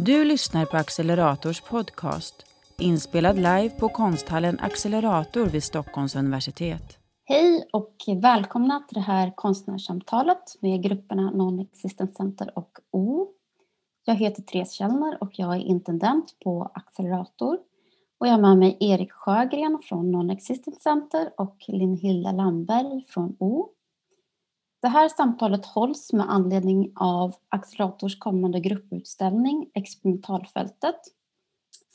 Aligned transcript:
Du 0.00 0.24
lyssnar 0.24 0.64
på 0.64 0.76
Accelerators 0.76 1.60
podcast, 1.60 2.46
inspelad 2.78 3.36
live 3.36 3.70
på 3.70 3.88
konsthallen 3.88 4.58
Accelerator 4.60 5.46
vid 5.46 5.64
Stockholms 5.64 6.16
universitet. 6.16 6.98
Hej 7.24 7.68
och 7.72 7.94
välkomna 8.22 8.80
till 8.88 8.94
det 8.94 9.00
här 9.00 9.32
konstnärssamtalet 9.36 10.56
med 10.60 10.82
grupperna 10.82 11.30
Non-Existent 11.30 12.16
Center 12.16 12.58
och 12.58 12.70
O. 12.90 13.26
Jag 14.04 14.14
heter 14.14 14.42
Therese 14.42 14.72
Källner 14.72 15.22
och 15.22 15.30
jag 15.32 15.56
är 15.56 15.60
intendent 15.60 16.36
på 16.44 16.70
Accelerator. 16.74 17.58
Och 18.20 18.26
jag 18.26 18.32
har 18.32 18.40
med 18.40 18.58
mig 18.58 18.76
Erik 18.80 19.12
Sjögren 19.12 19.78
från 19.82 20.10
Non-Existent 20.10 20.82
Center 20.82 21.30
och 21.36 21.56
Linn-Hilda 21.68 22.32
Lamberg 22.32 23.04
från 23.08 23.36
O. 23.38 23.68
Det 24.88 24.92
här 24.92 25.08
samtalet 25.08 25.66
hålls 25.66 26.12
med 26.12 26.30
anledning 26.30 26.92
av 26.96 27.34
Accelerators 27.48 28.18
kommande 28.18 28.60
grupputställning 28.60 29.70
Experimentalfältet. 29.74 30.96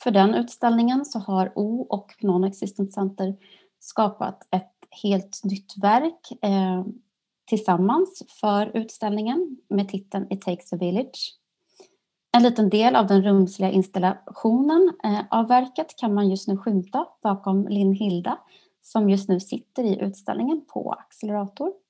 För 0.02 0.10
den 0.10 0.34
utställningen 0.34 1.04
så 1.04 1.18
har 1.18 1.52
O 1.54 1.86
och 1.90 2.14
Non-Existent 2.20 2.92
Center 2.92 3.36
skapat 3.80 4.48
ett 4.50 4.72
helt 5.02 5.40
nytt 5.44 5.74
verk 5.82 6.32
eh, 6.42 6.84
tillsammans 7.48 8.22
för 8.40 8.76
utställningen 8.76 9.56
med 9.68 9.88
titeln 9.88 10.26
It 10.30 10.42
takes 10.42 10.72
a 10.72 10.76
village. 10.76 11.38
En 12.36 12.42
liten 12.42 12.68
del 12.68 12.96
av 12.96 13.06
den 13.06 13.22
rumsliga 13.22 13.70
installationen 13.70 14.92
eh, 15.04 15.20
av 15.30 15.48
verket 15.48 15.96
kan 15.96 16.14
man 16.14 16.30
just 16.30 16.48
nu 16.48 16.56
skymta 16.56 17.06
bakom 17.22 17.68
Linn 17.68 17.92
Hilda 17.92 18.38
som 18.82 19.10
just 19.10 19.28
nu 19.28 19.40
sitter 19.40 19.84
i 19.84 20.00
utställningen 20.00 20.64
på 20.66 20.92
Accelerator. 20.92 21.83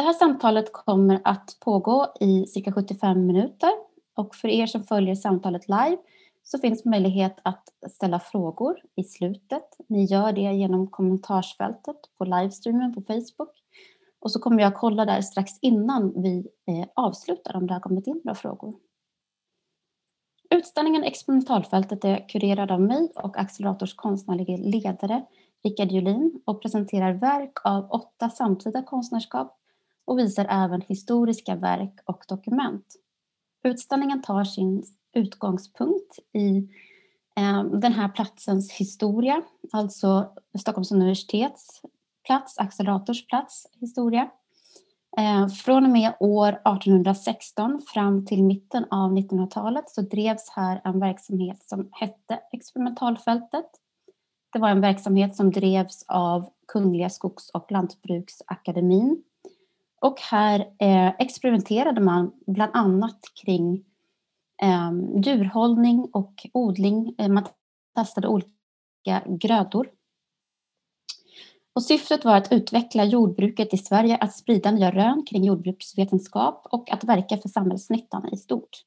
Det 0.00 0.04
här 0.04 0.12
samtalet 0.12 0.72
kommer 0.72 1.20
att 1.24 1.56
pågå 1.60 2.06
i 2.20 2.46
cirka 2.46 2.72
75 2.72 3.26
minuter 3.26 3.70
och 4.16 4.34
för 4.34 4.48
er 4.48 4.66
som 4.66 4.84
följer 4.84 5.14
samtalet 5.14 5.68
live 5.68 5.98
så 6.42 6.58
finns 6.58 6.84
möjlighet 6.84 7.36
att 7.42 7.68
ställa 7.90 8.20
frågor 8.20 8.76
i 8.96 9.04
slutet. 9.04 9.64
Ni 9.88 10.04
gör 10.04 10.32
det 10.32 10.40
genom 10.40 10.86
kommentarsfältet 10.86 11.96
på 12.18 12.24
livestreamen 12.24 12.94
på 12.94 13.00
Facebook. 13.00 13.50
Och 14.20 14.32
så 14.32 14.40
kommer 14.40 14.62
jag 14.62 14.74
kolla 14.74 15.04
där 15.04 15.20
strax 15.20 15.52
innan 15.62 16.22
vi 16.22 16.48
eh, 16.66 16.88
avslutar 16.94 17.56
om 17.56 17.66
det 17.66 17.74
har 17.74 17.80
kommit 17.80 18.06
in 18.06 18.20
några 18.24 18.34
frågor. 18.34 18.74
Utställningen 20.50 21.04
Experimentalfältet 21.04 22.04
är 22.04 22.28
kurerad 22.28 22.70
av 22.70 22.80
mig 22.80 23.12
och 23.16 23.38
Accelerators 23.38 23.94
konstnärliga 23.94 24.56
ledare 24.56 25.24
Rickard 25.64 25.92
Julin 25.92 26.42
och 26.44 26.62
presenterar 26.62 27.12
verk 27.12 27.52
av 27.64 27.90
åtta 27.90 28.30
samtida 28.30 28.82
konstnärskap 28.82 29.59
och 30.04 30.18
visar 30.18 30.46
även 30.50 30.80
historiska 30.80 31.54
verk 31.54 32.00
och 32.04 32.24
dokument. 32.28 32.86
Utställningen 33.62 34.22
tar 34.22 34.44
sin 34.44 34.84
utgångspunkt 35.14 36.18
i 36.32 36.56
eh, 37.36 37.64
den 37.64 37.92
här 37.92 38.08
platsens 38.08 38.72
historia, 38.72 39.42
alltså 39.72 40.32
Stockholms 40.58 40.92
universitets 40.92 41.82
plats, 42.26 42.58
Accelerators 42.58 43.26
plats 43.26 43.66
historia. 43.80 44.30
Eh, 45.18 45.48
från 45.48 45.84
och 45.84 45.90
med 45.90 46.12
år 46.20 46.48
1816 46.48 47.82
fram 47.94 48.26
till 48.26 48.42
mitten 48.42 48.84
av 48.90 49.12
1900-talet 49.12 49.90
så 49.90 50.00
drevs 50.00 50.48
här 50.50 50.80
en 50.84 51.00
verksamhet 51.00 51.62
som 51.62 51.88
hette 51.92 52.40
Experimentalfältet. 52.52 53.66
Det 54.52 54.58
var 54.58 54.68
en 54.68 54.80
verksamhet 54.80 55.36
som 55.36 55.50
drevs 55.50 56.04
av 56.08 56.50
Kungliga 56.68 57.10
Skogs 57.10 57.50
och 57.50 57.72
Lantbruksakademin 57.72 59.22
och 60.00 60.20
här 60.20 60.60
eh, 60.60 61.08
experimenterade 61.18 62.00
man 62.00 62.32
bland 62.46 62.70
annat 62.74 63.20
kring 63.44 63.84
eh, 64.62 64.92
djurhållning 65.24 66.08
och 66.12 66.46
odling. 66.52 67.14
Eh, 67.18 67.28
man 67.28 67.46
testade 67.94 68.28
olika 68.28 69.22
grödor. 69.26 69.90
Och 71.72 71.82
syftet 71.82 72.24
var 72.24 72.36
att 72.36 72.52
utveckla 72.52 73.04
jordbruket 73.04 73.74
i 73.74 73.78
Sverige, 73.78 74.16
att 74.16 74.36
sprida 74.36 74.70
nya 74.70 74.90
rön 74.90 75.24
kring 75.26 75.44
jordbruksvetenskap 75.44 76.66
och 76.70 76.92
att 76.92 77.04
verka 77.04 77.36
för 77.36 77.48
samhällsnyttan 77.48 78.28
i 78.32 78.36
stort. 78.36 78.84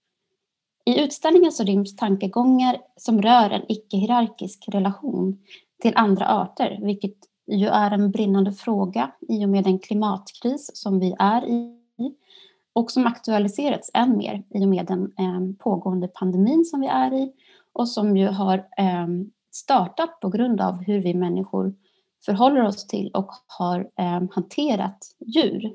I 0.85 1.03
utställningen 1.03 1.51
så 1.51 1.63
ryms 1.63 1.95
tankegångar 1.95 2.77
som 2.97 3.21
rör 3.21 3.49
en 3.49 3.71
icke-hierarkisk 3.71 4.65
relation 4.67 5.37
till 5.81 5.93
andra 5.95 6.27
arter, 6.27 6.79
vilket 6.81 7.15
ju 7.47 7.67
är 7.67 7.91
en 7.91 8.11
brinnande 8.11 8.51
fråga 8.51 9.11
i 9.29 9.45
och 9.45 9.49
med 9.49 9.63
den 9.63 9.79
klimatkris 9.79 10.71
som 10.73 10.99
vi 10.99 11.15
är 11.19 11.45
i 11.45 11.79
och 12.73 12.91
som 12.91 13.07
aktualiserats 13.07 13.91
än 13.93 14.17
mer 14.17 14.43
i 14.49 14.65
och 14.65 14.69
med 14.69 14.85
den 14.85 15.13
ehm, 15.17 15.55
pågående 15.55 16.07
pandemin 16.07 16.65
som 16.65 16.81
vi 16.81 16.87
är 16.87 17.13
i 17.13 17.31
och 17.73 17.89
som 17.89 18.17
ju 18.17 18.27
har 18.27 18.67
ehm, 18.77 19.31
startat 19.51 20.19
på 20.19 20.29
grund 20.29 20.61
av 20.61 20.83
hur 20.83 20.99
vi 20.99 21.13
människor 21.13 21.73
förhåller 22.25 22.61
oss 22.61 22.87
till 22.87 23.11
och 23.13 23.31
har 23.47 23.89
ehm, 23.95 24.29
hanterat 24.31 24.97
djur. 25.25 25.73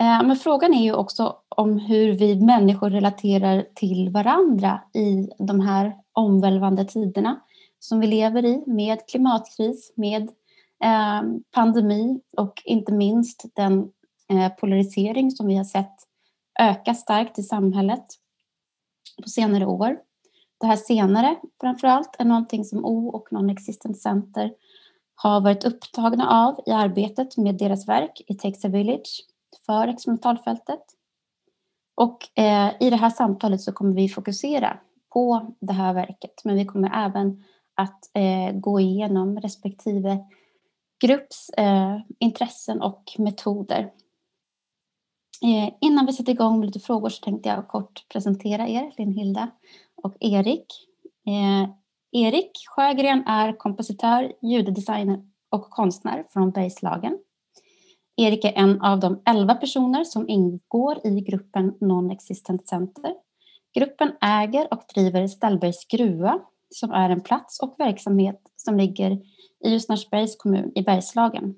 Men 0.00 0.36
frågan 0.36 0.74
är 0.74 0.82
ju 0.82 0.94
också 0.94 1.36
om 1.48 1.78
hur 1.78 2.12
vi 2.12 2.40
människor 2.40 2.90
relaterar 2.90 3.66
till 3.74 4.10
varandra 4.10 4.80
i 4.94 5.28
de 5.38 5.60
här 5.60 5.96
omvälvande 6.12 6.84
tiderna 6.84 7.40
som 7.78 8.00
vi 8.00 8.06
lever 8.06 8.44
i 8.44 8.64
med 8.66 9.08
klimatkris, 9.08 9.92
med 9.96 10.22
eh, 10.84 11.22
pandemi 11.50 12.20
och 12.36 12.62
inte 12.64 12.92
minst 12.92 13.44
den 13.54 13.90
eh, 14.30 14.48
polarisering 14.48 15.30
som 15.30 15.46
vi 15.46 15.56
har 15.56 15.64
sett 15.64 15.94
öka 16.60 16.94
starkt 16.94 17.38
i 17.38 17.42
samhället 17.42 18.06
på 19.22 19.28
senare 19.28 19.66
år. 19.66 19.98
Det 20.60 20.66
här 20.66 20.76
senare 20.76 21.36
framför 21.60 21.88
allt 21.88 22.16
är 22.18 22.24
någonting 22.24 22.64
som 22.64 22.84
O 22.84 23.08
och 23.08 23.28
Non-Existent 23.32 23.96
Center 23.96 24.52
har 25.14 25.40
varit 25.40 25.64
upptagna 25.64 26.28
av 26.28 26.60
i 26.66 26.70
arbetet 26.70 27.36
med 27.36 27.58
deras 27.58 27.88
verk 27.88 28.22
It 28.26 28.38
takes 28.38 28.64
a 28.64 28.68
village 28.68 29.26
för 29.66 29.88
experimentalfältet. 29.88 30.80
Och 31.94 32.38
eh, 32.38 32.70
i 32.80 32.90
det 32.90 32.96
här 32.96 33.10
samtalet 33.10 33.60
så 33.60 33.72
kommer 33.72 33.94
vi 33.94 34.08
fokusera 34.08 34.78
på 35.12 35.54
det 35.60 35.72
här 35.72 35.94
verket 35.94 36.44
men 36.44 36.56
vi 36.56 36.64
kommer 36.64 37.06
även 37.06 37.44
att 37.78 38.10
eh, 38.14 38.52
gå 38.52 38.80
igenom 38.80 39.40
respektive 39.40 40.18
grupps 41.00 41.50
eh, 41.50 42.00
intressen 42.18 42.82
och 42.82 43.02
metoder. 43.18 43.90
Eh, 45.42 45.74
innan 45.80 46.06
vi 46.06 46.12
sätter 46.12 46.32
igång 46.32 46.58
med 46.58 46.66
lite 46.66 46.80
frågor 46.80 47.08
så 47.08 47.24
tänkte 47.24 47.48
jag 47.48 47.68
kort 47.68 48.08
presentera 48.08 48.68
er, 48.68 48.92
Linn-Hilda 48.96 49.50
och 50.02 50.16
Erik. 50.20 50.66
Eh, 51.26 51.70
Erik 52.12 52.50
Sjögren 52.68 53.26
är 53.26 53.52
kompositör, 53.52 54.32
ljuddesigner 54.42 55.22
och 55.50 55.70
konstnär 55.70 56.24
från 56.30 56.50
Bergslagen. 56.50 57.18
Erik 58.16 58.44
är 58.44 58.52
en 58.52 58.82
av 58.82 59.00
de 59.00 59.22
elva 59.24 59.54
personer 59.54 60.04
som 60.04 60.28
ingår 60.28 61.06
i 61.06 61.20
gruppen 61.20 61.74
Non-Existent 61.80 62.68
Center. 62.68 63.14
Gruppen 63.74 64.12
äger 64.20 64.68
och 64.70 64.82
driver 64.94 65.26
Ställbergs 65.26 65.84
gruva 65.84 66.40
som 66.70 66.90
är 66.90 67.10
en 67.10 67.20
plats 67.20 67.60
och 67.60 67.74
verksamhet 67.78 68.40
som 68.56 68.76
ligger 68.76 69.10
i 69.64 69.70
Ljusnarsbergs 69.70 70.36
kommun 70.36 70.72
i 70.74 70.82
Bergslagen. 70.82 71.54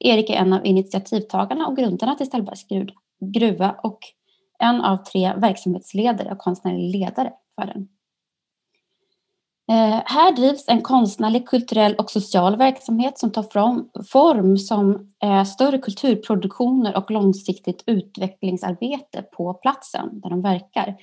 Erik 0.00 0.30
är 0.30 0.34
en 0.34 0.52
av 0.52 0.66
initiativtagarna 0.66 1.66
och 1.66 1.76
grundarna 1.76 2.14
till 2.14 2.26
Ställbergs 2.26 2.66
gruva 3.20 3.76
och 3.82 3.98
en 4.58 4.80
av 4.80 4.96
tre 4.96 5.34
verksamhetsledare 5.36 6.32
och 6.32 6.38
konstnärlig 6.38 6.96
ledare 6.96 7.32
för 7.54 7.66
den. 7.66 7.88
Eh, 9.68 10.02
här 10.04 10.32
drivs 10.32 10.64
en 10.68 10.82
konstnärlig, 10.82 11.48
kulturell 11.48 11.94
och 11.94 12.10
social 12.10 12.56
verksamhet 12.56 13.18
som 13.18 13.32
tar 13.32 13.42
form 14.02 14.58
som 14.58 15.12
eh, 15.22 15.44
större 15.44 15.78
kulturproduktioner 15.78 16.96
och 16.96 17.10
långsiktigt 17.10 17.82
utvecklingsarbete 17.86 19.22
på 19.22 19.54
platsen 19.54 20.20
där 20.20 20.30
de 20.30 20.42
verkar. 20.42 20.96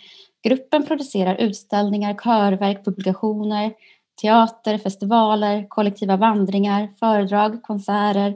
Gruppen 0.43 0.85
producerar 0.85 1.35
utställningar, 1.35 2.13
körverk, 2.13 2.85
publikationer, 2.85 3.73
teater, 4.21 4.77
festivaler, 4.77 5.67
kollektiva 5.69 6.17
vandringar, 6.17 6.89
föredrag, 6.99 7.63
konserter, 7.63 8.35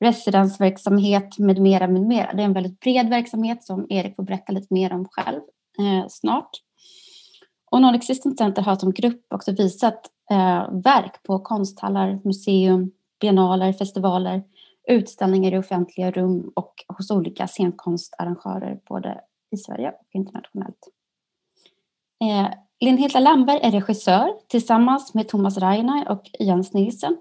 residensverksamhet 0.00 1.38
med 1.38 1.58
mera, 1.58 1.88
med 1.88 2.02
mera. 2.02 2.32
Det 2.32 2.42
är 2.42 2.46
en 2.46 2.52
väldigt 2.52 2.80
bred 2.80 3.08
verksamhet 3.08 3.64
som 3.64 3.86
Erik 3.90 4.16
får 4.16 4.22
berätta 4.22 4.52
lite 4.52 4.74
mer 4.74 4.92
om 4.92 5.08
själv 5.10 5.40
eh, 5.78 6.08
snart. 6.08 6.50
Och 7.70 7.80
Non-Existent 7.80 8.38
Center 8.38 8.62
har 8.62 8.76
som 8.76 8.92
grupp 8.92 9.26
också 9.28 9.52
visat 9.52 10.06
eh, 10.30 10.70
verk 10.72 11.22
på 11.22 11.38
konsthallar, 11.38 12.20
museum, 12.24 12.90
biennaler, 13.20 13.72
festivaler, 13.72 14.42
utställningar 14.88 15.54
i 15.54 15.58
offentliga 15.58 16.10
rum 16.10 16.52
och 16.54 16.74
hos 16.88 17.10
olika 17.10 17.46
scenkonstarrangörer 17.46 18.80
både 18.88 19.20
i 19.50 19.56
Sverige 19.56 19.90
och 19.90 20.06
internationellt. 20.12 20.88
Eh, 22.24 22.48
Linn-Hilda 22.80 23.20
Lamberg 23.20 23.60
är 23.62 23.70
regissör. 23.70 24.34
Tillsammans 24.48 25.14
med 25.14 25.28
Thomas 25.28 25.58
Reiner 25.58 26.08
och 26.08 26.30
Jens 26.38 26.72
Nilsen 26.72 27.16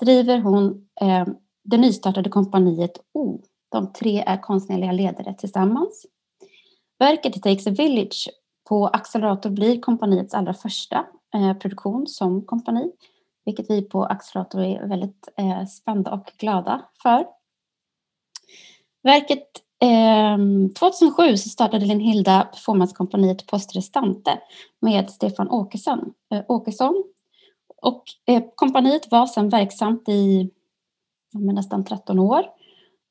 driver 0.00 0.38
hon 0.38 0.88
eh, 1.00 1.26
det 1.64 1.76
nystartade 1.76 2.30
kompaniet 2.30 2.92
O. 3.14 3.40
De 3.68 3.92
tre 3.92 4.24
är 4.26 4.42
konstnärliga 4.42 4.92
ledare 4.92 5.34
tillsammans. 5.34 6.06
Verket 6.98 7.42
takes 7.42 7.66
a 7.66 7.70
village 7.70 8.28
på 8.68 8.86
Accelerator 8.86 9.50
blir 9.50 9.80
kompaniets 9.80 10.34
allra 10.34 10.54
första 10.54 11.06
eh, 11.34 11.54
produktion 11.54 12.06
som 12.06 12.46
kompani, 12.46 12.92
vilket 13.44 13.70
vi 13.70 13.82
på 13.82 14.04
Accelerator 14.04 14.62
är 14.62 14.86
väldigt 14.86 15.28
eh, 15.36 15.66
spända 15.66 16.12
och 16.12 16.32
glada 16.38 16.84
för. 17.02 17.26
Verket 19.02 19.48
Ehm, 19.80 20.74
2007 20.74 21.36
så 21.36 21.48
startade 21.48 21.86
Linhilda 21.86 22.48
performancekompaniet 22.52 23.46
Postrestante 23.46 24.38
med 24.80 25.10
Stefan 25.10 25.50
Åkesson. 25.50 26.12
Eh, 26.32 26.42
Åkesson. 26.48 27.04
Och 27.82 28.04
eh, 28.26 28.42
kompaniet 28.54 29.10
var 29.10 29.26
sedan 29.26 29.48
verksamt 29.48 30.08
i 30.08 30.50
nästan 31.32 31.84
13 31.84 32.18
år 32.18 32.44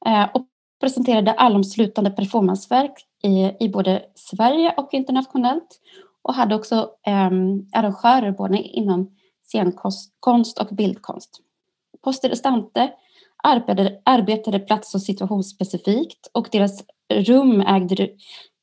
eh, 0.06 0.27
och 0.33 0.45
presenterade 0.81 1.31
allomslutande 1.31 2.12
performanceverk 2.12 3.06
i, 3.24 3.65
i 3.65 3.69
både 3.69 4.06
Sverige 4.15 4.74
och 4.77 4.94
internationellt 4.94 5.80
och 6.22 6.33
hade 6.33 6.56
också 6.56 6.89
eh, 7.06 7.30
arrangörer 7.74 8.31
både 8.31 8.57
inom 8.57 9.15
scenkonst 9.44 10.60
och 10.60 10.75
bildkonst. 10.75 11.42
Postrestante 12.01 12.80
Restante 12.80 12.94
arbetade, 13.44 14.01
arbetade 14.06 14.59
plats 14.59 14.95
och 14.95 15.01
situationsspecifikt 15.01 16.27
och 16.33 16.47
deras 16.51 16.83
rum 17.13 17.62
ägde, 17.62 18.09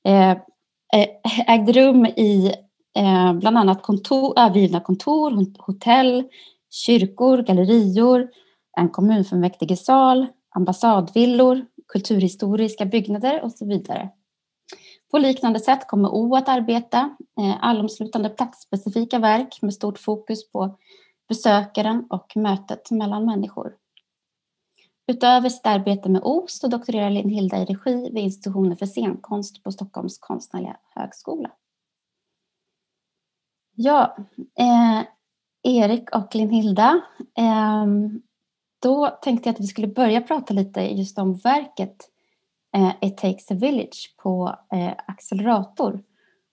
eh, 0.08 0.30
eh, 0.30 1.08
ägde 1.46 1.72
rum 1.72 2.06
i 2.06 2.52
eh, 2.98 3.32
bland 3.32 3.58
annat 3.58 3.82
kontor, 3.82 4.38
övergivna 4.38 4.80
kontor, 4.80 5.46
hotell, 5.58 6.24
kyrkor, 6.70 7.42
gallerior, 7.42 8.28
en 8.78 8.88
kommunfullmäktigesal, 8.88 10.26
ambassadvillor, 10.54 11.66
kulturhistoriska 11.88 12.84
byggnader 12.84 13.44
och 13.44 13.52
så 13.52 13.66
vidare. 13.66 14.10
På 15.10 15.18
liknande 15.18 15.60
sätt 15.60 15.88
kommer 15.88 16.14
O 16.14 16.36
att 16.36 16.48
arbeta, 16.48 17.16
eh, 17.40 17.56
allomslutande 17.60 18.28
platsspecifika 18.28 19.18
verk 19.18 19.58
med 19.62 19.74
stort 19.74 19.98
fokus 19.98 20.50
på 20.52 20.78
besökaren 21.28 22.06
och 22.10 22.36
mötet 22.36 22.90
mellan 22.90 23.24
människor. 23.24 23.72
Utöver 25.06 25.48
sitt 25.48 25.66
arbete 25.66 26.08
med 26.08 26.22
OST 26.24 26.60
så 26.60 26.68
doktorerar 26.68 27.10
Linn 27.10 27.28
Hilda 27.28 27.62
i 27.62 27.64
regi 27.64 28.10
vid 28.10 28.24
institutionen 28.24 28.76
för 28.76 28.86
scenkonst 28.86 29.62
på 29.62 29.72
Stockholms 29.72 30.18
konstnärliga 30.18 30.76
högskola. 30.94 31.50
Ja, 33.74 34.16
eh, 34.58 35.02
Erik 35.62 36.14
och 36.16 36.34
Linn 36.34 36.50
Hilda, 36.50 37.00
eh, 37.38 37.86
då 38.82 39.18
tänkte 39.22 39.48
jag 39.48 39.54
att 39.54 39.60
vi 39.60 39.66
skulle 39.66 39.88
börja 39.88 40.20
prata 40.20 40.54
lite 40.54 40.80
just 40.80 41.18
om 41.18 41.34
verket 41.34 41.96
eh, 42.76 42.92
It 43.00 43.18
takes 43.18 43.50
a 43.50 43.54
village 43.54 44.14
på 44.22 44.56
eh, 44.72 44.92
Accelerator. 45.06 46.02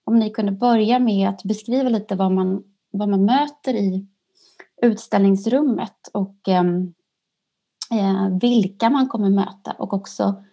Om 0.04 0.18
ni 0.18 0.30
kunde 0.30 0.52
börja 0.52 0.98
med 0.98 1.28
att 1.28 1.42
beskriva 1.42 1.88
lite 1.88 2.16
vad 2.16 2.32
man, 2.32 2.64
vad 2.90 3.08
man 3.08 3.24
möter 3.24 3.74
i 3.74 4.06
utställningsrummet 4.82 6.08
och 6.12 6.48
ehm, 6.48 6.94
eh, 7.90 8.38
vilka 8.40 8.90
man 8.90 9.08
kommer 9.08 9.30
möta 9.30 9.72
och 9.78 9.92
också 9.92 10.44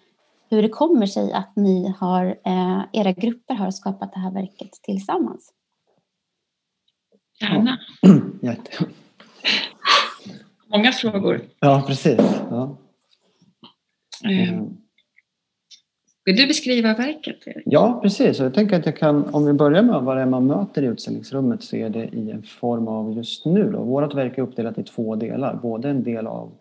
hur 0.49 0.61
det 0.61 0.69
kommer 0.69 1.05
sig 1.05 1.33
att 1.33 1.55
ni 1.55 1.93
har, 1.99 2.25
eh, 2.25 2.81
era 2.93 3.11
grupper 3.11 3.53
har 3.53 3.71
skapat 3.71 4.13
det 4.13 4.19
här 4.19 4.31
verket 4.31 4.71
tillsammans. 4.83 5.53
Gärna. 7.41 7.79
Ja. 8.41 8.55
Många 10.67 10.91
frågor. 10.91 11.41
Ja, 11.59 11.83
precis. 11.87 12.19
Ja. 12.49 12.77
Mm. 14.23 14.77
Vill 16.25 16.35
du 16.35 16.47
beskriva 16.47 16.93
verket? 16.93 17.37
Ja, 17.65 17.99
precis. 18.03 18.39
Jag 18.39 18.53
tänker 18.53 18.79
att 18.79 18.85
jag 18.85 18.97
kan, 18.97 19.25
om 19.25 19.45
vi 19.45 19.53
börjar 19.53 19.83
med 19.83 20.01
vad 20.01 20.17
det 20.17 20.21
är 20.21 20.25
man 20.25 20.47
möter 20.47 20.83
i 20.83 20.85
utställningsrummet 20.85 21.63
så 21.63 21.75
är 21.75 21.89
det 21.89 22.05
i 22.05 22.31
en 22.31 22.43
form 22.43 22.87
av 22.87 23.11
just 23.11 23.45
nu. 23.45 23.71
Då. 23.71 23.83
Vårt 23.83 24.15
verk 24.15 24.37
är 24.37 24.41
uppdelat 24.41 24.77
i 24.77 24.83
två 24.83 25.15
delar. 25.15 25.55
Både 25.55 25.89
en 25.89 26.03
del 26.03 26.27
av 26.27 26.51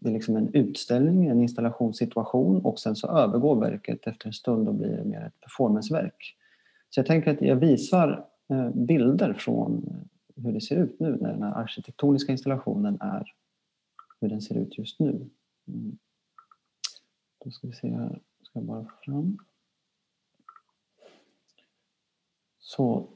det 0.00 0.08
är 0.08 0.12
liksom 0.12 0.36
en 0.36 0.54
utställning, 0.54 1.26
en 1.26 1.40
installationssituation 1.40 2.60
och 2.64 2.78
sen 2.78 2.96
så 2.96 3.08
övergår 3.08 3.60
verket 3.60 4.06
efter 4.06 4.26
en 4.26 4.32
stund 4.32 4.68
och 4.68 4.74
blir 4.74 5.04
mer 5.04 5.26
ett 5.26 5.40
performanceverk. 5.40 6.36
Så 6.90 7.00
jag 7.00 7.06
tänker 7.06 7.30
att 7.30 7.42
jag 7.42 7.56
visar 7.56 8.26
eh, 8.50 8.70
bilder 8.70 9.34
från 9.34 9.86
eh, 9.88 10.42
hur 10.44 10.52
det 10.52 10.60
ser 10.60 10.76
ut 10.76 11.00
nu 11.00 11.18
när 11.20 11.32
den 11.32 11.42
här 11.42 11.54
arkitektoniska 11.54 12.32
installationen 12.32 12.98
är 13.00 13.32
hur 14.20 14.28
den 14.28 14.42
ser 14.42 14.54
ut 14.54 14.78
just 14.78 15.00
nu. 15.00 15.30
Mm. 15.68 15.98
Då 17.44 17.50
ska 17.50 17.66
vi 17.66 17.72
se 17.72 17.88
här, 17.88 18.20
ska 18.42 18.58
jag 18.58 18.64
bara 18.64 18.84
få 18.84 18.96
fram. 19.04 19.38
Så 22.58 23.08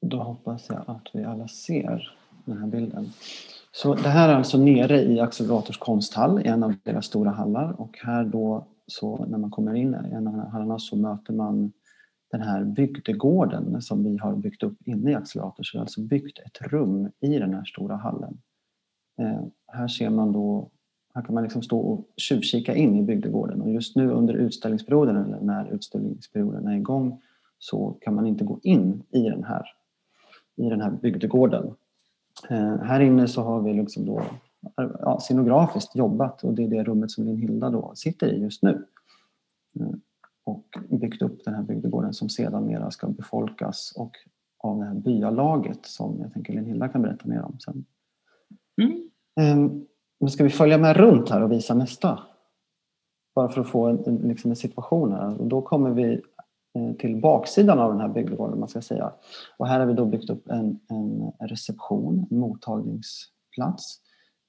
då 0.00 0.22
hoppas 0.22 0.68
jag 0.68 0.84
att 0.86 1.08
vi 1.12 1.24
alla 1.24 1.48
ser 1.48 2.16
den 2.44 2.58
här 2.58 2.66
bilden. 2.66 3.10
Så 3.72 3.94
det 3.94 4.08
här 4.08 4.28
är 4.28 4.34
alltså 4.34 4.58
nere 4.58 5.02
i 5.02 5.20
Accelerators 5.20 5.78
konsthall, 5.78 6.42
en 6.44 6.62
av 6.62 6.74
deras 6.82 7.06
stora 7.06 7.30
hallar 7.30 7.80
och 7.80 7.98
här 8.02 8.24
då 8.24 8.66
så 8.86 9.26
när 9.26 9.38
man 9.38 9.50
kommer 9.50 9.74
in 9.74 9.94
i 9.94 10.14
en 10.14 10.26
av 10.28 10.50
hallarna 10.50 10.78
så 10.78 10.96
möter 10.96 11.32
man 11.32 11.72
den 12.30 12.40
här 12.40 12.64
bygdegården 12.64 13.82
som 13.82 14.04
vi 14.04 14.18
har 14.18 14.36
byggt 14.36 14.62
upp 14.62 14.76
inne 14.84 15.10
i 15.10 15.14
Accelerator. 15.14 15.62
Så 15.62 15.70
vi 15.74 15.78
har 15.78 15.84
alltså 15.84 16.00
byggt 16.00 16.38
ett 16.38 16.62
rum 16.72 17.10
i 17.20 17.38
den 17.38 17.54
här 17.54 17.64
stora 17.64 17.96
hallen. 17.96 18.38
Eh, 19.20 19.42
här 19.66 19.88
ser 19.88 20.10
man 20.10 20.32
då, 20.32 20.70
här 21.14 21.22
kan 21.22 21.34
man 21.34 21.42
liksom 21.42 21.62
stå 21.62 21.80
och 21.80 22.08
tjuvkika 22.16 22.74
in 22.74 22.96
i 22.96 23.02
bygdegården 23.02 23.60
och 23.60 23.70
just 23.72 23.96
nu 23.96 24.10
under 24.10 24.34
utställningsperioden 24.34 25.16
eller 25.16 25.40
när 25.40 25.74
utställningsperioden 25.74 26.66
är 26.66 26.76
igång 26.76 27.22
så 27.58 27.98
kan 28.00 28.14
man 28.14 28.26
inte 28.26 28.44
gå 28.44 28.60
in 28.62 29.02
i 29.10 29.22
den 29.22 29.44
här, 29.44 29.66
i 30.56 30.68
den 30.68 30.80
här 30.80 30.90
bygdegården. 30.90 31.74
Eh, 32.50 32.76
här 32.76 33.00
inne 33.00 33.28
så 33.28 33.42
har 33.42 33.62
vi 33.62 33.72
liksom 33.72 34.06
då, 34.06 34.22
ja, 34.76 35.20
scenografiskt 35.20 35.96
jobbat 35.96 36.44
och 36.44 36.54
det 36.54 36.64
är 36.64 36.68
det 36.68 36.84
rummet 36.84 37.10
som 37.10 37.24
Linn 37.24 37.36
Hilda 37.36 37.70
då 37.70 37.92
sitter 37.94 38.32
i 38.32 38.40
just 38.40 38.62
nu. 38.62 38.86
Eh, 39.80 39.90
och 40.44 40.78
byggt 40.88 41.22
upp 41.22 41.44
den 41.44 41.54
här 41.54 41.62
bygdegården 41.62 42.14
som 42.14 42.28
sedan 42.28 42.66
mera 42.66 42.90
ska 42.90 43.08
befolkas 43.08 43.92
och 43.96 44.16
av 44.58 44.78
det 44.78 44.84
här 44.84 44.94
byalaget 44.94 45.86
som 45.86 46.20
jag 46.20 46.32
tänker 46.32 46.52
Linn 46.52 46.66
Hilda 46.66 46.88
kan 46.88 47.02
berätta 47.02 47.28
mer 47.28 47.42
om 47.42 47.58
sen. 47.58 47.84
Mm. 48.82 49.10
Ehm, 49.40 49.86
men 50.20 50.30
ska 50.30 50.44
vi 50.44 50.50
följa 50.50 50.78
med 50.78 50.96
runt 50.96 51.30
här 51.30 51.42
och 51.42 51.52
visa 51.52 51.74
nästa? 51.74 52.18
Bara 53.34 53.48
för 53.48 53.60
att 53.60 53.68
få 53.68 53.86
en, 53.86 54.16
liksom 54.16 54.50
en 54.50 54.56
situation 54.56 55.12
här. 55.12 55.40
Och 55.40 55.46
då 55.46 55.62
kommer 55.62 55.90
vi 55.90 56.22
Eh, 56.74 56.92
till 56.92 57.16
baksidan 57.16 57.78
av 57.78 57.90
den 57.90 58.00
här 58.00 58.08
bygdegården 58.08 58.60
man 58.60 58.68
ska 58.68 58.80
säga. 58.80 59.12
Och 59.56 59.68
här 59.68 59.80
har 59.80 59.86
vi 59.86 59.94
då 59.94 60.04
byggt 60.04 60.30
upp 60.30 60.50
en, 60.50 60.80
en 60.88 61.32
reception, 61.40 62.26
en 62.30 62.38
mottagningsplats 62.38 64.00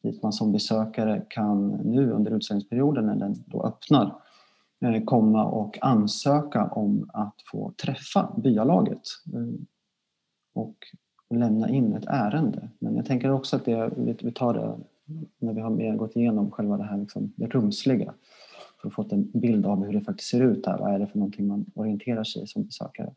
dit 0.04 0.24
man 0.24 0.34
som 0.34 0.52
besökare 0.52 1.26
kan 1.30 1.68
nu 1.68 2.12
under 2.12 2.32
utställningsperioden 2.32 3.06
när 3.06 3.16
den 3.16 3.36
då 3.48 3.64
öppnar 3.64 4.16
eh, 4.82 5.04
komma 5.04 5.46
och 5.46 5.78
ansöka 5.82 6.66
om 6.66 7.10
att 7.14 7.36
få 7.52 7.74
träffa 7.84 8.34
byalaget 8.38 9.02
eh, 9.34 9.62
och 10.54 10.76
lämna 11.30 11.70
in 11.70 11.94
ett 11.94 12.06
ärende. 12.08 12.70
Men 12.80 12.96
jag 12.96 13.06
tänker 13.06 13.32
också 13.32 13.56
att 13.56 13.66
det, 13.66 13.92
vi 13.98 14.32
tar 14.32 14.54
det 14.54 14.78
när 15.40 15.54
vi 15.54 15.62
har 15.62 15.96
gått 15.96 16.16
igenom 16.16 16.52
själva 16.52 16.78
det 16.78 16.84
här 16.84 16.98
liksom, 16.98 17.34
det 17.36 17.48
rumsliga 17.48 18.14
för 18.82 18.88
att 18.88 18.94
få 18.94 19.08
en 19.12 19.32
bild 19.34 19.66
av 19.66 19.86
hur 19.86 19.94
det 19.94 20.02
faktiskt 20.02 20.30
ser 20.30 20.42
ut 20.42 20.66
här. 20.66 20.78
Vad 20.78 20.94
är 20.94 21.00
det 21.00 21.08
för 21.08 21.18
någonting 21.18 21.48
man 21.48 21.66
orienterar 21.76 22.24
sig 22.24 22.44
i 22.44 22.48
som 22.48 22.64
besökare? 22.64 23.14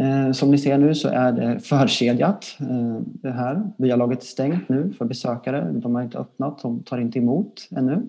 Eh, 0.00 0.32
som 0.32 0.50
ni 0.50 0.58
ser 0.58 0.78
nu 0.78 0.94
så 0.94 1.08
är 1.08 1.32
det 1.32 1.60
förkedjat 1.60 2.56
eh, 2.60 3.00
det 3.04 3.30
här. 3.30 3.70
Byalaget 3.78 4.22
är 4.22 4.26
stängt 4.26 4.68
nu 4.68 4.92
för 4.92 5.04
besökare. 5.04 5.72
De 5.72 5.94
har 5.94 6.02
inte 6.02 6.18
öppnat, 6.18 6.62
de 6.62 6.82
tar 6.82 6.98
inte 6.98 7.18
emot 7.18 7.68
ännu. 7.70 8.02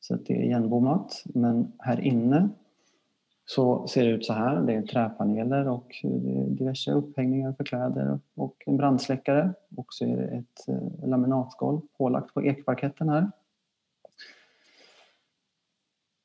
Så 0.00 0.16
det 0.16 0.34
är 0.34 0.42
igenbommat. 0.42 1.22
Men 1.24 1.72
här 1.78 2.00
inne 2.00 2.48
så 3.46 3.86
ser 3.86 4.04
det 4.04 4.10
ut 4.10 4.26
så 4.26 4.32
här. 4.32 4.62
Det 4.62 4.74
är 4.74 4.82
träpaneler 4.82 5.68
och 5.68 5.94
eh, 6.04 6.46
diverse 6.48 6.92
upphängningar 6.92 7.52
för 7.52 7.64
kläder 7.64 8.18
och 8.34 8.62
en 8.66 8.76
brandsläckare. 8.76 9.52
Och 9.76 9.86
så 9.88 10.04
är 10.04 10.16
det 10.16 10.26
ett 10.26 10.68
eh, 10.68 11.08
laminatgolv 11.08 11.80
pålagt 11.98 12.34
på 12.34 12.42
ekparketten 12.42 13.08
här. 13.08 13.30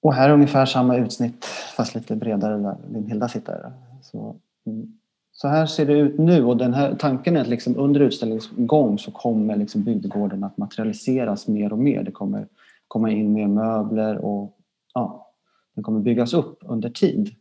Och 0.02 0.14
här 0.14 0.30
är 0.30 0.34
ungefär 0.34 0.66
samma 0.66 0.98
utsnitt 0.98 1.46
fast 1.46 1.96
lite 1.96 2.16
bredare 2.16 2.58
där 2.58 2.78
Linn-Hilda 2.94 3.28
sitter. 3.28 3.72
Så, 4.02 4.36
mm. 4.66 5.00
så 5.32 5.48
här 5.48 5.66
ser 5.66 5.86
det 5.86 5.94
ut 5.94 6.20
nu 6.20 6.46
och 6.46 6.58
den 6.58 6.74
här 6.74 6.96
tanken 6.96 7.38
är 7.38 7.42
att 7.42 7.48
liksom 7.48 7.78
under 7.78 8.00
utställningens 8.00 8.50
gång 8.56 9.00
så 9.00 9.12
kommer 9.12 9.56
liksom 9.56 9.84
bygdegården 9.84 10.44
att 10.44 10.58
materialiseras 10.58 11.48
mer 11.48 11.74
och 11.74 11.80
mer. 11.80 12.04
Det 12.04 12.12
kommer 12.12 12.48
komma 12.88 13.12
in 13.12 13.34
mer 13.34 13.48
möbler 13.48 14.18
och 14.18 14.58
ja, 14.94 15.34
den 15.76 15.84
kommer 15.84 16.00
byggas 16.00 16.34
upp 16.34 16.60
under 16.62 16.90
tid. 16.90 17.36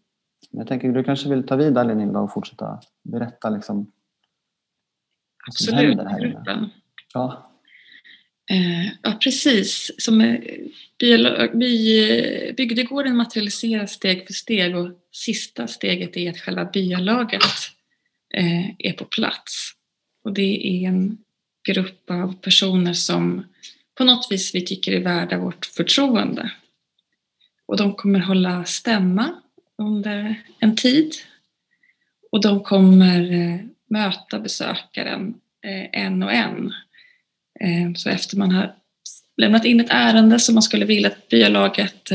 Men 0.50 0.58
jag 0.58 0.68
tänker 0.68 0.92
du 0.92 1.04
kanske 1.04 1.28
vill 1.28 1.46
ta 1.46 1.56
vid 1.56 1.74
där 1.74 1.84
Linda 1.84 2.20
och 2.20 2.32
fortsätta 2.32 2.80
berätta 3.02 3.50
liksom 3.50 3.92
Absolut, 5.48 5.98
gruppen. 5.98 6.44
Ja. 6.44 6.52
Eh, 6.52 6.68
ja, 7.14 7.49
Eh, 8.50 8.86
ja, 9.02 9.12
precis. 9.22 9.90
Som, 9.98 10.20
eh, 10.20 10.34
eh 11.02 12.54
bygdegården 12.54 13.16
materialiseras 13.16 13.92
steg 13.92 14.26
för 14.26 14.32
steg 14.32 14.76
och 14.76 14.90
sista 15.12 15.66
steget 15.66 16.16
är 16.16 16.30
att 16.30 16.40
själva 16.40 16.64
byalaget 16.64 17.42
eh, 18.34 18.70
är 18.78 18.92
på 18.92 19.04
plats. 19.04 19.72
Och 20.24 20.32
det 20.32 20.66
är 20.66 20.88
en 20.88 21.18
grupp 21.68 22.10
av 22.10 22.40
personer 22.40 22.92
som 22.92 23.46
på 23.94 24.04
något 24.04 24.28
vis 24.30 24.54
vi 24.54 24.60
tycker 24.60 24.92
är 24.92 25.00
värda 25.00 25.38
vårt 25.38 25.66
förtroende. 25.66 26.50
Och 27.66 27.76
de 27.76 27.94
kommer 27.94 28.18
hålla 28.18 28.64
stämma 28.64 29.34
under 29.78 30.42
en 30.58 30.76
tid. 30.76 31.14
Och 32.32 32.40
de 32.40 32.62
kommer 32.62 33.32
eh, 33.32 33.60
möta 33.90 34.40
besökaren 34.40 35.34
en 35.92 36.22
och 36.22 36.32
en. 36.32 36.72
Eh, 37.64 37.92
så 37.94 38.08
efter 38.08 38.36
man 38.36 38.50
har 38.50 38.74
lämnat 39.36 39.64
in 39.64 39.80
ett 39.80 39.90
ärende 39.90 40.38
som 40.38 40.54
man 40.54 40.62
skulle 40.62 40.84
vilja 40.84 41.08
att 41.08 41.28
byalaget 41.28 42.12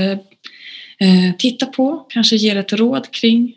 tittar 1.37 1.67
på, 1.67 2.07
kanske 2.09 2.35
ger 2.35 2.55
ett 2.55 2.73
råd 2.73 3.11
kring, 3.11 3.55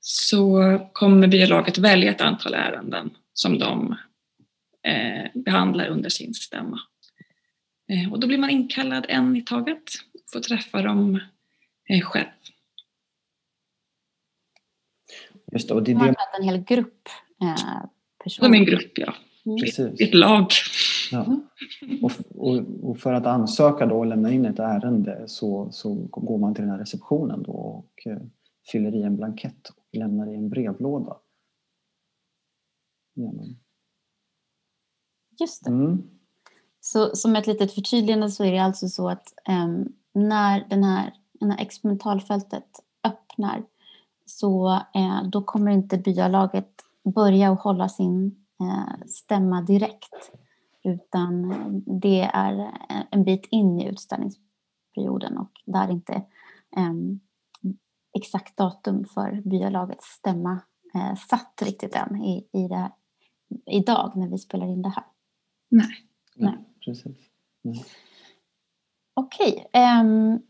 så 0.00 0.60
kommer 0.92 1.26
byalaget 1.26 1.78
välja 1.78 2.10
ett 2.10 2.20
antal 2.20 2.54
ärenden 2.54 3.10
som 3.34 3.58
de 3.58 3.96
behandlar 5.34 5.86
under 5.86 6.10
sin 6.10 6.34
stämma. 6.34 6.80
Och 8.10 8.20
då 8.20 8.26
blir 8.26 8.38
man 8.38 8.50
inkallad 8.50 9.06
en 9.08 9.36
i 9.36 9.42
taget, 9.42 9.82
får 10.32 10.40
träffa 10.40 10.82
dem 10.82 11.20
själv. 12.02 12.26
Just 15.52 15.68
det, 15.68 15.74
och 15.74 15.82
det 15.82 15.92
är 15.92 15.98
det... 15.98 16.14
en 16.38 16.44
hel 16.44 16.58
grupp 16.58 17.08
eh, 17.42 17.84
personer. 18.24 18.46
Som 18.46 18.54
en 18.54 18.64
grupp, 18.64 18.98
ja. 18.98 19.14
Mm. 19.46 19.56
Precis. 19.56 20.00
Ett 20.00 20.14
lag. 20.14 20.46
Ja. 21.12 21.40
Och, 22.02 22.12
och, 22.34 22.56
och 22.82 22.98
för 22.98 23.12
att 23.12 23.26
ansöka 23.26 23.86
då 23.86 23.98
och 23.98 24.06
lämna 24.06 24.32
in 24.32 24.44
ett 24.44 24.58
ärende 24.58 25.24
så, 25.26 25.68
så 25.70 25.94
går 26.10 26.38
man 26.38 26.54
till 26.54 26.62
den 26.62 26.70
här 26.70 26.78
receptionen 26.78 27.42
då 27.42 27.52
och 27.52 28.06
eh, 28.06 28.18
fyller 28.72 28.94
i 28.94 29.02
en 29.02 29.16
blankett 29.16 29.68
och 29.68 29.98
lämnar 29.98 30.32
i 30.32 30.34
en 30.34 30.48
brevlåda. 30.48 31.16
Ja, 33.14 33.32
Just 35.40 35.64
det. 35.64 35.70
Mm. 35.70 36.02
Så 36.80 37.16
som 37.16 37.36
ett 37.36 37.46
litet 37.46 37.72
förtydligande 37.72 38.30
så 38.30 38.44
är 38.44 38.52
det 38.52 38.58
alltså 38.58 38.88
så 38.88 39.08
att 39.08 39.34
ehm, 39.48 39.92
när 40.12 40.68
den 40.68 40.84
här, 40.84 41.14
den 41.32 41.50
här 41.50 41.62
experimentalfältet 41.62 42.66
öppnar 43.04 43.62
så 44.24 44.70
eh, 44.70 45.28
då 45.32 45.42
kommer 45.42 45.70
inte 45.70 45.98
byalaget 45.98 46.70
börja 47.14 47.52
att 47.52 47.60
hålla 47.60 47.88
sin 47.88 48.45
stämma 49.06 49.62
direkt 49.62 50.32
utan 50.84 51.52
det 52.00 52.20
är 52.20 52.72
en 53.10 53.24
bit 53.24 53.46
in 53.50 53.80
i 53.80 53.88
utställningsperioden 53.88 55.38
och 55.38 55.50
där 55.64 55.88
är 55.88 55.92
inte 55.92 56.22
ehm, 56.76 57.20
exakt 58.16 58.56
datum 58.56 59.04
för 59.04 59.40
byalagets 59.44 60.06
stämma 60.06 60.60
eh, 60.94 61.14
satt 61.14 61.62
riktigt 61.62 61.94
än 61.94 62.16
i, 62.16 62.48
i 62.52 62.68
det 62.68 62.76
här, 62.76 62.90
idag 63.66 64.12
när 64.16 64.28
vi 64.28 64.38
spelar 64.38 64.66
in 64.66 64.82
det 64.82 64.88
här. 64.88 65.04
Nej. 65.68 65.88
Nej. 66.34 66.54
precis. 66.84 67.16
Okej, 69.14 69.66
ehm, 69.72 70.40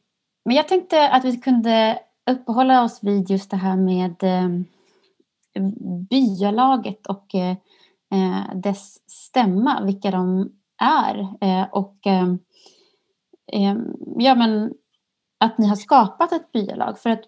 men 0.45 0.57
jag 0.57 0.69
tänkte 0.69 1.11
att 1.11 1.25
vi 1.25 1.37
kunde 1.37 1.99
uppehålla 2.31 2.83
oss 2.83 3.03
vid 3.03 3.31
just 3.31 3.51
det 3.51 3.57
här 3.57 3.77
med 3.77 4.23
um, 4.23 4.65
byalaget 6.11 7.07
och 7.07 7.35
eh, 7.35 7.51
eh, 7.51 7.57
Eh, 8.17 8.57
dess 8.57 9.11
stämma, 9.11 9.85
vilka 9.85 10.11
de 10.11 10.53
är. 10.83 11.19
Eh, 11.41 11.67
och 11.73 12.07
eh, 12.07 12.29
eh, 13.53 13.77
ja, 14.17 14.35
men 14.35 14.75
att 15.41 15.59
ni 15.59 15.67
har 15.67 15.77
skapat 15.77 16.33
ett 16.33 16.53
byalag. 16.53 16.99
För 16.99 17.11
att 17.11 17.23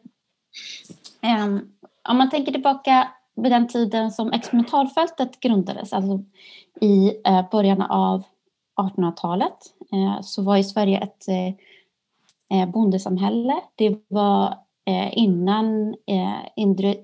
om 2.09 2.19
man 2.19 2.31
tänker 2.31 2.53
tillbaka 2.53 3.09
vid 3.37 3.53
den 3.53 3.69
tiden 3.69 4.11
som 4.11 4.33
experimentalfältet 4.33 5.41
grundades, 5.41 5.93
alltså 5.93 6.25
i 6.81 7.21
eh, 7.25 7.51
början 7.51 7.83
av 7.83 8.23
1800-talet, 8.81 9.59
eh, 9.93 10.21
så 10.23 10.43
var 10.43 10.57
ju 10.57 10.65
Sverige 10.65 10.99
ett 10.99 11.29
eh, 12.51 12.69
bondesamhälle. 12.69 13.55
Det 13.75 13.99
var 14.09 14.59
Eh, 14.89 15.19
innan 15.19 15.95
eh, 16.07 16.41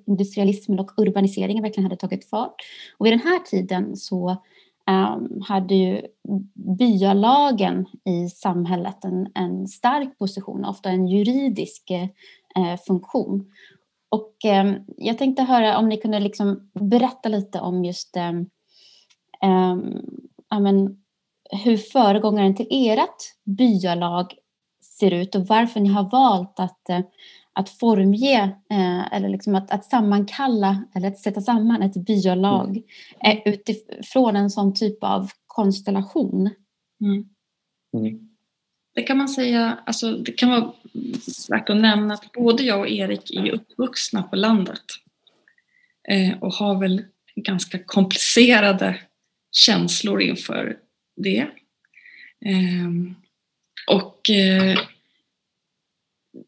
industrialismen 0.06 0.80
och 0.80 0.90
urbaniseringen 0.96 1.62
verkligen 1.62 1.84
hade 1.84 1.96
tagit 1.96 2.30
fart. 2.30 2.54
Och 2.98 3.06
vid 3.06 3.12
den 3.12 3.20
här 3.20 3.38
tiden 3.38 3.96
så 3.96 4.36
ehm, 4.86 5.42
hade 5.48 5.74
ju 5.74 6.02
byalagen 6.78 7.86
i 8.04 8.28
samhället 8.28 9.04
en, 9.04 9.28
en 9.34 9.68
stark 9.68 10.18
position, 10.18 10.64
ofta 10.64 10.90
en 10.90 11.08
juridisk 11.08 11.90
eh, 11.90 12.02
eh 12.56 12.78
funktion. 12.86 13.52
Och 14.08 14.34
ehm, 14.44 14.74
jag 14.96 15.18
tänkte 15.18 15.42
höra 15.42 15.78
om 15.78 15.88
ni 15.88 15.96
kunde 15.96 16.20
liksom 16.20 16.70
berätta 16.74 17.28
lite 17.28 17.60
om 17.60 17.84
just 17.84 18.16
ehm, 18.16 18.46
men, 20.60 21.04
hur 21.64 21.76
föregångaren 21.76 22.54
till 22.54 22.66
ert 22.70 23.34
byalag 23.44 24.34
ser 24.98 25.10
ut 25.10 25.34
och 25.34 25.46
varför 25.46 25.80
ni 25.80 25.88
har 25.88 26.10
valt 26.10 26.60
att, 26.60 26.88
eh, 26.88 27.00
att 27.54 27.68
formge 27.68 28.42
eh, 28.70 29.12
eller 29.12 29.28
liksom 29.28 29.54
att, 29.54 29.70
att 29.70 29.84
sammankalla 29.84 30.84
eller 30.94 31.08
att 31.08 31.18
sätta 31.18 31.40
samman 31.40 31.82
ett 31.82 32.06
byalag 32.06 32.82
eh, 33.24 33.38
utifrån 33.44 34.36
en 34.36 34.50
sån 34.50 34.74
typ 34.74 35.04
av 35.04 35.30
konstellation. 35.46 36.50
Mm. 37.00 37.24
Mm. 37.96 38.28
Det 38.94 39.02
kan 39.02 39.18
man 39.18 39.28
säga, 39.28 39.78
alltså 39.86 40.12
det 40.12 40.32
kan 40.32 40.50
vara 40.50 40.72
värt 41.48 41.70
att 41.70 41.76
nämna 41.76 42.14
att 42.14 42.32
både 42.32 42.62
jag 42.62 42.80
och 42.80 42.88
Erik 42.88 43.30
är 43.30 43.50
uppvuxna 43.50 44.22
på 44.22 44.36
landet 44.36 44.84
eh, 46.08 46.42
och 46.42 46.52
har 46.54 46.80
väl 46.80 47.04
ganska 47.36 47.78
komplicerade 47.78 49.00
känslor 49.52 50.22
inför 50.22 50.76
det. 51.16 51.46
Ehm, 52.44 53.14
och 53.86 54.30
eh, 54.30 54.78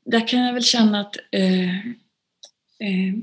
där 0.05 0.29
kan 0.29 0.41
jag 0.41 0.55
väl 0.55 0.65
känna 0.65 1.01
att 1.01 1.17
eh, 1.33 1.77
eh, 2.79 3.15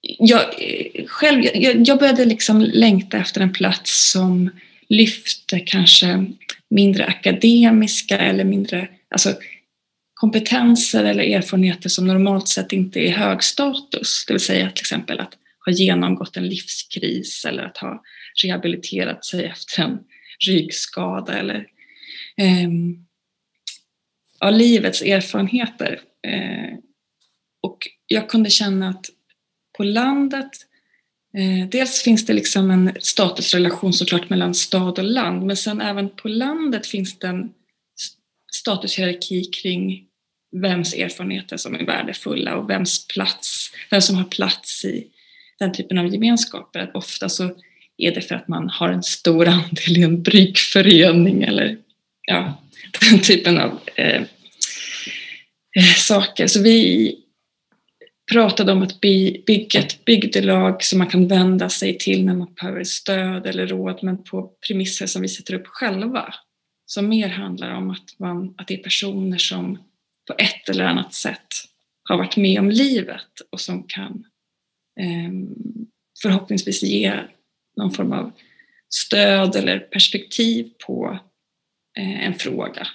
jag, 0.00 0.40
eh, 0.40 1.06
själv, 1.06 1.44
jag, 1.44 1.88
jag 1.88 1.98
började 1.98 2.24
liksom 2.24 2.60
längta 2.60 3.18
efter 3.18 3.40
en 3.40 3.52
plats 3.52 4.10
som 4.10 4.50
lyfte 4.88 5.60
kanske 5.60 6.26
mindre 6.70 7.06
akademiska 7.06 8.18
eller 8.18 8.44
mindre 8.44 8.88
alltså, 9.10 9.34
kompetenser 10.14 11.04
eller 11.04 11.24
erfarenheter 11.24 11.88
som 11.88 12.06
normalt 12.06 12.48
sett 12.48 12.72
inte 12.72 13.00
är 13.00 13.10
hög 13.10 13.42
status. 13.42 14.24
Det 14.26 14.32
vill 14.32 14.40
säga 14.40 14.70
till 14.70 14.82
exempel 14.82 15.20
att 15.20 15.34
ha 15.64 15.72
genomgått 15.72 16.36
en 16.36 16.48
livskris 16.48 17.44
eller 17.44 17.62
att 17.62 17.76
ha 17.76 18.02
rehabiliterat 18.44 19.24
sig 19.24 19.44
efter 19.44 19.82
en 19.82 19.98
ryggskada 20.46 21.38
eller 21.38 21.66
eh, 22.36 22.68
ja, 24.44 24.50
livets 24.50 25.02
erfarenheter. 25.02 26.00
Eh, 26.26 26.78
och 27.62 27.78
jag 28.06 28.28
kunde 28.28 28.50
känna 28.50 28.88
att 28.88 29.06
på 29.76 29.84
landet 29.84 30.50
Eh, 31.36 31.68
dels 31.68 32.02
finns 32.02 32.26
det 32.26 32.32
liksom 32.32 32.70
en 32.70 32.92
statusrelation 33.00 33.92
såklart 33.92 34.30
mellan 34.30 34.54
stad 34.54 34.98
och 34.98 35.04
land 35.04 35.42
men 35.46 35.56
sen 35.56 35.80
även 35.80 36.08
på 36.08 36.28
landet 36.28 36.86
finns 36.86 37.18
det 37.18 37.26
en 37.26 37.50
statushierarki 38.52 39.44
kring 39.44 40.04
vems 40.62 40.94
erfarenheter 40.94 41.56
som 41.56 41.74
är 41.74 41.86
värdefulla 41.86 42.56
och 42.56 42.70
vems 42.70 43.06
plats, 43.08 43.70
vem 43.90 44.00
som 44.00 44.16
har 44.16 44.24
plats 44.24 44.84
i 44.84 45.06
den 45.58 45.72
typen 45.72 45.98
av 45.98 46.06
gemenskaper. 46.06 46.80
Att 46.80 46.94
ofta 46.94 47.28
så 47.28 47.50
är 47.96 48.14
det 48.14 48.20
för 48.20 48.34
att 48.34 48.48
man 48.48 48.68
har 48.68 48.88
en 48.88 49.02
stor 49.02 49.48
andel 49.48 49.96
i 49.96 50.02
en 50.02 50.22
bryggförening 50.22 51.42
eller 51.42 51.78
ja, 52.22 52.62
den 53.10 53.20
typen 53.20 53.58
av 53.58 53.80
eh, 53.96 54.22
Eh, 55.74 55.94
saker. 55.96 56.46
Så 56.46 56.62
vi 56.62 57.18
pratade 58.32 58.72
om 58.72 58.82
att 58.82 59.00
bygga 59.00 59.80
ett 59.80 60.04
bygdelag 60.04 60.82
som 60.82 60.98
man 60.98 61.08
kan 61.08 61.28
vända 61.28 61.68
sig 61.68 61.98
till 61.98 62.24
när 62.24 62.34
man 62.34 62.54
behöver 62.54 62.84
stöd 62.84 63.46
eller 63.46 63.66
råd 63.66 63.98
men 64.02 64.24
på 64.24 64.52
premisser 64.66 65.06
som 65.06 65.22
vi 65.22 65.28
sätter 65.28 65.54
upp 65.54 65.66
själva. 65.66 66.34
Som 66.86 67.08
mer 67.08 67.28
handlar 67.28 67.74
om 67.74 67.90
att, 67.90 68.18
man, 68.18 68.54
att 68.58 68.68
det 68.68 68.74
är 68.74 68.82
personer 68.82 69.38
som 69.38 69.78
på 70.26 70.34
ett 70.38 70.68
eller 70.68 70.84
annat 70.84 71.14
sätt 71.14 71.46
har 72.02 72.16
varit 72.16 72.36
med 72.36 72.60
om 72.60 72.70
livet 72.70 73.40
och 73.50 73.60
som 73.60 73.82
kan 73.82 74.26
eh, 75.00 75.32
förhoppningsvis 76.22 76.82
ge 76.82 77.20
någon 77.76 77.90
form 77.90 78.12
av 78.12 78.32
stöd 78.88 79.56
eller 79.56 79.78
perspektiv 79.78 80.70
på 80.86 81.18
eh, 81.98 82.26
en 82.26 82.34
fråga. 82.34 82.86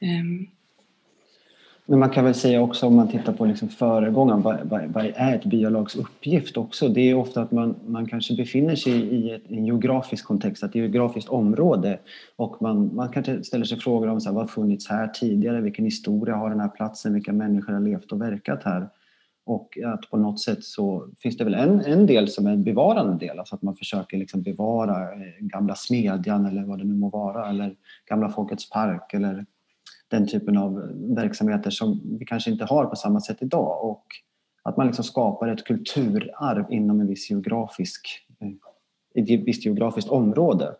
Eh, 0.00 0.53
men 1.86 1.98
man 1.98 2.10
kan 2.10 2.24
väl 2.24 2.34
säga 2.34 2.62
också 2.62 2.86
om 2.86 2.96
man 2.96 3.08
tittar 3.08 3.32
på 3.32 3.44
liksom 3.44 3.68
föregångaren, 3.68 4.42
vad, 4.42 4.60
vad, 4.64 4.84
vad, 4.84 5.12
är 5.16 5.34
ett 5.34 5.44
byalags 5.44 5.96
uppgift 5.96 6.56
också? 6.56 6.88
Det 6.88 7.10
är 7.10 7.14
ofta 7.14 7.42
att 7.42 7.52
man, 7.52 7.76
man 7.86 8.06
kanske 8.06 8.34
befinner 8.34 8.76
sig 8.76 8.92
i 8.92 9.30
ett, 9.30 9.42
en 9.48 9.66
geografisk 9.66 10.24
kontext, 10.24 10.62
ett 10.62 10.74
geografiskt 10.74 11.28
område 11.28 11.98
och 12.36 12.62
man, 12.62 12.94
man 12.94 13.08
kanske 13.08 13.44
ställer 13.44 13.64
sig 13.64 13.78
frågor 13.78 14.08
om 14.08 14.20
så 14.20 14.28
här, 14.28 14.34
vad 14.34 14.42
har 14.42 14.48
funnits 14.48 14.88
här 14.88 15.08
tidigare, 15.08 15.60
vilken 15.60 15.84
historia 15.84 16.36
har 16.36 16.50
den 16.50 16.60
här 16.60 16.68
platsen, 16.68 17.14
vilka 17.14 17.32
människor 17.32 17.72
har 17.72 17.80
levt 17.80 18.12
och 18.12 18.20
verkat 18.20 18.62
här? 18.64 18.88
Och 19.46 19.78
att 19.84 20.10
på 20.10 20.16
något 20.16 20.40
sätt 20.40 20.64
så 20.64 21.08
finns 21.18 21.36
det 21.36 21.44
väl 21.44 21.54
en, 21.54 21.80
en 21.80 22.06
del 22.06 22.28
som 22.28 22.46
är 22.46 22.52
en 22.52 22.64
bevarande 22.64 23.26
del, 23.26 23.38
alltså 23.38 23.54
att 23.54 23.62
man 23.62 23.76
försöker 23.76 24.16
liksom 24.16 24.42
bevara 24.42 25.12
eh, 25.12 25.18
gamla 25.40 25.74
smedjan 25.74 26.46
eller 26.46 26.64
vad 26.64 26.78
det 26.78 26.84
nu 26.84 26.94
må 26.94 27.08
vara, 27.08 27.48
eller 27.48 27.74
gamla 28.08 28.28
Folkets 28.28 28.70
park 28.70 29.14
eller 29.14 29.46
den 30.14 30.26
typen 30.26 30.56
av 30.56 30.90
verksamheter 31.16 31.70
som 31.70 32.00
vi 32.18 32.24
kanske 32.24 32.50
inte 32.50 32.64
har 32.64 32.84
på 32.84 32.96
samma 32.96 33.20
sätt 33.20 33.36
idag. 33.40 33.84
Och 33.84 34.06
att 34.62 34.76
man 34.76 34.86
liksom 34.86 35.04
skapar 35.04 35.48
ett 35.48 35.64
kulturarv 35.64 36.72
inom 36.72 37.00
en 37.00 37.06
viss 37.06 37.30
geografisk, 37.30 38.26
eh, 38.40 39.22
ett 39.22 39.46
visst 39.46 39.64
geografiskt 39.64 40.10
område. 40.10 40.74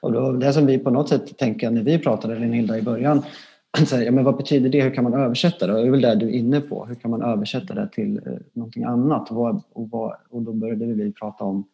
Och 0.00 0.12
då, 0.12 0.32
det 0.32 0.52
som 0.52 0.66
vi 0.66 0.78
på 0.78 0.90
något 0.90 1.08
sätt 1.08 1.38
tänker 1.38 1.70
när 1.70 1.82
vi 1.82 1.98
pratade, 1.98 2.38
Linhilda, 2.38 2.78
i 2.78 2.82
början, 2.82 3.22
så 3.86 3.96
här, 3.96 4.02
ja, 4.02 4.10
men 4.10 4.24
vad 4.24 4.36
betyder 4.36 4.70
det? 4.70 4.82
Hur 4.82 4.94
kan 4.94 5.04
man 5.04 5.14
översätta 5.14 5.66
det? 5.66 5.72
Och 5.72 5.80
det 5.80 5.86
är 5.86 5.90
väl 5.90 6.00
det 6.00 6.14
du 6.14 6.26
är 6.26 6.32
inne 6.32 6.60
på. 6.60 6.86
Hur 6.86 6.94
kan 6.94 7.10
man 7.10 7.22
översätta 7.22 7.74
det 7.74 7.88
till 7.92 8.16
eh, 8.26 8.32
någonting 8.52 8.84
annat? 8.84 9.30
Och, 9.30 9.36
vad, 9.36 9.62
och, 9.72 9.90
vad, 9.90 10.16
och 10.30 10.42
då 10.42 10.52
började 10.52 10.86
vi 10.86 11.12
prata 11.12 11.44
om 11.44 11.64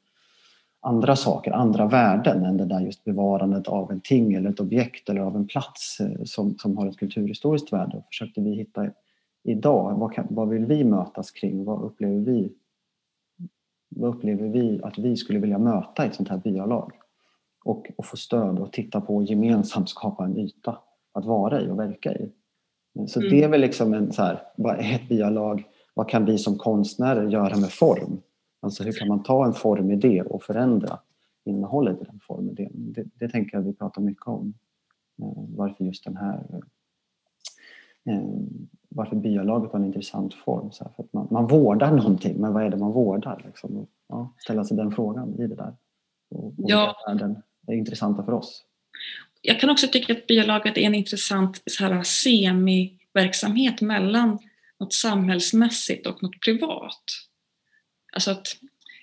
andra 0.84 1.16
saker, 1.16 1.52
andra 1.52 1.86
värden 1.86 2.44
än 2.44 2.56
det 2.56 2.64
där 2.64 2.80
just 2.80 3.04
bevarandet 3.04 3.68
av 3.68 3.90
en 3.90 4.00
ting 4.00 4.34
eller 4.34 4.50
ett 4.50 4.60
objekt 4.60 5.08
eller 5.08 5.20
av 5.20 5.36
en 5.36 5.46
plats 5.46 6.00
eh, 6.00 6.24
som, 6.24 6.58
som 6.58 6.76
har 6.76 6.86
ett 6.86 6.96
kulturhistoriskt 6.96 7.72
värde. 7.72 7.96
Och 7.96 8.06
försökte 8.06 8.40
vi 8.40 8.54
hitta 8.54 8.86
idag, 9.42 9.98
vad, 9.98 10.12
kan, 10.12 10.26
vad 10.30 10.48
vill 10.48 10.64
vi 10.64 10.84
mötas 10.84 11.30
kring? 11.30 11.64
Vad 11.64 11.82
upplever 11.82 12.18
vi? 12.18 12.52
Vad 13.88 14.14
upplever 14.14 14.48
vi 14.48 14.80
att 14.82 14.98
vi 14.98 15.16
skulle 15.16 15.38
vilja 15.38 15.58
möta 15.58 16.04
i 16.04 16.08
ett 16.08 16.14
sånt 16.14 16.28
här 16.28 16.38
byalag? 16.38 16.92
Och, 17.64 17.90
och 17.96 18.06
få 18.06 18.16
stöd 18.16 18.58
och 18.58 18.72
titta 18.72 19.00
på 19.00 19.16
och 19.16 19.24
gemensamt 19.24 19.88
skapa 19.88 20.24
en 20.24 20.38
yta 20.38 20.78
att 21.12 21.24
vara 21.24 21.60
i 21.60 21.70
och 21.70 21.78
verka 21.78 22.12
i. 22.12 22.32
Så 23.08 23.20
mm. 23.20 23.30
det 23.30 23.42
är 23.42 23.48
väl 23.48 23.60
liksom 23.60 23.94
en 23.94 24.12
så 24.12 24.22
här, 24.22 24.42
vad 24.56 24.78
är 24.78 24.94
ett 24.94 25.08
byalag? 25.08 25.64
Vad 25.94 26.08
kan 26.08 26.24
vi 26.24 26.38
som 26.38 26.58
konstnärer 26.58 27.28
göra 27.28 27.56
med 27.56 27.70
form? 27.70 28.20
Alltså 28.62 28.84
hur 28.84 28.92
kan 28.92 29.08
man 29.08 29.22
ta 29.22 29.46
en 29.46 29.52
formidé 29.52 30.22
och 30.22 30.42
förändra 30.42 30.98
innehållet 31.44 32.00
i 32.00 32.04
den 32.04 32.20
formidén? 32.20 32.70
Det, 32.74 33.04
det 33.14 33.28
tänker 33.28 33.56
jag 33.56 33.62
vi 33.64 33.72
pratar 33.72 34.02
mycket 34.02 34.26
om. 34.26 34.54
Eh, 35.22 35.44
varför 35.56 35.84
just 35.84 36.04
den 36.04 36.16
här 36.16 36.60
eh, 38.04 38.22
varför 38.94 39.16
byalaget 39.16 39.72
var 39.72 39.80
en 39.80 39.86
intressant 39.86 40.34
form. 40.34 40.72
Så 40.72 40.84
här, 40.84 40.92
för 40.96 41.02
att 41.02 41.12
man, 41.12 41.28
man 41.30 41.46
vårdar 41.46 41.90
någonting, 41.90 42.40
men 42.40 42.52
vad 42.52 42.62
är 42.62 42.70
det 42.70 42.76
man 42.76 42.92
vårdar? 42.92 43.42
Liksom? 43.46 43.86
Ja, 44.08 44.34
ställa 44.38 44.64
sig 44.64 44.76
den 44.76 44.90
frågan 44.90 45.34
i 45.40 45.46
det 45.46 45.54
där. 45.54 45.76
Och, 46.30 46.46
och 46.46 46.54
ja. 46.56 46.96
världen 47.06 47.42
är 47.66 47.74
intressanta 47.74 48.24
för 48.24 48.32
oss. 48.32 48.64
Jag 49.42 49.60
kan 49.60 49.70
också 49.70 49.86
tycka 49.86 50.12
att 50.12 50.26
byalaget 50.26 50.78
är 50.78 50.82
en 50.82 50.94
intressant 50.94 51.62
så 51.66 51.84
här, 51.84 52.02
semiverksamhet 52.02 53.80
mellan 53.80 54.38
något 54.80 54.92
samhällsmässigt 54.92 56.06
och 56.06 56.22
något 56.22 56.40
privat. 56.44 57.02
Alltså 58.12 58.30
att 58.30 58.56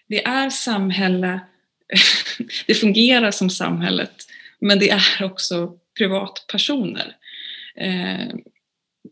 det 0.07 0.25
är 0.25 0.49
samhälle, 0.49 1.39
det 2.67 2.73
fungerar 2.73 3.31
som 3.31 3.49
samhället, 3.49 4.25
men 4.59 4.79
det 4.79 4.89
är 4.89 5.23
också 5.23 5.77
privatpersoner. 5.97 7.15
Eh, 7.75 8.35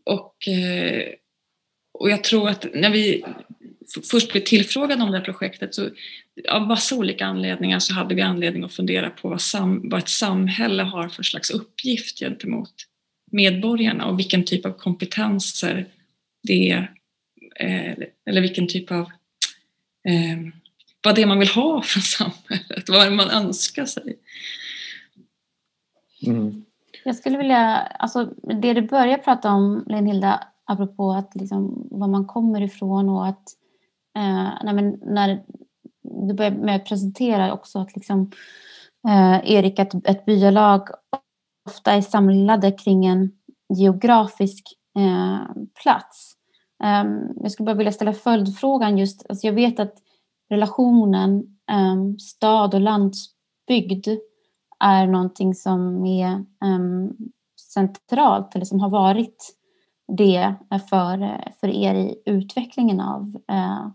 och, 0.04 0.48
eh, 0.48 1.08
och 1.92 2.10
jag 2.10 2.24
tror 2.24 2.48
att 2.48 2.66
när 2.74 2.90
vi 2.90 3.24
först 4.10 4.32
blev 4.32 4.40
tillfrågade 4.40 5.02
om 5.02 5.10
det 5.10 5.18
här 5.18 5.24
projektet 5.24 5.74
så 5.74 5.90
av 6.48 6.66
massa 6.66 6.96
olika 6.96 7.26
anledningar 7.26 7.78
så 7.78 7.94
hade 7.94 8.14
vi 8.14 8.22
anledning 8.22 8.64
att 8.64 8.74
fundera 8.74 9.10
på 9.10 9.28
vad, 9.28 9.40
sam, 9.40 9.88
vad 9.88 9.98
ett 9.98 10.08
samhälle 10.08 10.82
har 10.82 11.08
för 11.08 11.22
slags 11.22 11.50
uppgift 11.50 12.18
gentemot 12.18 12.74
medborgarna 13.30 14.06
och 14.06 14.18
vilken 14.18 14.44
typ 14.44 14.66
av 14.66 14.72
kompetenser 14.72 15.86
det 16.42 16.70
är, 16.70 18.08
eller 18.26 18.40
vilken 18.40 18.68
typ 18.68 18.90
av 18.90 19.10
eh, 20.04 20.38
vad 21.04 21.14
det 21.14 21.22
är 21.22 21.26
man 21.26 21.38
vill 21.38 21.48
ha 21.48 21.82
från 21.84 22.02
samhället, 22.02 22.88
vad 22.88 23.12
man 23.12 23.30
önskar 23.30 23.84
sig. 23.84 24.18
Mm. 26.26 26.64
Jag 27.04 27.16
skulle 27.16 27.38
vilja, 27.38 27.76
alltså 27.76 28.24
det 28.60 28.72
du 28.72 28.82
börjar 28.82 29.18
prata 29.18 29.50
om 29.50 29.84
Lenhilda, 29.86 30.44
apropå 30.64 31.12
att 31.12 31.34
liksom, 31.34 31.88
var 31.90 32.08
man 32.08 32.26
kommer 32.26 32.62
ifrån 32.62 33.08
och 33.08 33.26
att 33.26 33.44
eh, 34.16 34.72
nej, 34.72 34.98
när 35.02 35.42
du 36.02 36.34
börjar 36.34 36.50
med 36.50 36.76
att 36.76 36.88
presentera 36.88 37.52
också 37.52 37.78
att 37.78 37.96
liksom, 37.96 38.30
eh, 39.08 39.52
Erik, 39.52 39.78
att 39.78 40.08
ett 40.08 40.24
byalag 40.24 40.88
ofta 41.66 41.92
är 41.92 42.00
samlade 42.00 42.72
kring 42.72 43.06
en 43.06 43.30
geografisk 43.74 44.64
eh, 44.98 45.38
plats. 45.82 46.37
Um, 46.84 47.32
jag 47.42 47.52
skulle 47.52 47.66
bara 47.66 47.76
vilja 47.76 47.92
ställa 47.92 48.12
följdfrågan 48.12 48.98
just, 48.98 49.26
alltså 49.28 49.46
jag 49.46 49.54
vet 49.54 49.80
att 49.80 49.94
relationen 50.50 51.58
um, 51.72 52.18
stad 52.18 52.74
och 52.74 52.80
landsbygd 52.80 54.08
är 54.80 55.06
någonting 55.06 55.54
som 55.54 56.06
är 56.06 56.44
um, 56.64 57.16
centralt 57.74 58.54
eller 58.54 58.64
som 58.64 58.80
har 58.80 58.90
varit 58.90 59.54
det 60.08 60.54
för, 60.90 61.44
för 61.60 61.68
er 61.68 61.94
i 61.94 62.22
utvecklingen 62.24 63.00
av 63.00 63.36
uh, 63.52 63.88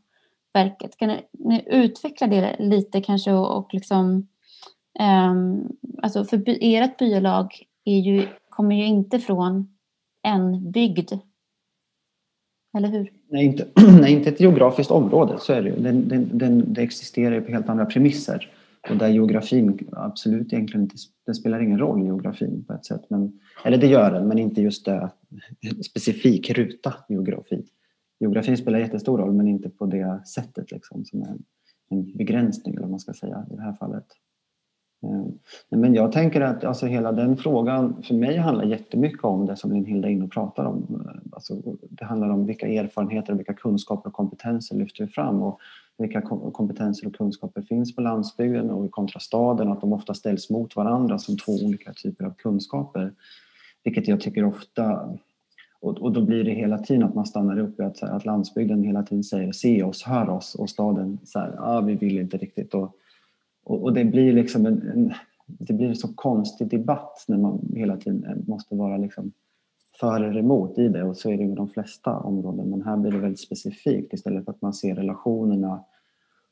verket. 0.53 0.97
Kan 0.97 1.17
ni 1.31 1.63
utveckla 1.65 2.27
det 2.27 2.55
lite 2.59 3.01
kanske 3.01 3.33
och, 3.33 3.57
och 3.57 3.73
liksom 3.73 4.27
um, 4.99 5.77
alltså 6.01 6.25
för 6.25 6.43
ert 6.47 6.97
byalag 6.97 7.63
är 7.85 7.99
ju, 7.99 8.27
kommer 8.49 8.75
ju 8.75 8.85
inte 8.85 9.19
från 9.19 9.77
en 10.21 10.71
bygd 10.71 11.11
eller 12.77 12.87
hur? 12.87 13.11
Nej, 13.29 13.45
inte, 13.45 13.67
nej, 14.01 14.13
inte 14.13 14.29
ett 14.29 14.39
geografiskt 14.39 14.91
område, 14.91 15.35
så 15.39 15.53
är 15.53 15.61
det 15.61 15.69
ju. 15.69 15.75
Den, 15.75 16.07
den, 16.07 16.29
den, 16.33 16.73
det 16.73 16.81
existerar 16.81 17.41
på 17.41 17.51
helt 17.51 17.69
andra 17.69 17.85
premisser. 17.85 18.49
Och 18.89 18.97
där 18.97 19.07
geografin 19.07 19.87
absolut 19.91 20.53
egentligen 20.53 20.83
inte, 20.83 20.95
den 21.25 21.35
spelar 21.35 21.61
ingen 21.61 21.79
roll 21.79 22.05
geografin 22.05 22.63
på 22.67 22.73
ett 22.73 22.85
sätt. 22.85 23.01
Men, 23.09 23.39
eller 23.65 23.77
det 23.77 23.87
gör 23.87 24.11
den, 24.11 24.27
men 24.27 24.39
inte 24.39 24.61
just 24.61 24.85
det 24.85 25.11
specifik 25.89 26.49
ruta 26.49 26.93
geografi. 27.09 27.63
Geografin 28.19 28.57
spelar 28.57 28.79
jättestor 28.79 29.17
roll 29.17 29.33
men 29.33 29.47
inte 29.47 29.69
på 29.69 29.85
det 29.85 30.27
sättet 30.27 30.71
liksom, 30.71 31.05
som 31.05 31.21
är 31.21 31.37
en 31.89 32.17
begränsning 32.17 32.73
eller 32.73 32.81
vad 32.81 32.91
man 32.91 32.99
ska 32.99 33.13
säga 33.13 33.45
i 33.51 33.55
det 33.55 33.61
här 33.61 33.73
fallet. 33.73 34.05
Eh, 35.03 35.77
men 35.77 35.93
jag 35.93 36.11
tänker 36.11 36.41
att 36.41 36.63
alltså 36.63 36.85
hela 36.85 37.11
den 37.11 37.37
frågan 37.37 38.03
för 38.03 38.13
mig 38.13 38.37
handlar 38.37 38.65
jättemycket 38.65 39.23
om 39.23 39.45
det 39.45 39.55
som 39.55 39.71
Linn-Hilda 39.71 40.07
är 40.07 40.11
inne 40.11 40.25
och 40.25 40.31
pratar 40.31 40.65
om. 40.65 41.05
Eh, 41.05 41.21
alltså 41.31 41.55
det 41.89 42.05
handlar 42.05 42.29
om 42.29 42.45
vilka 42.45 42.67
erfarenheter, 42.67 43.33
vilka 43.33 43.53
kunskaper 43.53 44.09
och 44.09 44.13
kompetenser 44.13 44.75
lyfter 44.75 45.05
vi 45.05 45.11
fram 45.11 45.41
och 45.41 45.59
vilka 45.97 46.21
kompetenser 46.53 47.07
och 47.07 47.15
kunskaper 47.15 47.61
finns 47.61 47.95
på 47.95 48.01
landsbygden 48.01 48.69
och 48.69 48.91
kontra 48.91 49.19
staden 49.19 49.67
och 49.67 49.73
att 49.73 49.81
de 49.81 49.93
ofta 49.93 50.13
ställs 50.13 50.49
mot 50.49 50.75
varandra 50.75 51.17
som 51.17 51.37
två 51.37 51.51
olika 51.51 51.93
typer 51.93 52.25
av 52.25 52.33
kunskaper. 52.33 53.13
Vilket 53.83 54.07
jag 54.07 54.21
tycker 54.21 54.45
ofta 54.45 55.09
och, 55.81 56.11
då 56.11 56.21
blir 56.21 56.43
det 56.43 56.51
hela 56.51 56.77
tiden 56.77 57.03
att 57.03 57.15
man 57.15 57.25
stannar 57.25 57.59
upp 57.59 57.79
i 57.79 57.83
att, 57.83 58.03
att 58.03 58.25
landsbygden 58.25 58.83
hela 58.83 59.03
tiden 59.03 59.23
säger 59.23 59.51
se 59.51 59.83
oss, 59.83 60.03
hör 60.03 60.29
oss 60.29 60.55
och 60.55 60.69
staden 60.69 61.19
säger 61.23 61.55
ah, 61.59 61.81
vi 61.81 61.95
vill 61.95 62.19
inte 62.19 62.37
riktigt. 62.37 62.73
Och, 62.73 62.95
och, 63.63 63.83
och 63.83 63.93
det 63.93 64.05
blir 64.05 64.33
liksom 64.33 64.65
en, 64.65 64.81
en, 64.89 65.13
det 65.45 65.73
blir 65.73 65.87
en 65.87 65.95
så 65.95 66.13
konstig 66.13 66.67
debatt 66.69 67.25
när 67.27 67.37
man 67.37 67.71
hela 67.75 67.97
tiden 67.97 68.43
måste 68.47 68.75
vara 68.75 68.97
liksom 68.97 69.31
för 69.99 70.21
eller 70.21 70.39
emot 70.39 70.77
i 70.77 70.87
det 70.87 71.03
och 71.03 71.17
så 71.17 71.31
är 71.31 71.37
det 71.37 71.47
med 71.47 71.57
de 71.57 71.69
flesta 71.69 72.17
områden 72.17 72.69
men 72.69 72.81
här 72.81 72.97
blir 72.97 73.11
det 73.11 73.17
väldigt 73.17 73.39
specifikt 73.39 74.13
istället 74.13 74.45
för 74.45 74.51
att 74.51 74.61
man 74.61 74.73
ser 74.73 74.95
relationerna 74.95 75.83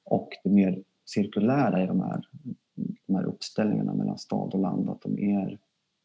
och 0.03 0.29
det 0.43 0.49
mer 0.49 0.83
cirkulära 1.05 1.83
i 1.83 1.87
de 1.87 2.01
här, 2.01 2.21
de 3.07 3.15
här 3.15 3.25
uppställningarna 3.25 3.93
mellan 3.93 4.17
stad 4.17 4.53
och 4.53 4.59
land 4.59 4.89
att 4.89 5.01
de 5.01 5.19
är, 5.19 5.57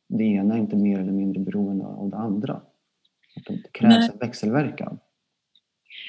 det 0.09 0.25
ena 0.25 0.55
är 0.55 0.59
inte 0.59 0.77
mer 0.77 1.01
eller 1.01 1.13
mindre 1.13 1.43
beroende 1.43 1.85
av 1.85 2.11
det 2.11 2.17
andra. 2.17 2.53
Att 3.37 3.45
det 3.47 3.73
krävs 3.73 3.99
Nej. 3.99 4.11
en 4.13 4.19
växelverkan. 4.19 4.99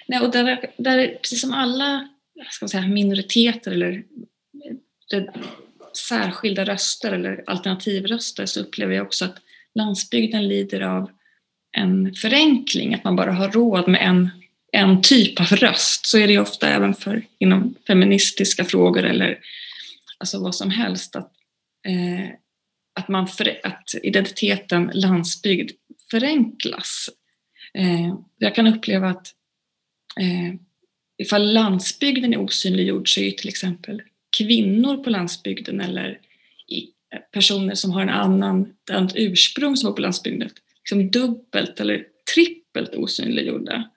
Nej, 0.07 0.25
och 0.25 0.31
där, 0.31 0.71
där, 0.77 1.07
precis 1.21 1.41
som 1.41 1.53
alla 1.53 2.09
ska 2.51 2.67
säga, 2.67 2.87
minoriteter 2.87 3.71
eller 3.71 4.03
särskilda 5.97 6.65
röster 6.65 7.11
eller 7.11 7.43
alternativröster 7.47 8.45
så 8.45 8.59
upplever 8.59 8.95
jag 8.95 9.05
också 9.05 9.25
att 9.25 9.37
landsbygden 9.75 10.47
lider 10.47 10.81
av 10.81 11.09
en 11.71 12.13
förenkling, 12.13 12.93
att 12.93 13.03
man 13.03 13.15
bara 13.15 13.31
har 13.31 13.49
råd 13.49 13.87
med 13.87 14.01
en, 14.01 14.29
en 14.71 15.01
typ 15.01 15.39
av 15.39 15.45
röst. 15.45 16.05
Så 16.05 16.17
är 16.17 16.27
det 16.27 16.33
ju 16.33 16.39
ofta 16.39 16.69
även 16.69 16.93
för 16.93 17.25
inom 17.39 17.75
feministiska 17.87 18.63
frågor 18.63 19.03
eller 19.03 19.39
alltså 20.17 20.43
vad 20.43 20.55
som 20.55 20.69
helst. 20.69 21.15
Att, 21.15 21.31
eh, 21.87 22.29
att, 22.95 23.07
man 23.07 23.27
för, 23.27 23.59
att 23.63 23.89
identiteten 24.03 24.91
landsbygd 24.93 25.71
förenklas. 26.11 27.09
Eh, 27.73 28.15
jag 28.37 28.55
kan 28.55 28.67
uppleva 28.67 29.09
att 29.09 29.33
eh, 30.19 30.55
ifall 31.17 31.53
landsbygden 31.53 32.33
är 32.33 32.37
osynliggjord 32.37 33.13
så 33.13 33.21
är 33.21 33.31
till 33.31 33.49
exempel 33.49 34.01
kvinnor 34.37 34.97
på 34.97 35.09
landsbygden 35.09 35.81
eller 35.81 36.09
eh, 36.71 37.19
personer 37.31 37.75
som 37.75 37.91
har 37.91 38.01
en 38.01 38.09
annan 38.09 38.73
annat 38.91 39.13
ursprung 39.15 39.77
som 39.77 39.89
var 39.89 39.95
på 39.95 40.01
landsbygden 40.01 40.49
liksom 40.89 41.11
dubbelt 41.11 41.79
eller 41.79 42.05
trippelt 42.35 42.95
osynliggjorda. 42.95 43.89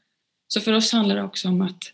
Så 0.49 0.61
för 0.61 0.73
oss 0.73 0.93
handlar 0.93 1.17
det 1.17 1.23
också 1.23 1.49
om 1.49 1.63
att 1.63 1.93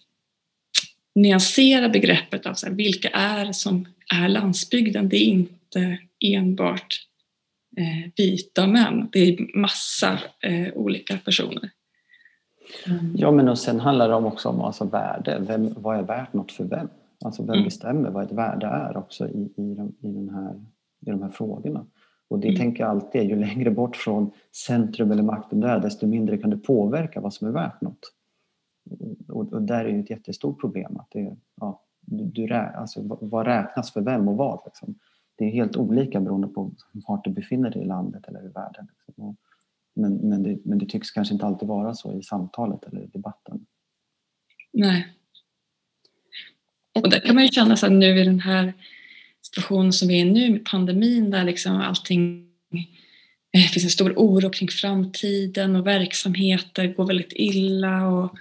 nyansera 1.15 1.89
begreppet 1.89 2.47
av 2.47 2.55
så 2.55 2.67
här, 2.67 2.73
vilka 2.73 3.09
är 3.09 3.53
som 3.53 3.89
är 4.15 4.29
landsbygden. 4.29 5.09
Det 5.09 5.17
är 5.17 5.25
inte 5.25 5.99
enbart 6.21 7.07
eh, 7.77 8.11
vita 8.17 8.67
män, 8.67 9.09
det 9.13 9.21
är 9.21 9.59
massa 9.59 10.19
eh, 10.41 10.73
olika 10.75 11.19
personer. 11.19 11.71
Mm. 12.87 13.15
Ja, 13.19 13.31
men 13.31 13.49
och 13.49 13.59
sen 13.59 13.81
handlar 13.81 14.09
det 14.09 14.15
också 14.15 14.49
om 14.49 14.61
alltså 14.61 14.85
värde. 14.85 15.39
Vem, 15.49 15.75
vad 15.77 15.99
är 15.99 16.03
värt 16.03 16.33
något 16.33 16.53
för 16.53 16.65
vem? 16.65 16.89
Alltså 17.27 17.43
vem 17.43 17.55
mm. 17.55 17.65
bestämmer 17.65 18.11
vad 18.11 18.25
ett 18.25 18.33
värde 18.33 18.67
är 18.67 18.97
också 18.97 19.29
i, 19.29 19.53
i, 19.57 19.75
de, 19.75 19.95
i, 20.01 20.13
den 20.13 20.29
här, 20.29 20.55
i 21.01 21.11
de 21.11 21.23
här 21.23 21.29
frågorna? 21.29 21.87
Och 22.29 22.39
det 22.39 22.49
mm. 22.49 22.59
tänker 22.59 22.83
jag 22.83 22.91
alltid 22.91 23.23
ju 23.23 23.37
längre 23.37 23.71
bort 23.71 23.97
från 23.97 24.31
centrum 24.53 25.13
eller 25.13 25.23
makten 25.23 25.61
du 25.61 25.67
är, 25.67 25.81
desto 25.81 26.07
mindre 26.07 26.39
kan 26.39 26.51
du 26.51 26.59
påverka 26.59 27.21
vad 27.21 27.35
som 27.35 27.49
är 27.49 27.53
värt 27.53 27.81
något. 27.81 28.13
Och, 29.29 29.53
och 29.53 29.63
där 29.63 29.85
är 29.85 29.89
ju 29.89 30.01
ett 30.01 30.11
jättestort 30.11 30.61
problem. 30.61 30.97
Att 30.97 31.11
det, 31.11 31.37
ja, 31.61 31.83
du, 32.01 32.25
du, 32.25 32.55
alltså, 32.55 33.19
vad 33.21 33.47
räknas 33.47 33.93
för 33.93 34.01
vem 34.01 34.29
och 34.29 34.37
vad? 34.37 34.61
Liksom. 34.65 34.95
Det 35.37 35.45
är 35.45 35.51
helt 35.51 35.77
olika 35.77 36.21
beroende 36.21 36.49
på 36.49 36.73
vart 37.09 37.25
du 37.25 37.31
befinner 37.31 37.71
dig 37.71 37.83
i 37.83 37.85
landet 37.85 38.29
eller 38.29 38.47
i 38.47 38.49
världen. 38.49 38.89
Liksom. 39.07 39.37
Men, 39.95 40.15
men, 40.17 40.43
det, 40.43 40.59
men 40.65 40.79
det 40.79 40.87
tycks 40.87 41.11
kanske 41.11 41.35
inte 41.35 41.47
alltid 41.47 41.69
vara 41.69 41.95
så 41.95 42.13
i 42.13 42.23
samtalet 42.23 42.85
eller 42.85 43.01
i 43.01 43.07
debatten. 43.07 43.67
Nej. 44.73 45.07
Och 47.03 47.11
där 47.11 47.21
kan 47.21 47.35
man 47.35 47.45
ju 47.45 47.51
känna 47.51 47.77
så 47.77 47.89
nu 47.89 48.21
i 48.21 48.25
den 48.25 48.41
här 48.41 48.73
situationen 49.43 49.93
som 49.93 50.09
vi 50.09 50.21
är 50.21 50.25
i 50.27 50.31
nu 50.31 50.51
med 50.51 50.65
pandemin 50.65 51.31
där 51.31 51.45
liksom 51.45 51.77
allting 51.77 52.47
det 53.53 53.69
finns 53.69 53.85
en 53.85 53.91
stor 53.91 54.13
oro 54.17 54.51
kring 54.51 54.69
framtiden 54.69 55.77
och 55.77 55.87
verksamheter 55.87 56.87
går 56.87 57.07
väldigt 57.07 57.33
illa. 57.33 58.07
Och, 58.07 58.37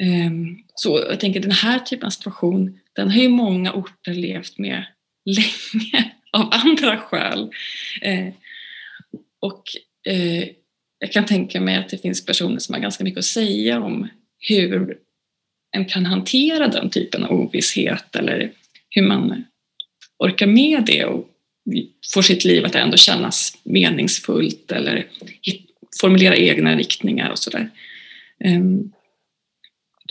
um, 0.00 0.64
så 0.74 1.04
jag 1.08 1.20
tänker 1.20 1.40
den 1.40 1.50
här 1.50 1.78
typen 1.78 2.06
av 2.06 2.10
situation, 2.10 2.78
den 2.92 3.10
har 3.10 3.20
ju 3.20 3.28
många 3.28 3.72
orter 3.72 4.14
levt 4.14 4.58
med 4.58 4.84
länge 5.24 6.12
av 6.32 6.48
andra 6.52 6.96
skäl. 6.96 7.50
Uh, 8.06 8.32
och 9.40 9.62
uh, 10.10 10.44
jag 10.98 11.12
kan 11.12 11.26
tänka 11.26 11.60
mig 11.60 11.76
att 11.76 11.88
det 11.88 11.98
finns 11.98 12.26
personer 12.26 12.58
som 12.58 12.74
har 12.74 12.82
ganska 12.82 13.04
mycket 13.04 13.18
att 13.18 13.24
säga 13.24 13.80
om 13.80 14.08
hur 14.48 14.98
en 15.70 15.84
kan 15.84 16.06
hantera 16.06 16.68
den 16.68 16.90
typen 16.90 17.24
av 17.24 17.32
ovisshet 17.32 18.16
eller 18.16 18.52
hur 18.90 19.02
man 19.02 19.44
orkar 20.18 20.46
med 20.46 20.84
det 20.86 21.04
och 21.04 21.28
får 22.14 22.22
sitt 22.22 22.44
liv 22.44 22.64
att 22.64 22.74
ändå 22.74 22.96
kännas 22.96 23.58
meningsfullt 23.62 24.72
eller 24.72 25.06
formulera 26.00 26.36
egna 26.36 26.76
riktningar 26.76 27.30
och 27.30 27.38
sådär. 27.38 27.70
Ehm, 28.44 28.92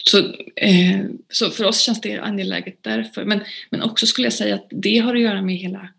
så, 0.03 0.17
eh, 0.55 1.05
så 1.29 1.49
för 1.49 1.63
oss 1.63 1.81
känns 1.81 2.01
det 2.01 2.19
angeläget 2.19 2.83
därför. 2.83 3.25
Men, 3.25 3.39
men 3.69 3.81
också 3.81 4.05
skulle 4.05 4.25
jag 4.25 4.33
säga 4.33 4.55
att 4.55 4.67
det 4.71 4.97
har 4.97 5.15
att 5.15 5.21
göra 5.21 5.41
med 5.41 5.55
hela... 5.55 5.89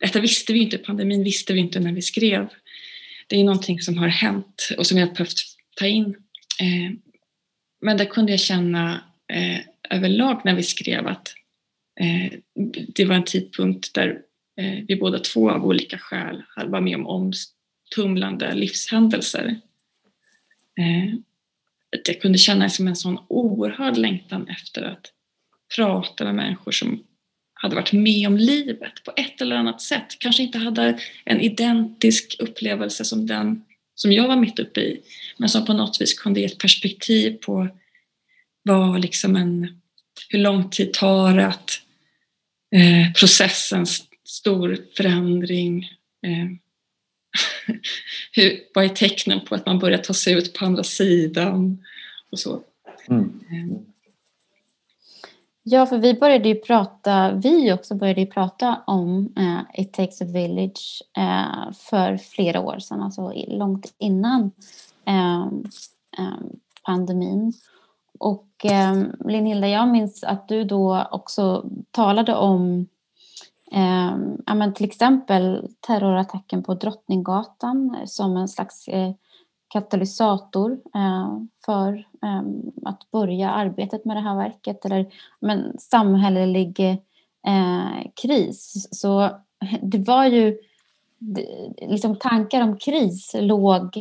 Detta 0.00 0.20
visste 0.20 0.52
vi 0.52 0.58
inte, 0.58 0.78
pandemin 0.78 1.24
visste 1.24 1.52
vi 1.52 1.60
inte 1.60 1.80
när 1.80 1.92
vi 1.92 2.02
skrev. 2.02 2.48
Det 3.26 3.36
är 3.36 3.44
någonting 3.44 3.80
som 3.80 3.98
har 3.98 4.08
hänt 4.08 4.68
och 4.78 4.86
som 4.86 4.98
jag 4.98 5.06
har 5.06 5.14
behövt 5.14 5.38
ta 5.76 5.86
in. 5.86 6.16
Ehm, 6.60 6.98
men 7.84 7.96
där 7.96 8.04
kunde 8.04 8.32
jag 8.32 8.40
känna 8.40 9.04
eh, 9.32 9.60
överlag 9.90 10.40
när 10.44 10.54
vi 10.54 10.62
skrev 10.62 11.06
att 11.06 11.34
eh, 12.00 12.38
det 12.94 13.04
var 13.04 13.14
en 13.14 13.24
tidpunkt 13.24 13.94
där 13.94 14.20
eh, 14.60 14.84
vi 14.88 14.96
båda 14.96 15.18
två 15.18 15.50
av 15.50 15.64
olika 15.64 15.98
skäl 15.98 16.42
var 16.66 16.80
med 16.80 16.96
om 16.96 17.06
omtumlande 17.06 18.54
livshändelser. 18.54 19.60
Eh, 20.78 21.14
jag 22.06 22.20
kunde 22.20 22.38
känna 22.38 22.68
som 22.68 22.88
en 22.88 22.96
sån 22.96 23.18
oerhörd 23.28 23.96
längtan 23.96 24.48
efter 24.48 24.82
att 24.82 25.12
prata 25.76 26.24
med 26.24 26.34
människor 26.34 26.72
som 26.72 27.04
hade 27.54 27.74
varit 27.74 27.92
med 27.92 28.26
om 28.26 28.36
livet 28.36 29.04
på 29.04 29.12
ett 29.16 29.40
eller 29.40 29.56
annat 29.56 29.82
sätt. 29.82 30.16
Kanske 30.18 30.42
inte 30.42 30.58
hade 30.58 30.98
en 31.24 31.40
identisk 31.40 32.36
upplevelse 32.38 33.04
som 33.04 33.26
den 33.26 33.64
som 33.94 34.12
jag 34.12 34.28
var 34.28 34.36
mitt 34.36 34.58
uppe 34.58 34.80
i, 34.80 35.00
men 35.36 35.48
som 35.48 35.66
på 35.66 35.72
något 35.72 36.00
vis 36.00 36.18
kunde 36.18 36.40
ge 36.40 36.46
ett 36.46 36.58
perspektiv 36.58 37.30
på 37.30 37.68
vad 38.62 39.00
liksom 39.00 39.36
en, 39.36 39.80
hur 40.28 40.38
lång 40.38 40.70
tid 40.70 40.92
tar 40.92 41.36
det 41.36 41.46
att 41.46 41.70
eh, 42.74 43.12
processens 43.12 44.04
stor 44.24 44.78
förändring. 44.96 45.84
Eh, 46.26 46.46
hur, 48.32 48.60
vad 48.74 48.84
är 48.84 48.88
tecknen 48.88 49.40
på 49.44 49.54
att 49.54 49.66
man 49.66 49.78
börjar 49.78 49.98
ta 49.98 50.14
sig 50.14 50.34
ut 50.34 50.54
på 50.54 50.64
andra 50.64 50.82
sidan 50.82 51.84
och 52.30 52.38
så. 52.38 52.62
Mm. 53.08 53.40
Ja, 55.66 55.86
för 55.86 55.98
vi 55.98 56.14
började 56.14 56.48
ju 56.48 56.54
prata, 56.54 57.32
vi 57.32 57.72
också 57.72 57.94
började 57.94 58.20
ju 58.20 58.26
prata 58.26 58.82
om 58.86 59.32
eh, 59.36 59.80
It 59.80 59.92
takes 59.92 60.22
a 60.22 60.24
village 60.24 61.02
eh, 61.16 61.72
för 61.72 62.16
flera 62.16 62.60
år 62.60 62.78
sedan, 62.78 63.02
alltså 63.02 63.32
långt 63.48 63.94
innan 63.98 64.50
eh, 65.06 65.42
eh 66.18 66.38
pandemin. 66.86 67.52
Och 68.18 68.64
eh, 68.64 69.02
Linhilda, 69.24 69.68
jag 69.68 69.88
minns 69.88 70.24
att 70.24 70.48
du 70.48 70.64
då 70.64 71.06
också 71.10 71.64
talade 71.90 72.34
om 72.34 72.86
eh, 73.72 74.16
ja, 74.46 74.54
men 74.54 74.74
till 74.74 74.86
exempel 74.86 75.68
terrorattacken 75.80 76.62
på 76.62 76.74
Drottninggatan 76.74 77.96
som 78.06 78.36
en 78.36 78.48
slags 78.48 78.88
eh, 78.88 79.12
katalysator 79.74 80.72
eh, 80.94 81.38
för 81.66 81.94
eh, 82.22 82.42
att 82.84 83.10
börja 83.10 83.50
arbetet 83.50 84.04
med 84.04 84.16
det 84.16 84.20
här 84.20 84.36
verket 84.36 84.84
eller 84.84 85.06
men, 85.40 85.78
samhällelig 85.78 86.80
eh, 87.46 88.10
kris. 88.22 88.88
Så 88.90 89.30
det 89.82 89.98
var 89.98 90.26
ju 90.26 90.58
liksom 91.76 92.16
tankar 92.16 92.62
om 92.62 92.76
kris 92.76 93.34
låg 93.34 93.96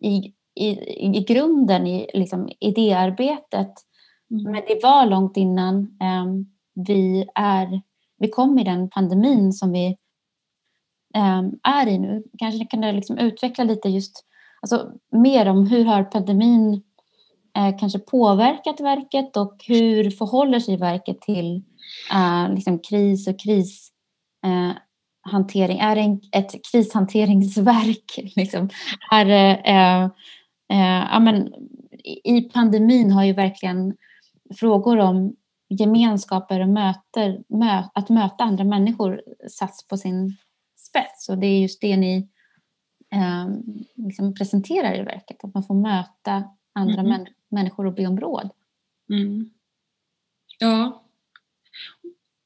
i 0.00 0.32
i, 0.56 0.66
i 1.16 1.24
grunden 1.28 1.86
i 1.86 2.10
liksom, 2.14 2.48
idéarbetet. 2.60 3.72
Mm. 4.30 4.52
Men 4.52 4.62
det 4.68 4.82
var 4.82 5.06
långt 5.06 5.36
innan 5.36 5.74
um, 6.24 6.52
vi, 6.74 7.28
är, 7.34 7.82
vi 8.18 8.28
kom 8.28 8.58
i 8.58 8.64
den 8.64 8.90
pandemin 8.90 9.52
som 9.52 9.72
vi 9.72 9.96
är 11.62 11.86
i 11.86 11.98
nu. 11.98 12.22
Kanske 12.38 12.66
kan 12.66 12.80
du 12.80 12.92
liksom 12.92 13.18
utveckla 13.18 13.64
lite 13.64 13.88
just 13.88 14.24
alltså, 14.64 14.92
mer 15.12 15.48
om 15.48 15.66
hur 15.66 15.84
har 15.84 16.04
pandemin 16.04 16.82
eh, 17.56 17.78
kanske 17.78 17.98
påverkat 17.98 18.80
verket 18.80 19.36
och 19.36 19.56
hur 19.66 20.10
förhåller 20.10 20.60
sig 20.60 20.76
verket 20.76 21.20
till 21.20 21.62
eh, 22.12 22.48
liksom 22.54 22.78
kris 22.78 23.28
och 23.28 23.40
krishantering? 23.40 25.78
Eh, 25.78 25.90
är 25.90 25.96
det 25.96 26.02
en, 26.02 26.20
ett 26.32 26.52
krishanteringsverk? 26.72 28.04
Liksom? 28.36 28.68
Är, 29.10 29.26
eh, 29.64 30.08
Eh, 30.74 31.08
ja, 31.12 31.20
men, 31.20 31.54
I 32.24 32.40
pandemin 32.40 33.10
har 33.10 33.24
ju 33.24 33.32
verkligen 33.32 33.96
frågor 34.54 34.98
om 34.98 35.36
gemenskaper 35.68 36.60
och 36.60 36.68
möter, 36.68 37.42
mö, 37.48 37.82
att 37.94 38.08
möta 38.08 38.44
andra 38.44 38.64
människor 38.64 39.22
satts 39.50 39.88
på 39.88 39.96
sin 39.96 40.36
spets. 40.76 41.28
Och 41.28 41.38
det 41.38 41.46
är 41.46 41.60
just 41.60 41.80
det 41.80 41.96
ni 41.96 42.28
eh, 43.14 43.48
liksom 43.94 44.34
presenterar 44.34 45.00
i 45.00 45.02
verket, 45.02 45.44
att 45.44 45.54
man 45.54 45.64
får 45.64 45.74
möta 45.74 46.44
andra 46.72 47.00
mm. 47.00 47.08
män, 47.08 47.26
människor 47.48 47.86
och 47.86 47.94
be 47.94 48.06
om 48.06 48.20
råd. 48.20 48.50
Mm. 49.10 49.50
Ja, 50.58 51.04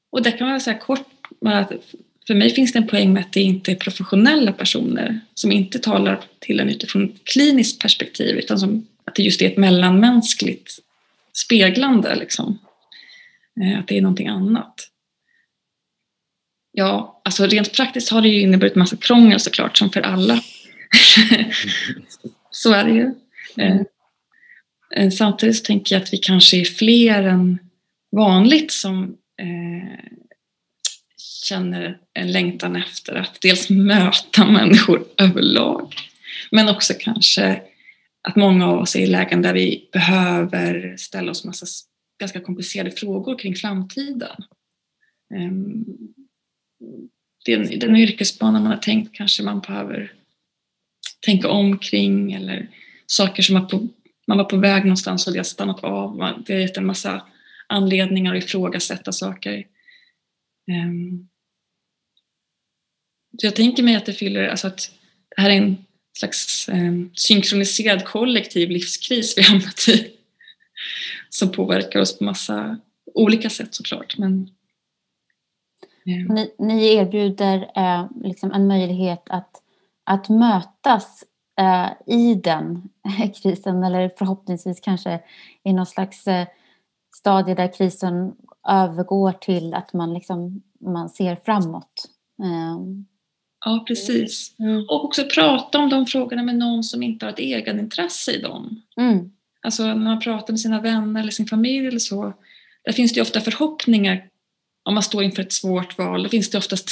och 0.09 0.23
där 0.23 0.37
kan 0.37 0.49
man 0.49 0.61
säga 0.61 0.77
kort 0.77 1.07
att 1.45 1.71
för 2.27 2.35
mig 2.35 2.49
finns 2.49 2.73
det 2.73 2.79
en 2.79 2.87
poäng 2.87 3.13
med 3.13 3.21
att 3.21 3.33
det 3.33 3.41
inte 3.41 3.71
är 3.71 3.75
professionella 3.75 4.53
personer 4.53 5.19
som 5.33 5.51
inte 5.51 5.79
talar 5.79 6.21
till 6.39 6.59
en 6.59 6.69
utifrån 6.69 7.05
ett 7.05 7.23
kliniskt 7.23 7.81
perspektiv 7.81 8.37
utan 8.37 8.59
som, 8.59 8.87
att 9.05 9.15
det 9.15 9.23
just 9.23 9.41
är 9.41 9.45
ett 9.45 9.57
mellanmänskligt 9.57 10.71
speglande. 11.33 12.15
Liksom. 12.15 12.59
Eh, 13.61 13.79
att 13.79 13.87
det 13.87 13.97
är 13.97 14.01
någonting 14.01 14.27
annat. 14.27 14.89
Ja, 16.71 17.21
alltså 17.25 17.45
rent 17.45 17.73
praktiskt 17.73 18.09
har 18.09 18.21
det 18.21 18.27
ju 18.27 18.41
inneburit 18.41 18.75
massa 18.75 18.95
krångel 18.95 19.39
såklart 19.39 19.77
som 19.77 19.89
för 19.89 20.01
alla. 20.01 20.41
så 22.51 22.73
är 22.73 22.83
det 22.83 22.91
ju. 22.91 23.13
Mm. 23.57 25.11
samtidigt 25.11 25.57
så 25.57 25.63
tänker 25.63 25.95
jag 25.95 26.03
att 26.03 26.13
vi 26.13 26.17
kanske 26.17 26.57
är 26.57 26.65
fler 26.65 27.23
än 27.23 27.59
vanligt 28.11 28.71
som 28.71 29.17
eh, 29.41 29.99
känner 31.43 31.97
en 32.13 32.31
längtan 32.31 32.75
efter 32.75 33.15
att 33.15 33.41
dels 33.41 33.69
möta 33.69 34.45
människor 34.45 35.05
överlag 35.17 35.93
men 36.51 36.69
också 36.69 36.93
kanske 36.99 37.61
att 38.21 38.35
många 38.35 38.67
av 38.67 38.79
oss 38.79 38.95
är 38.95 38.99
i 38.99 39.07
lägen 39.07 39.41
där 39.41 39.53
vi 39.53 39.89
behöver 39.91 40.95
ställa 40.97 41.31
oss 41.31 41.45
massa 41.45 41.65
ganska 42.19 42.39
komplicerade 42.41 42.91
frågor 42.91 43.39
kring 43.39 43.55
framtiden. 43.55 44.35
Ehm, 45.35 45.53
um, 45.53 47.03
den, 47.45 47.79
den 47.79 47.95
yrkesbana 47.95 48.59
man 48.59 48.71
har 48.71 48.77
tänkt 48.77 49.15
kanske 49.15 49.43
man 49.43 49.59
behöver 49.59 50.11
tänka 51.25 51.49
om 51.49 51.77
kring 51.77 52.33
eller 52.33 52.69
saker 53.05 53.43
som 53.43 53.53
man, 53.53 53.67
på, 53.67 53.87
man 54.27 54.37
var 54.37 54.45
på 54.45 54.57
väg 54.57 54.83
någonstans 54.83 55.27
och 55.27 55.33
det 55.33 55.39
har 55.39 55.43
stannat 55.43 55.83
av. 55.83 56.43
Det 56.45 56.53
har 56.53 56.59
gett 56.59 56.77
en 56.77 56.85
massa 56.85 57.21
anledningar 57.67 58.35
att 58.35 58.43
ifrågasätta 58.43 59.11
saker. 59.11 59.67
Um, 60.67 61.29
så 63.37 63.47
jag 63.47 63.55
tänker 63.55 63.83
mig 63.83 63.95
att 63.95 64.05
det 64.05 64.13
fyller, 64.13 64.47
alltså 64.47 64.67
att 64.67 64.91
det 65.35 65.41
här 65.41 65.49
är 65.49 65.57
en 65.57 65.85
slags 66.17 66.69
ehm, 66.69 67.09
synkroniserad 67.13 68.05
kollektiv 68.05 68.69
livskris 68.69 69.37
vi 69.37 69.41
hamnat 69.41 69.87
i. 69.87 70.11
Som 71.29 71.51
påverkar 71.51 71.99
oss 71.99 72.17
på 72.17 72.23
massa 72.23 72.79
olika 73.13 73.49
sätt 73.49 73.75
såklart. 73.75 74.17
Men, 74.17 74.49
ehm. 76.05 76.35
ni, 76.35 76.51
ni, 76.59 76.95
erbjuder 76.95 77.71
eh, 77.75 78.07
liksom 78.23 78.51
en 78.51 78.67
möjlighet 78.67 79.23
att, 79.29 79.61
att 80.09 80.29
mötas 80.29 81.23
eh, 81.59 82.15
i 82.15 82.35
den 82.35 82.89
krisen 83.43 83.83
eller 83.83 84.11
förhoppningsvis 84.17 84.79
kanske 84.79 85.19
i 85.63 85.73
någon 85.73 85.85
slags 85.85 86.27
eh, 86.27 86.47
stadie 87.15 87.55
där 87.55 87.73
krisen 87.73 88.35
övergår 88.69 89.31
till 89.31 89.73
att 89.73 89.93
man, 89.93 90.13
liksom, 90.13 90.61
man 90.79 91.09
ser 91.09 91.35
framåt. 91.35 92.05
Eh, 92.43 92.79
Ja, 93.65 93.83
precis. 93.87 94.59
Mm. 94.59 94.85
Och 94.89 95.05
också 95.05 95.23
prata 95.23 95.77
om 95.79 95.89
de 95.89 96.05
frågorna 96.05 96.43
med 96.43 96.55
någon 96.55 96.83
som 96.83 97.03
inte 97.03 97.25
har 97.25 97.33
ett 97.33 97.39
egenintresse 97.39 98.31
i 98.31 98.41
dem. 98.41 98.81
Mm. 98.97 99.31
Alltså 99.61 99.83
när 99.83 99.95
man 99.95 100.19
pratar 100.19 100.53
med 100.53 100.59
sina 100.59 100.81
vänner 100.81 101.21
eller 101.21 101.31
sin 101.31 101.47
familj 101.47 101.87
eller 101.87 101.99
så, 101.99 102.33
där 102.83 102.91
finns 102.91 103.13
det 103.13 103.21
ofta 103.21 103.41
förhoppningar 103.41 104.29
om 104.83 104.93
man 104.93 105.03
står 105.03 105.23
inför 105.23 105.41
ett 105.41 105.53
svårt 105.53 105.97
val. 105.97 106.23
Då 106.23 106.29
finns 106.29 106.49
det 106.49 106.57
oftast 106.57 106.89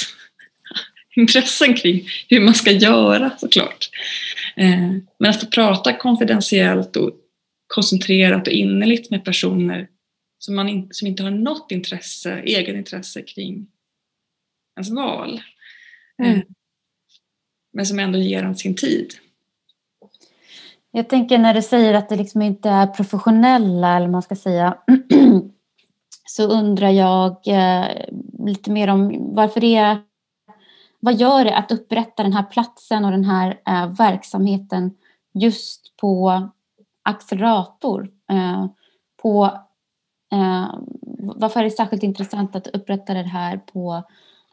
intressen 1.20 1.74
kring 1.74 2.08
hur 2.28 2.40
man 2.40 2.54
ska 2.54 2.70
göra 2.70 3.30
såklart. 3.38 3.90
Eh, 4.56 4.92
men 5.18 5.30
att 5.30 5.40
få 5.40 5.46
prata 5.46 5.92
konfidentiellt 5.92 6.96
och 6.96 7.10
koncentrerat 7.66 8.46
och 8.46 8.52
innerligt 8.52 9.10
med 9.10 9.24
personer 9.24 9.88
som, 10.38 10.56
man 10.56 10.68
in, 10.68 10.88
som 10.90 11.08
inte 11.08 11.22
har 11.22 11.30
något 11.30 11.72
intresse, 11.72 12.40
egenintresse 12.40 13.22
kring 13.22 13.66
ens 14.76 14.90
val. 14.90 15.40
Mm. 16.22 16.36
Eh, 16.36 16.42
men 17.72 17.86
som 17.86 17.98
ändå 17.98 18.18
ger 18.18 18.42
en 18.42 18.56
sin 18.56 18.74
tid. 18.74 19.14
Jag 20.90 21.08
tänker 21.08 21.38
när 21.38 21.54
du 21.54 21.62
säger 21.62 21.94
att 21.94 22.08
det 22.08 22.16
liksom 22.16 22.42
inte 22.42 22.68
är 22.68 22.86
professionella, 22.86 23.96
eller 23.96 24.08
man 24.08 24.22
ska 24.22 24.36
säga, 24.36 24.78
så 26.28 26.42
undrar 26.42 26.90
jag 26.90 27.48
eh, 27.48 27.86
lite 28.46 28.70
mer 28.70 28.88
om 28.88 29.34
varför 29.34 29.60
det 29.60 29.76
är, 29.76 29.98
vad 31.00 31.14
gör 31.14 31.44
det 31.44 31.56
att 31.56 31.72
upprätta 31.72 32.22
den 32.22 32.32
här 32.32 32.42
platsen 32.42 33.04
och 33.04 33.10
den 33.10 33.24
här 33.24 33.60
eh, 33.66 33.92
verksamheten 33.92 34.96
just 35.34 35.96
på 35.96 36.48
accelerator? 37.02 38.10
Eh, 38.30 38.66
på, 39.22 39.44
eh, 40.32 40.74
varför 41.18 41.60
är 41.60 41.64
det 41.64 41.70
särskilt 41.70 42.02
intressant 42.02 42.56
att 42.56 42.66
upprätta 42.66 43.14
det 43.14 43.22
här 43.22 43.56
på 43.56 44.02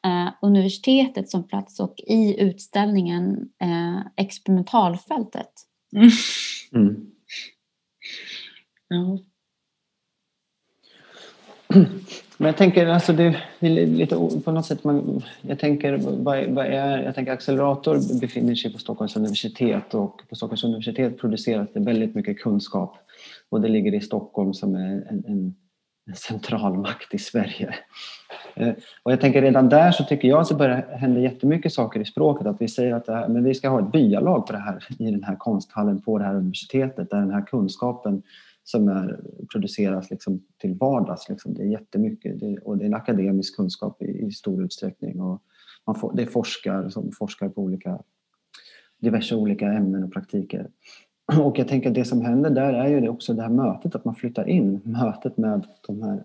eh, 0.03 0.29
universitetet 0.41 1.29
som 1.29 1.47
plats 1.47 1.79
och 1.79 1.95
i 2.08 2.41
utställningen 2.41 3.49
eh, 3.62 3.99
experimentalfältet. 4.15 5.51
Mm. 5.95 6.10
Mm. 6.73 7.12
Ja. 8.88 9.19
Men 12.38 12.45
jag 12.45 12.58
tänker, 12.58 12.88
alltså 12.88 13.13
det, 13.13 13.38
det 13.60 13.67
är 13.67 13.88
lite 13.88 14.15
på 14.45 14.52
något 14.52 14.65
sätt, 14.65 14.84
man, 14.84 15.24
jag 15.41 15.60
tänker, 15.60 15.98
vad, 15.98 16.45
vad 16.45 16.65
är, 16.65 17.04
jag 17.04 17.15
tänker 17.15 17.32
accelerator 17.32 18.19
befinner 18.19 18.56
sig 18.56 18.74
på 18.74 18.80
Stockholms 18.80 19.15
universitet 19.15 19.93
och 19.93 20.21
på 20.30 20.36
Stockholms 20.36 20.63
universitet 20.63 21.19
produceras 21.19 21.67
det 21.74 21.80
väldigt 21.80 22.15
mycket 22.15 22.39
kunskap 22.39 22.98
och 23.50 23.62
det 23.62 23.67
ligger 23.67 23.93
i 23.93 24.02
Stockholm 24.02 24.54
som 24.54 24.76
är 24.76 25.08
en, 25.10 25.24
en 25.28 25.56
en 26.08 26.15
centralmakt 26.15 27.13
i 27.13 27.17
Sverige. 27.17 27.76
Eh, 28.54 28.74
och 29.04 29.12
jag 29.12 29.21
tänker 29.21 29.41
redan 29.41 29.69
där 29.69 29.91
så 29.91 30.04
tycker 30.04 30.28
jag 30.28 30.41
att 30.41 30.50
det 30.50 30.56
börjar 30.56 30.98
hända 30.98 31.19
jättemycket 31.19 31.74
saker 31.74 32.00
i 32.00 32.06
språket. 32.06 32.48
Att 32.48 32.62
vi 32.62 32.67
säger 32.67 32.93
att 32.93 33.08
här, 33.08 33.28
men 33.28 33.43
vi 33.43 33.54
ska 33.54 33.69
ha 33.69 33.80
ett 33.80 33.91
byalag 33.91 34.48
på 34.48 34.54
det 34.54 34.60
här, 34.60 34.84
i 35.00 35.12
den 35.12 35.24
här 35.24 35.36
konsthallen 35.36 36.02
på 36.02 36.17
det 36.17 36.24
här 36.24 36.36
universitetet 36.36 37.10
där 37.10 37.19
den 37.19 37.32
här 37.32 37.45
kunskapen 37.45 38.24
som 38.67 38.88
är, 38.88 39.19
produceras 39.51 40.10
liksom 40.10 40.43
till 40.58 40.73
vardags. 40.73 41.30
Liksom. 41.30 41.54
Det 41.54 41.62
är 41.62 41.67
jättemycket 41.67 42.39
det, 42.39 42.58
och 42.58 42.78
det 42.78 42.84
är 42.84 42.88
en 42.88 42.93
akademisk 42.93 43.56
kunskap 43.56 44.01
i, 44.01 44.25
i 44.25 44.32
stor 44.32 44.63
utsträckning. 44.63 45.21
Och 45.21 45.41
man 45.88 45.95
får, 45.95 46.13
det 46.15 46.21
är 46.21 46.25
forskare 46.25 46.91
som 46.91 47.12
forskar 47.12 47.49
på 47.49 47.62
olika, 47.62 47.99
diverse 49.01 49.36
olika 49.36 49.67
ämnen 49.67 50.04
och 50.04 50.13
praktiker. 50.13 50.69
Och 51.41 51.60
jag 51.60 51.67
tänker 51.67 51.89
att 51.89 51.95
det 51.95 52.06
som 52.06 52.21
händer 52.21 52.49
där 52.49 52.73
är 52.73 52.88
ju 52.88 53.10
också 53.10 53.34
det 53.34 53.41
här 53.41 53.49
mötet, 53.49 53.95
att 53.95 54.06
man 54.06 54.15
flyttar 54.15 54.49
in 54.49 54.82
mötet 54.84 55.38
med 55.38 55.65
de 55.88 56.04
här 56.04 56.23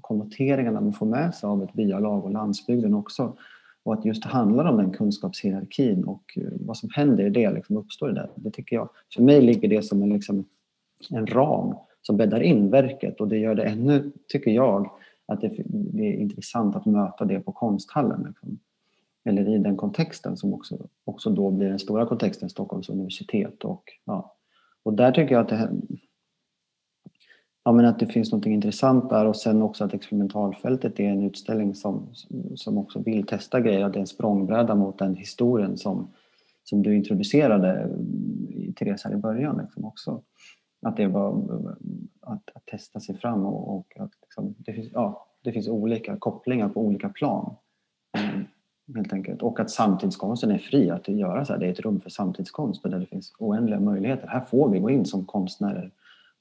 konnoteringarna 0.00 0.80
man 0.80 0.92
får 0.92 1.06
med 1.06 1.34
sig 1.34 1.46
av 1.46 1.62
ett 1.62 1.72
byalag 1.72 2.24
och 2.24 2.32
landsbygden 2.32 2.94
också. 2.94 3.36
Och 3.82 3.94
att 3.94 4.04
just 4.04 4.22
det 4.22 4.28
handlar 4.28 4.64
om 4.64 4.76
den 4.76 4.92
kunskapshierarkin 4.92 6.04
och 6.04 6.38
eh, 6.38 6.52
vad 6.60 6.76
som 6.76 6.88
händer 6.92 7.24
i 7.24 7.30
det 7.30 7.50
liksom 7.50 7.76
uppstår 7.76 8.10
i 8.10 8.14
det. 8.14 8.28
Det 8.34 8.50
tycker 8.50 8.76
jag. 8.76 8.88
För 9.14 9.22
mig 9.22 9.42
ligger 9.42 9.68
det 9.68 9.82
som 9.82 10.02
en, 10.02 10.08
liksom, 10.08 10.44
en 11.10 11.26
ram 11.26 11.74
som 12.02 12.16
bäddar 12.16 12.40
in 12.40 12.70
verket 12.70 13.20
och 13.20 13.28
det 13.28 13.38
gör 13.38 13.54
det 13.54 13.64
ännu, 13.64 14.12
tycker 14.28 14.50
jag, 14.50 14.90
att 15.26 15.40
det, 15.40 15.52
det 15.66 16.02
är 16.02 16.14
intressant 16.14 16.76
att 16.76 16.86
möta 16.86 17.24
det 17.24 17.40
på 17.40 17.52
konsthallen. 17.52 18.24
Liksom 18.26 18.58
eller 19.24 19.48
i 19.48 19.58
den 19.58 19.76
kontexten 19.76 20.36
som 20.36 20.54
också, 20.54 20.78
också 21.04 21.30
då 21.30 21.50
blir 21.50 21.68
den 21.68 21.78
stora 21.78 22.06
kontexten 22.06 22.50
Stockholms 22.50 22.88
universitet. 22.88 23.64
Och, 23.64 23.84
ja, 24.04 24.36
och 24.82 24.94
där 24.94 25.12
tycker 25.12 25.34
jag 25.34 25.42
att 25.42 25.48
det, 25.48 25.70
ja, 27.64 27.72
men 27.72 27.84
att 27.84 27.98
det 27.98 28.06
finns 28.06 28.32
något 28.32 28.46
intressant 28.46 29.10
där 29.10 29.26
och 29.26 29.36
sen 29.36 29.62
också 29.62 29.84
att 29.84 29.94
experimentalfältet 29.94 31.00
är 31.00 31.08
en 31.08 31.22
utställning 31.22 31.74
som, 31.74 32.06
som 32.54 32.78
också 32.78 32.98
vill 32.98 33.26
testa 33.26 33.60
grejer, 33.60 33.84
att 33.84 33.92
det 33.92 33.98
är 33.98 34.00
en 34.00 34.06
språngbräda 34.06 34.74
mot 34.74 34.98
den 34.98 35.16
historien 35.16 35.76
som, 35.76 36.10
som 36.64 36.82
du 36.82 36.96
introducerade 36.96 37.88
Therese 38.76 39.04
här 39.04 39.12
i 39.12 39.16
början 39.16 39.58
liksom 39.62 39.84
också. 39.84 40.22
Att 40.82 40.96
det 40.96 41.06
var 41.06 41.42
att, 42.20 42.50
att 42.54 42.66
testa 42.66 43.00
sig 43.00 43.16
fram 43.18 43.46
och, 43.46 43.76
och 43.76 43.96
att 43.96 44.10
liksom, 44.22 44.54
det, 44.58 44.72
finns, 44.72 44.88
ja, 44.92 45.26
det 45.44 45.52
finns 45.52 45.68
olika 45.68 46.16
kopplingar 46.16 46.68
på 46.68 46.80
olika 46.80 47.08
plan. 47.08 47.54
Mm, 48.18 48.44
helt 48.94 49.12
enkelt. 49.12 49.42
Och 49.42 49.60
att 49.60 49.70
samtidskonsten 49.70 50.50
är 50.50 50.58
fri 50.58 50.90
att 50.90 51.08
göra 51.08 51.44
så 51.44 51.52
här. 51.52 51.60
Det 51.60 51.66
är 51.66 51.70
ett 51.70 51.80
rum 51.80 52.00
för 52.00 52.10
samtidskonst 52.10 52.82
där 52.82 52.98
det 52.98 53.06
finns 53.06 53.32
oändliga 53.38 53.80
möjligheter. 53.80 54.28
Här 54.28 54.40
får 54.40 54.68
vi 54.68 54.78
gå 54.78 54.90
in 54.90 55.04
som 55.04 55.24
konstnärer 55.24 55.90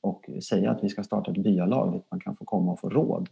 och 0.02 0.30
säga 0.43 0.71
att 0.71 0.84
vi 0.84 0.89
ska 0.89 1.04
starta 1.04 1.32
ett 1.32 1.38
byalag 1.38 1.93
dit 1.93 2.04
man 2.12 2.19
kan 2.19 2.36
få 2.36 2.45
komma 2.45 2.71
och 2.71 2.80
få 2.80 2.89
råd. 2.89 3.30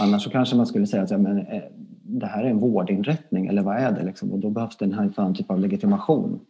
Annars 0.00 0.24
så 0.24 0.30
kanske 0.30 0.56
man 0.56 0.66
skulle 0.66 0.86
säga 0.86 1.02
att 1.02 1.10
ja, 1.10 1.18
men, 1.18 1.38
eh, 1.38 1.62
det 2.02 2.26
här 2.26 2.44
är 2.44 2.50
en 2.50 2.58
vårdinrättning 2.58 3.46
eller 3.46 3.62
vad 3.62 3.76
är 3.76 3.92
det? 3.92 4.02
Liksom? 4.02 4.32
Och 4.32 4.38
då 4.38 4.50
behövs 4.50 4.76
det 4.76 4.84
en 4.84 4.94
annan 4.94 5.34
typ 5.34 5.50
av 5.50 5.60
legitimation. 5.60 6.40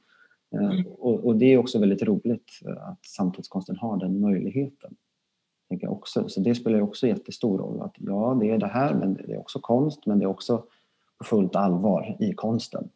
Eh, 0.55 0.71
mm. 0.71 0.87
Och, 0.87 1.27
och, 1.27 1.37
det 1.37 1.53
är 1.53 1.59
också 1.59 1.79
väldigt 1.79 2.03
roligt 2.03 2.61
eh, 2.67 2.89
att 2.89 3.07
samtidskonsten 3.07 3.77
har 3.77 3.97
den 3.97 4.21
möjligheten. 4.21 4.97
Tänker 5.69 5.87
jag 5.87 5.93
också. 5.93 6.29
Så 6.29 6.41
det 6.41 6.55
spelar 6.55 6.81
också 6.81 7.07
jättestor 7.07 7.59
roll. 7.59 7.81
Att 7.81 7.95
ja, 7.99 8.39
det 8.41 8.51
är 8.51 8.59
det 8.59 8.67
här 8.67 8.95
men 8.95 9.15
det 9.15 9.33
är 9.33 9.39
också 9.39 9.61
konst 9.61 10.07
men 10.07 10.19
det 10.19 10.25
är 10.25 10.29
också 10.29 10.65
på 11.19 11.25
fullt 11.25 11.57
allvar 11.57 12.17
i 12.21 12.33
konsten. 12.33 12.89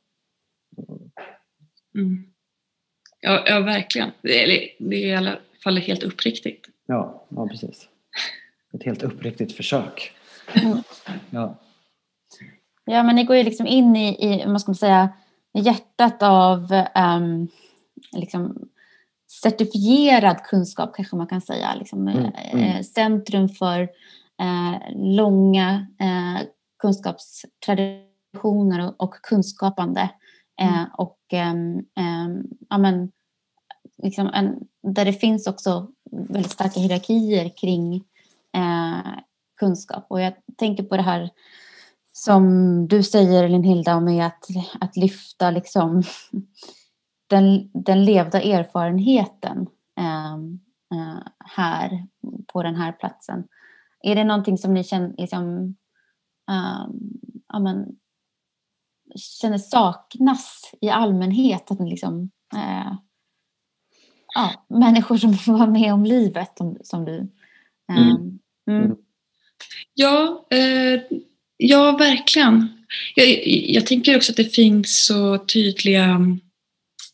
Mm. 1.94 2.32
Ja, 3.20 3.42
ja, 3.46 3.60
verkligen. 3.60 4.10
Det 4.22 4.42
är, 4.42 4.68
det 4.78 4.96
är 4.96 5.08
i 5.08 5.14
alla 5.14 5.38
fall 5.64 5.76
helt 5.76 6.02
uppriktigt. 6.02 6.68
Ja, 6.86 7.24
ja 7.28 7.48
precis. 7.48 7.88
Ett 8.72 8.82
helt 8.82 9.02
uppriktigt 9.02 9.52
försök. 9.52 10.12
Ja. 11.30 11.54
ja, 12.84 13.02
men 13.02 13.16
ni 13.16 13.24
går 13.24 13.36
ju 13.36 13.42
liksom 13.42 13.66
in 13.66 13.96
i, 13.96 14.32
i 14.32 14.44
vad 14.46 14.60
ska 14.60 14.70
man 14.70 14.76
säga, 14.76 15.08
hjärtat 15.52 16.22
av 16.22 16.84
um, 16.94 17.48
liksom 18.12 18.68
certifierad 19.42 20.44
kunskap 20.44 20.94
kanske 20.94 21.16
man 21.16 21.26
kan 21.26 21.40
säga. 21.40 21.74
Liksom, 21.74 22.08
mm, 22.08 22.32
mm. 22.34 22.64
Eh, 22.64 22.82
centrum 22.82 23.48
för 23.48 23.80
eh, 24.40 24.74
långa 24.94 25.86
eh, 26.00 26.38
kunskapstraditioner 26.78 28.94
och, 28.96 29.14
kunskapande. 29.14 30.10
Eh, 30.60 30.78
mm. 30.78 30.90
och 30.98 31.18
ehm, 31.32 31.78
ehm, 31.96 32.42
ja, 32.68 32.78
men, 32.78 33.12
liksom 34.02 34.30
en, 34.34 34.58
där 34.82 35.04
det 35.04 35.12
finns 35.12 35.46
också 35.46 35.88
väldigt 36.10 36.52
starka 36.52 36.80
hierarkier 36.80 37.56
kring 37.56 37.94
eh, 38.56 39.00
kunskap. 39.60 40.06
Och 40.08 40.20
jag 40.20 40.32
tänker 40.56 40.82
på 40.82 40.96
det 40.96 41.02
här 41.02 41.30
som 42.12 42.42
du 42.88 43.02
säger 43.02 43.48
Linn-Hilda 43.48 44.00
med 44.00 44.26
att, 44.26 44.46
att 44.80 44.96
lyfta 44.96 45.50
liksom 45.50 46.02
den, 47.26 47.70
den 47.74 48.04
levda 48.04 48.42
erfarenheten 48.42 49.66
ehm, 50.00 50.60
eh, 50.94 51.22
här 51.38 52.06
på 52.46 52.62
den 52.62 52.74
här 52.74 52.92
platsen. 52.92 53.44
Är 54.02 54.14
det 54.14 54.24
någonting 54.24 54.58
som 54.58 54.74
ni 54.74 54.84
känner, 54.84 55.14
liksom, 55.18 55.44
um, 56.50 57.20
ja, 57.48 57.58
men, 57.58 57.96
känner 59.16 59.58
saknas 59.58 60.74
i 60.80 60.90
allmänhet? 60.90 61.70
Att 61.70 61.78
ni 61.78 61.90
liksom, 61.90 62.30
eh, 62.54 62.96
ja, 64.34 64.50
människor 64.68 65.16
som 65.16 65.32
var 65.58 65.66
med 65.66 65.94
om 65.94 66.04
livet 66.04 66.58
som, 66.58 66.78
som 66.82 67.04
du. 67.04 67.18
Eh, 67.88 68.08
mm. 68.08 68.38
Mm. 68.66 68.96
Ja, 69.94 70.46
eh, 70.50 71.00
ja, 71.62 71.96
verkligen. 71.96 72.68
Jag, 73.14 73.46
jag 73.46 73.86
tänker 73.86 74.16
också 74.16 74.32
att 74.32 74.36
det 74.36 74.54
finns 74.54 75.06
så 75.06 75.38
tydliga, 75.38 76.38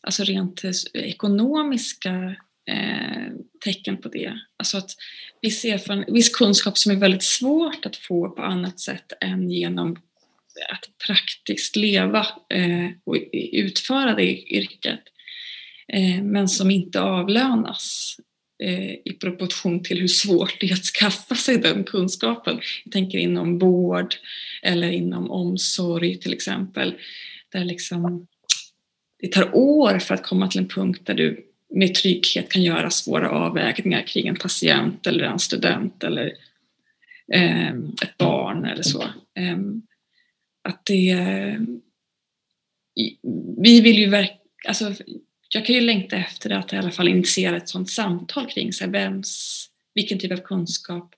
alltså 0.01 0.23
rent 0.23 0.63
eh, 0.63 0.71
ekonomiska 0.93 2.35
eh, 2.69 3.33
tecken 3.63 3.97
på 3.97 4.09
det. 4.09 4.39
Alltså 4.57 4.77
att 4.77 4.91
viss, 5.41 5.65
erfaren, 5.65 6.05
viss 6.07 6.29
kunskap 6.29 6.77
som 6.77 6.91
är 6.91 6.95
väldigt 6.95 7.23
svårt 7.23 7.85
att 7.85 7.95
få 7.95 8.29
på 8.29 8.41
annat 8.41 8.79
sätt 8.79 9.13
än 9.21 9.51
genom 9.51 9.91
att 10.71 11.05
praktiskt 11.07 11.75
leva 11.75 12.19
eh, 12.49 12.89
och 13.03 13.17
utföra 13.33 14.15
det 14.15 14.53
yrket. 14.53 15.03
Eh, 15.93 16.23
men 16.23 16.49
som 16.49 16.71
inte 16.71 17.01
avlönas 17.01 18.17
Eh, 18.63 18.91
i 19.05 19.17
proportion 19.19 19.83
till 19.83 19.99
hur 19.99 20.07
svårt 20.07 20.59
det 20.59 20.69
är 20.69 20.73
att 20.73 20.85
skaffa 20.85 21.35
sig 21.35 21.57
den 21.57 21.83
kunskapen. 21.83 22.59
Jag 22.83 22.93
tänker 22.93 23.17
inom 23.17 23.59
vård 23.59 24.15
eller 24.61 24.91
inom 24.91 25.31
omsorg 25.31 26.19
till 26.19 26.33
exempel. 26.33 26.95
Där 27.51 27.65
liksom, 27.65 28.27
det 29.19 29.31
tar 29.31 29.55
år 29.55 29.99
för 29.99 30.13
att 30.15 30.23
komma 30.23 30.47
till 30.47 30.59
en 30.59 30.67
punkt 30.67 31.01
där 31.03 31.13
du 31.13 31.45
med 31.69 31.93
trygghet 31.95 32.51
kan 32.51 32.63
göra 32.63 32.89
svåra 32.89 33.29
avvägningar 33.29 34.01
kring 34.01 34.27
en 34.27 34.35
patient 34.35 35.07
eller 35.07 35.23
en 35.23 35.39
student 35.39 36.03
eller 36.03 36.33
eh, 37.33 37.69
ett 38.03 38.17
barn 38.17 38.65
eller 38.65 38.83
så. 38.83 39.01
Eh, 39.35 39.57
att 40.61 40.85
det... 40.85 41.17
Vi 43.57 43.81
vill 43.81 43.99
ju 43.99 44.09
verkligen... 44.09 44.39
Alltså, 44.67 44.93
jag 45.49 45.65
kan 45.65 45.75
ju 45.75 45.81
längta 45.81 46.15
efter 46.15 46.49
att 46.49 46.73
i 46.73 46.75
alla 46.75 46.91
fall 46.91 47.07
initiera 47.07 47.57
ett 47.57 47.69
sådant 47.69 47.89
samtal 47.89 48.47
kring 48.47 48.73
så 48.73 48.83
här, 48.83 48.91
vems, 48.91 49.65
vilken 49.93 50.19
typ 50.19 50.31
av 50.31 50.37
kunskap 50.37 51.15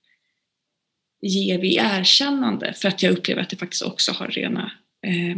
ger 1.21 1.59
vi 1.59 1.75
erkännande 1.75 2.73
för 2.73 2.87
att 2.87 3.03
jag 3.03 3.17
upplever 3.17 3.41
att 3.41 3.49
det 3.49 3.57
faktiskt 3.57 3.83
också 3.83 4.11
har 4.11 4.27
rena 4.27 4.71
eh, 5.05 5.37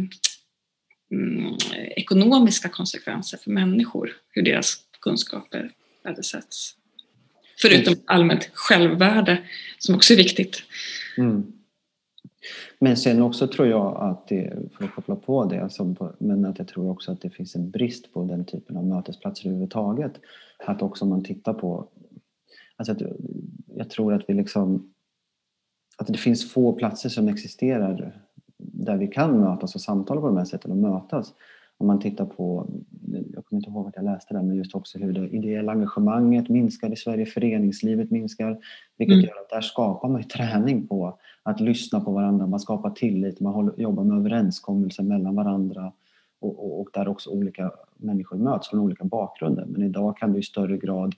mm, 1.10 1.56
ekonomiska 1.96 2.68
konsekvenser 2.68 3.38
för 3.38 3.50
människor, 3.50 4.16
hur 4.30 4.42
deras 4.42 4.78
kunskaper 5.00 5.70
värdesätts. 6.04 6.76
Förutom 7.60 7.94
allmänt 8.06 8.50
självvärde 8.52 9.44
som 9.78 9.94
också 9.94 10.12
är 10.12 10.16
viktigt. 10.16 10.62
Mm. 11.18 11.52
Men 12.78 12.96
sen 12.96 13.22
också 13.22 13.46
tror 13.46 13.68
jag 13.68 13.96
att 13.96 14.28
det, 14.28 14.52
för 14.72 14.84
att 14.84 14.94
koppla 14.94 15.16
på 15.16 15.44
det, 15.44 15.62
alltså, 15.62 16.14
men 16.18 16.44
att 16.44 16.58
jag 16.58 16.68
tror 16.68 16.90
också 16.90 17.12
att 17.12 17.20
det 17.20 17.30
finns 17.30 17.54
en 17.54 17.70
brist 17.70 18.12
på 18.12 18.24
den 18.24 18.44
typen 18.44 18.76
av 18.76 18.86
mötesplatser 18.86 19.46
överhuvudtaget. 19.46 20.12
Att 20.66 20.82
också 20.82 21.04
om 21.04 21.08
man 21.08 21.24
tittar 21.24 21.54
på, 21.54 21.88
alltså 22.76 22.94
jag, 22.98 23.16
jag 23.66 23.90
tror 23.90 24.14
att 24.14 24.24
vi 24.28 24.34
liksom, 24.34 24.92
att 25.98 26.06
det 26.06 26.18
finns 26.18 26.52
få 26.52 26.72
platser 26.72 27.08
som 27.08 27.28
existerar 27.28 28.20
där 28.58 28.96
vi 28.96 29.06
kan 29.06 29.40
mötas 29.40 29.74
och 29.74 29.80
samtala 29.80 30.20
på 30.20 30.26
de 30.26 30.36
här 30.36 30.44
sätten 30.44 30.70
och 30.70 30.76
mötas 30.76 31.34
om 31.78 31.86
man 31.86 32.00
tittar 32.00 32.24
på, 32.24 32.66
jag 33.34 33.44
kommer 33.44 33.60
inte 33.60 33.70
ihåg 33.70 33.88
att 33.88 33.96
jag 33.96 34.04
läste 34.04 34.34
det, 34.34 34.42
men 34.42 34.56
just 34.56 34.74
också 34.74 34.98
hur 34.98 35.12
det 35.12 35.28
ideella 35.28 35.72
engagemanget 35.72 36.48
minskar 36.48 36.92
i 36.92 36.96
Sverige, 36.96 37.26
föreningslivet 37.26 38.10
minskar, 38.10 38.58
vilket 38.98 39.14
mm. 39.14 39.24
gör 39.24 39.40
att 39.40 39.50
där 39.50 39.60
skapar 39.60 40.08
man 40.08 40.22
träning 40.22 40.86
på 40.86 41.18
att 41.42 41.60
lyssna 41.60 42.00
på 42.00 42.12
varandra, 42.12 42.46
man 42.46 42.60
skapar 42.60 42.90
tillit, 42.90 43.40
man 43.40 43.54
håller, 43.54 43.80
jobbar 43.80 44.04
med 44.04 44.18
överenskommelser 44.18 45.02
mellan 45.02 45.34
varandra 45.34 45.92
och, 46.40 46.64
och, 46.64 46.80
och, 46.80 46.88
där 46.92 47.08
också 47.08 47.30
olika 47.30 47.72
människor 47.96 48.36
möts 48.36 48.68
från 48.68 48.80
olika 48.80 49.04
bakgrunder. 49.04 49.64
Men 49.68 49.82
idag 49.82 50.16
kan 50.16 50.32
du 50.32 50.38
i 50.38 50.42
större 50.42 50.78
grad 50.78 51.14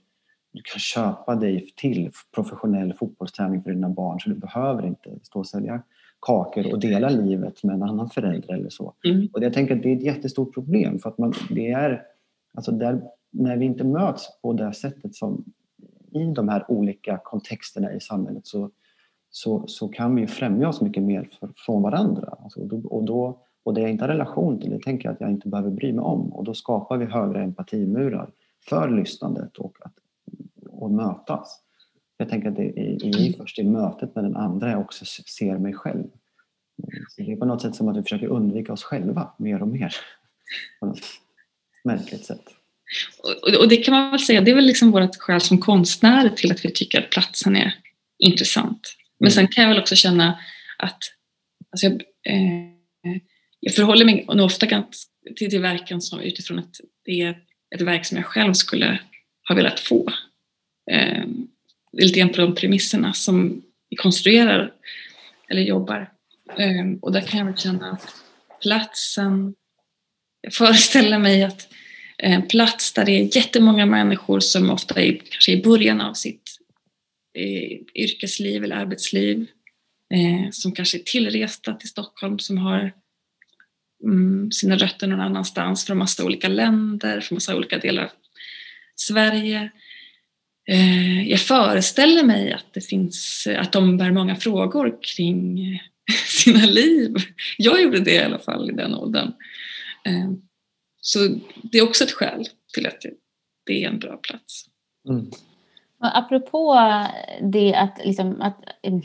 du 0.57 0.63
kan 0.63 0.79
köpa 0.79 1.35
dig 1.35 1.73
till 1.77 2.11
professionell 2.35 2.95
fotbollsträning 2.95 3.63
för 3.63 3.71
dina 3.71 3.89
barn 3.89 4.21
så 4.21 4.29
du 4.29 4.35
behöver 4.35 4.87
inte 4.87 5.19
stå 5.23 5.39
och 5.39 5.47
sälja 5.47 5.83
kakor 6.27 6.73
och 6.73 6.81
dela 6.81 7.09
livet 7.09 7.63
med 7.63 7.75
en 7.75 7.83
annan 7.83 8.11
förälder 8.11 8.55
eller 8.55 8.69
så. 8.69 8.95
Mm. 9.05 9.29
Och 9.33 9.43
jag 9.43 9.53
tänker 9.53 9.77
att 9.77 9.83
det 9.83 9.93
är 9.93 9.97
ett 9.97 10.03
jättestort 10.03 10.55
problem 10.55 10.99
för 10.99 11.09
att 11.09 11.19
man, 11.19 11.33
det 11.51 11.71
är, 11.71 12.03
alltså 12.55 12.73
där, 12.73 13.03
när 13.31 13.57
vi 13.57 13.65
inte 13.65 13.85
möts 13.85 14.41
på 14.43 14.53
det 14.53 14.73
sättet 14.73 15.15
som 15.15 15.45
i 16.11 16.25
de 16.25 16.49
här 16.49 16.71
olika 16.71 17.21
kontexterna 17.25 17.93
i 17.93 18.01
samhället 18.01 18.47
så, 18.47 18.71
så, 19.31 19.67
så 19.67 19.89
kan 19.89 20.15
vi 20.15 20.21
ju 20.21 20.27
främja 20.27 20.69
oss 20.69 20.81
mycket 20.81 21.03
mer 21.03 21.29
för, 21.41 21.51
från 21.57 21.83
varandra. 21.83 22.37
Alltså, 22.43 22.61
och, 22.61 22.69
då, 22.69 22.89
och, 22.89 23.05
då, 23.05 23.39
och 23.63 23.75
det 23.75 23.81
jag 23.81 23.91
inte 23.91 24.05
har 24.05 24.09
relation 24.09 24.61
till, 24.61 24.71
det 24.71 24.79
tänker 24.79 25.09
jag 25.09 25.15
att 25.15 25.21
jag 25.21 25.31
inte 25.31 25.49
behöver 25.49 25.71
bry 25.71 25.93
mig 25.93 26.03
om. 26.03 26.33
Och 26.33 26.45
då 26.45 26.55
skapar 26.55 26.97
vi 26.97 27.05
högre 27.05 27.43
empatimurar 27.43 28.31
för 28.69 28.89
lyssnandet 28.89 29.57
och 29.57 29.77
att 29.81 29.93
och 30.71 30.91
mötas. 30.91 31.63
Jag 32.17 32.29
tänker 32.29 32.49
att 32.49 32.57
det 32.57 32.63
är, 32.63 33.07
är 33.07 33.37
först 33.37 33.59
i 33.59 33.65
mötet 33.65 34.15
med 34.15 34.25
den 34.25 34.37
andra 34.37 34.71
jag 34.71 34.81
också 34.81 35.05
ser 35.05 35.59
mig 35.59 35.75
själv. 35.75 36.05
Så 37.09 37.23
det 37.23 37.33
är 37.33 37.37
på 37.37 37.45
något 37.45 37.63
sätt 37.63 37.75
som 37.75 37.89
att 37.89 37.97
vi 37.97 38.03
försöker 38.03 38.27
undvika 38.27 38.73
oss 38.73 38.83
själva 38.83 39.35
mer 39.39 39.63
och 39.63 39.69
mer. 39.69 39.97
På 40.81 40.87
något 40.87 41.01
märkligt 41.85 42.25
sätt. 42.25 42.45
Och 43.61 43.69
det 43.69 43.77
kan 43.77 43.95
man 43.95 44.11
väl 44.11 44.21
säga, 44.21 44.41
det 44.41 44.51
är 44.51 44.55
väl 44.55 44.67
liksom 44.67 44.91
vårt 44.91 45.17
skäl 45.17 45.41
som 45.41 45.59
konstnärer 45.59 46.29
till 46.29 46.53
att 46.53 46.65
vi 46.65 46.73
tycker 46.73 46.99
att 46.99 47.11
platsen 47.11 47.57
är 47.57 47.75
intressant. 48.19 48.81
Men 49.21 49.31
sen 49.31 49.49
kan 49.49 49.63
jag 49.63 49.71
väl 49.71 49.81
också 49.81 49.95
känna 49.95 50.39
att 50.79 50.99
alltså 51.71 51.87
jag, 51.87 51.93
eh, 52.27 53.21
jag 53.61 53.75
förhåller 53.75 54.05
mig 54.05 54.27
ofta 54.29 54.67
till, 55.37 55.51
till 55.51 55.61
verken 55.61 56.01
som 56.01 56.21
utifrån 56.21 56.59
att 56.59 56.75
det 57.05 57.21
är 57.21 57.39
ett 57.75 57.81
verk 57.81 58.07
som 58.07 58.17
jag 58.17 58.27
själv 58.27 58.53
skulle 58.53 59.01
ha 59.49 59.55
velat 59.55 59.81
få. 59.81 60.09
Eh, 60.91 61.25
lite 61.99 62.19
grann 62.19 62.33
på 62.33 62.41
de 62.41 62.55
premisserna 62.55 63.13
som 63.13 63.63
vi 63.91 63.97
konstruerar 63.97 64.73
eller 65.49 65.63
jobbar. 65.63 66.11
Ehm, 66.59 66.97
och 66.97 67.13
där 67.13 67.21
kan 67.21 67.39
jag 67.39 67.47
väl 67.47 67.57
känna 67.57 67.91
att 67.91 68.15
platsen, 68.63 69.55
jag 70.41 70.55
föreställer 70.55 71.19
mig 71.19 71.45
att 71.45 71.69
eh, 72.19 72.33
en 72.33 72.49
plats 72.49 72.93
där 72.93 73.05
det 73.05 73.13
är 73.13 73.37
jättemånga 73.37 73.87
människor 73.87 74.41
som 74.41 74.71
ofta 74.71 75.03
är 75.03 75.21
kanske 75.31 75.53
i 75.53 75.63
början 75.63 76.01
av 76.01 76.15
sitt 76.15 76.59
eh, 77.39 77.79
yrkesliv 77.95 78.65
eller 78.65 78.77
arbetsliv, 78.77 79.47
eh, 80.15 80.51
som 80.51 80.73
kanske 80.73 80.99
är 80.99 81.03
tillresta 81.03 81.75
till 81.75 81.89
Stockholm, 81.89 82.39
som 82.39 82.59
har 82.59 82.93
mm, 84.05 84.53
sina 84.53 84.77
rötter 84.77 85.07
någon 85.07 85.21
annanstans 85.21 85.85
från 85.85 85.99
massa 85.99 86.25
olika 86.25 86.49
länder, 86.49 87.21
från 87.21 87.37
massa 87.37 87.57
olika 87.57 87.79
delar 87.79 88.03
av 88.03 88.11
Sverige 88.97 89.71
jag 91.27 91.41
föreställer 91.41 92.23
mig 92.23 92.53
att 92.53 92.67
det 92.73 92.81
finns, 92.81 93.49
att 93.59 93.73
de 93.73 93.97
bär 93.97 94.11
många 94.11 94.37
frågor 94.37 94.99
kring 95.03 95.59
sina 96.27 96.67
liv. 96.67 97.15
Jag 97.59 97.83
gjorde 97.83 98.01
det 98.01 98.15
i 98.15 98.23
alla 98.23 98.39
fall 98.39 98.71
i 98.71 98.73
den 98.73 98.95
åldern. 98.95 99.33
Eh, 100.05 100.31
så 101.01 101.19
det 101.63 101.79
är 101.79 101.83
också 101.83 102.05
ett 102.05 102.13
skäl 102.13 102.49
till 102.75 102.87
att 102.87 103.03
det 103.67 103.85
är 103.85 103.89
en 103.89 103.99
bra 103.99 104.17
plats. 104.17 104.65
Mm. 105.09 105.31
Apropå 105.99 106.81
det 107.41 107.75
att, 107.75 108.01
liksom, 108.05 108.41
att 108.41 108.65
en, 108.83 109.03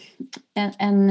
en, 0.78 1.10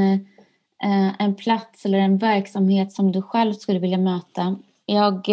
eh, 0.85 1.15
en 1.19 1.35
plats 1.35 1.85
eller 1.85 1.99
en 1.99 2.19
verksamhet 2.19 2.93
som 2.93 3.13
du 3.13 3.23
själv 3.23 3.53
skulle 3.53 3.79
vilja 3.79 3.99
möta. 3.99 4.57
Jag, 4.87 5.29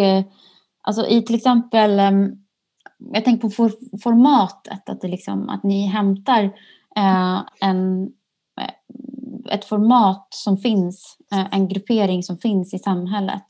alltså 0.82 1.06
i 1.08 1.22
till 1.22 1.36
exempel 1.36 2.00
jag 3.12 3.24
tänker 3.24 3.48
på 3.48 3.50
for, 3.50 3.72
formatet, 4.02 4.88
att, 4.88 5.00
det 5.00 5.08
liksom, 5.08 5.48
att 5.48 5.62
ni 5.62 5.86
hämtar 5.86 6.44
eh, 6.96 7.42
en, 7.60 8.02
eh, 8.60 9.54
ett 9.54 9.64
format 9.64 10.26
som 10.30 10.56
finns, 10.56 11.16
eh, 11.32 11.46
en 11.50 11.68
gruppering 11.68 12.22
som 12.22 12.38
finns 12.38 12.74
i 12.74 12.78
samhället. 12.78 13.44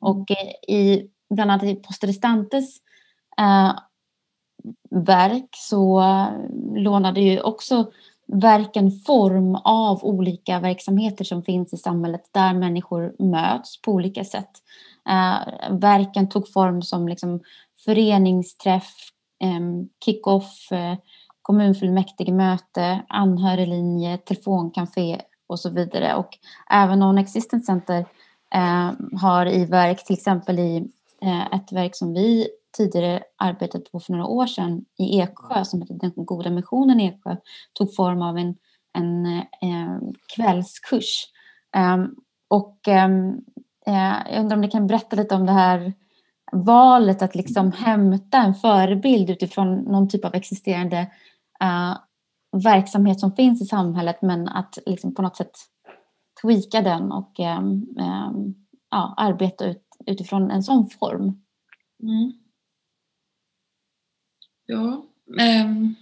Och 0.00 0.30
i, 0.68 1.08
bland 1.30 1.50
annat 1.50 1.64
i 1.64 1.74
Posterestantes 1.74 2.76
eh, 3.38 3.72
verk 4.90 5.48
så 5.56 6.04
lånade 6.74 7.20
ju 7.20 7.40
också 7.40 7.90
verken 8.32 8.90
form 8.90 9.54
av 9.64 10.04
olika 10.04 10.60
verksamheter 10.60 11.24
som 11.24 11.42
finns 11.42 11.72
i 11.72 11.76
samhället 11.76 12.30
där 12.32 12.54
människor 12.54 13.14
möts 13.18 13.82
på 13.82 13.92
olika 13.92 14.24
sätt. 14.24 14.50
Eh, 15.08 15.70
verken 15.70 16.28
tog 16.28 16.52
form 16.52 16.82
som 16.82 17.08
liksom 17.08 17.40
föreningsträff, 17.84 18.94
kick-off, 20.04 20.72
eh, 20.72 20.96
kommunfullmäktigemöte, 21.42 23.04
anhöriglinje, 23.08 24.18
telefoncafé 24.18 25.20
och 25.46 25.60
så 25.60 25.70
vidare. 25.70 26.14
Och 26.14 26.28
även 26.70 27.02
Non-Existent 27.02 27.66
Center 27.66 28.06
eh, 28.54 28.92
har 29.20 29.46
i 29.46 29.64
verk, 29.64 30.04
till 30.04 30.16
exempel 30.16 30.58
i 30.58 30.88
eh, 31.22 31.54
ett 31.54 31.72
verk 31.72 31.96
som 31.96 32.14
vi 32.14 32.48
tidigare 32.76 33.22
arbetat 33.36 33.92
på 33.92 34.00
för 34.00 34.12
några 34.12 34.26
år 34.26 34.46
sedan 34.46 34.84
i 34.98 35.20
Eksjö 35.20 35.64
som 35.64 35.82
heter 35.82 35.94
Den 35.94 36.12
goda 36.16 36.50
missionen 36.50 37.00
i 37.00 37.06
Eksjö 37.06 37.36
tog 37.72 37.94
form 37.94 38.22
av 38.22 38.38
en, 38.38 38.54
en 38.92 39.26
eh, 39.36 39.98
kvällskurs. 40.36 41.24
Um, 41.76 42.16
och 42.48 42.78
um, 42.88 43.44
eh, 43.86 44.32
jag 44.32 44.40
undrar 44.40 44.56
om 44.56 44.60
ni 44.60 44.70
kan 44.70 44.86
berätta 44.86 45.16
lite 45.16 45.34
om 45.34 45.46
det 45.46 45.52
här 45.52 45.92
valet 46.52 47.22
att 47.22 47.34
liksom 47.34 47.72
hämta 47.72 48.38
en 48.38 48.54
förebild 48.54 49.30
utifrån 49.30 49.78
någon 49.78 50.08
typ 50.08 50.24
av 50.24 50.34
existerande 50.34 51.00
uh, 51.62 51.98
verksamhet 52.64 53.20
som 53.20 53.32
finns 53.32 53.62
i 53.62 53.64
samhället 53.64 54.22
men 54.22 54.48
att 54.48 54.78
liksom 54.86 55.14
på 55.14 55.22
något 55.22 55.36
sätt 55.36 55.52
tweaka 56.42 56.82
den 56.82 57.12
och 57.12 57.38
um, 57.38 57.96
um, 57.98 58.54
ja, 58.90 59.14
arbeta 59.16 59.66
ut, 59.66 59.82
utifrån 60.06 60.50
en 60.50 60.62
sån 60.62 60.90
form. 60.90 61.42
Mm. 62.02 62.32
Ja, 64.66 65.04
um, 65.66 65.94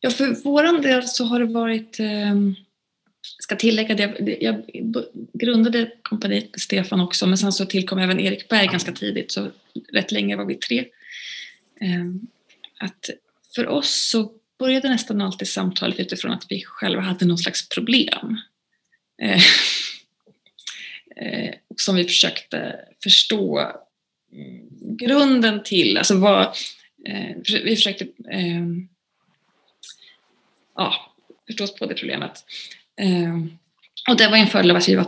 ja, 0.00 0.10
för 0.10 0.44
vår 0.44 0.82
del 0.82 1.02
så 1.02 1.24
har 1.24 1.40
det 1.40 1.52
varit 1.52 2.00
um, 2.00 2.54
ska 3.44 3.56
tillägga 3.56 3.94
det, 3.94 4.38
jag 4.40 4.62
grundade 5.32 5.90
kompaniet 6.02 6.50
med 6.50 6.60
Stefan 6.60 7.00
också 7.00 7.26
men 7.26 7.38
sen 7.38 7.52
så 7.52 7.66
tillkom 7.66 7.98
även 7.98 8.20
Erik 8.20 8.48
Berg 8.48 8.66
ganska 8.66 8.92
tidigt 8.92 9.32
så 9.32 9.50
rätt 9.92 10.12
länge 10.12 10.36
var 10.36 10.44
vi 10.44 10.54
tre. 10.54 10.84
Ehm, 11.80 12.20
att 12.78 13.10
för 13.54 13.68
oss 13.68 14.08
så 14.10 14.32
började 14.58 14.88
nästan 14.88 15.20
alltid 15.20 15.48
samtalet 15.48 16.00
utifrån 16.00 16.32
att 16.32 16.46
vi 16.48 16.64
själva 16.64 17.02
hade 17.02 17.24
någon 17.24 17.38
slags 17.38 17.68
problem. 17.68 18.38
Ehm, 19.22 19.40
eh, 21.16 21.54
som 21.76 21.96
vi 21.96 22.04
försökte 22.04 22.80
förstå 23.02 23.72
grunden 24.98 25.62
till, 25.62 25.98
alltså 25.98 26.18
vad, 26.18 26.42
eh, 27.06 27.36
vi 27.64 27.76
försökte 27.76 28.06
ehm, 28.30 28.88
ja, 30.74 31.14
förstå 31.46 31.64
oss 31.64 31.74
på 31.74 31.86
det 31.86 31.94
problemet. 31.94 32.44
Ehm, 33.00 33.58
och 34.08 34.16
det 34.16 34.28
var 34.28 34.36
en 34.36 34.46
fördel 34.46 34.70
av 34.70 34.76
att 34.76 34.88
vi 34.88 34.94
var 34.94 35.06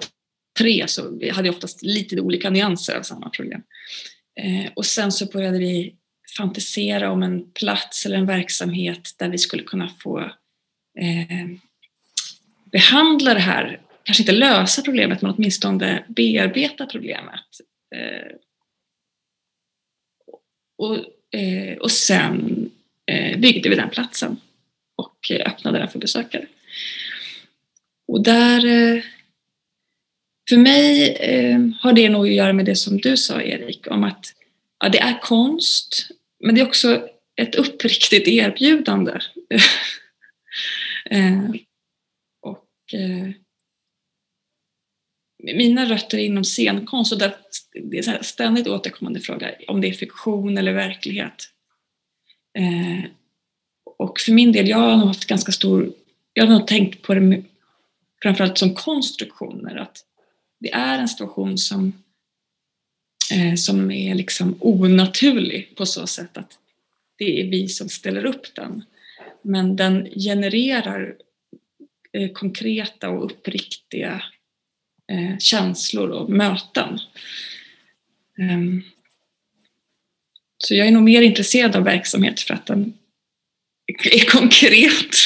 tre 0.59 0.89
så 0.89 1.11
vi 1.11 1.31
hade 1.31 1.51
oftast 1.51 1.83
lite 1.83 2.21
olika 2.21 2.51
nyanser 2.51 2.97
av 2.97 3.03
samma 3.03 3.31
problem. 3.31 3.63
Ehm, 4.41 4.71
och 4.75 4.87
sen 4.87 5.13
så 5.13 5.27
började 5.27 5.59
vi 5.59 5.95
fantisera 6.37 7.11
om 7.11 7.23
en 7.23 7.51
plats 7.51 8.07
eller 8.07 8.17
en 8.17 8.27
verksamhet 8.27 9.15
där 9.19 9.29
vi 9.29 9.39
skulle 9.39 9.63
kunna 9.63 9.89
få 9.89 10.19
eh, 10.99 11.47
behandla 12.73 13.35
det 13.35 13.41
här, 13.41 13.81
kanske 14.03 14.23
inte 14.23 14.33
lösa 14.33 14.83
problemet 14.83 15.23
men 15.23 15.31
åtminstone 15.31 16.05
bearbeta 16.09 16.87
problemet. 16.87 17.61
Eh, 17.95 18.37
och, 20.79 20.97
eh, 21.41 21.77
och 21.79 21.91
sen 21.91 22.71
eh, 23.07 23.39
byggde 23.39 23.69
vi 23.69 23.75
den 23.75 23.91
platsen 23.91 24.37
och 24.97 25.31
eh, 25.31 25.53
öppnade 25.53 25.79
den 25.79 25.89
för 25.89 25.99
besökare. 25.99 26.47
Och 28.09 28.23
där 28.23 28.67
eh, 28.67 29.03
för 30.49 30.57
mig 30.57 31.15
eh, 31.15 31.61
har 31.81 31.93
det 31.93 32.09
nog 32.09 32.27
att 32.27 32.35
göra 32.35 32.53
med 32.53 32.67
det 32.67 32.77
som 32.77 32.99
du 32.99 33.17
sa 33.17 33.43
Erik 33.43 33.91
om 33.91 34.05
att 34.05 34.35
ja, 34.81 34.89
det 34.89 34.99
är 34.99 35.21
konst 35.21 36.11
men 36.41 36.55
det 36.55 36.61
är 36.61 36.67
också 36.67 37.09
ett 37.37 37.55
uppriktigt 37.55 38.29
erbjudande. 38.29 39.13
eh, 41.11 41.51
och 42.41 42.95
eh, 42.95 43.31
mina 45.55 45.85
rötter 45.85 46.19
är 46.19 46.25
inom 46.25 46.45
scenkonst 46.45 47.13
och 47.13 47.19
där, 47.19 47.37
det 47.73 47.99
är 47.99 48.17
en 48.17 48.25
ständigt 48.25 48.69
återkommande 48.69 49.21
fråga 49.21 49.51
om 49.69 49.81
det 49.81 49.89
är 49.89 49.93
fiktion 49.93 50.59
eller 50.59 50.73
verklighet. 50.73 51.51
Eh, 52.59 53.11
och 53.99 54.21
för 54.21 54.33
min 54.33 54.53
del, 54.53 54.69
jag 54.69 54.79
har 54.79 54.97
nog 54.97 55.07
haft 55.07 55.25
ganska 55.25 55.53
stor, 55.53 55.93
jag 56.33 56.47
har 56.47 56.59
nog 56.59 56.67
tänkt 56.67 57.03
på 57.03 57.15
det 57.15 57.43
framförallt 58.23 58.59
som 58.59 58.75
konstruktioner, 58.75 59.77
att 59.77 60.05
det 60.61 60.73
är 60.73 60.99
en 60.99 61.09
situation 61.09 61.59
som 61.59 61.93
eh, 63.33 63.55
som 63.55 63.91
är 63.91 64.15
liksom 64.15 64.57
onaturlig 64.61 65.77
på 65.77 65.87
så 65.87 66.07
sätt 66.07 66.37
att 66.37 66.59
det 67.19 67.41
är 67.41 67.51
vi 67.51 67.69
som 67.69 67.89
ställer 67.89 68.25
upp 68.25 68.55
den. 68.55 68.85
Men 69.43 69.77
den 69.77 70.09
genererar 70.15 71.15
eh, 72.13 72.33
konkreta 72.33 73.11
och 73.11 73.25
uppriktiga 73.25 74.23
eh, 75.13 75.39
känslor 75.39 76.09
och 76.09 76.31
möten. 76.31 76.99
Um, 78.39 78.83
så 80.59 80.75
jag 80.75 80.87
är 80.87 80.91
nog 80.91 81.03
mer 81.03 81.23
intresserad 81.23 81.77
av 81.77 81.85
verksamhet 81.85 82.41
för 82.41 82.55
att 82.55 82.67
den 82.67 82.95
är 83.87 84.31
konkret. 84.31 85.17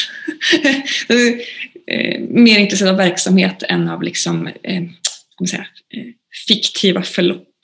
Eh, 1.91 2.20
mer 2.20 2.59
intresserad 2.59 2.91
av 2.91 2.97
verksamhet 2.97 3.62
än 3.62 3.88
av 3.88 4.03
liksom, 4.03 4.47
eh, 4.47 4.82
säga, 5.51 5.66
eh, 5.95 6.07
fiktiva 6.49 7.03
förlopp 7.03 7.57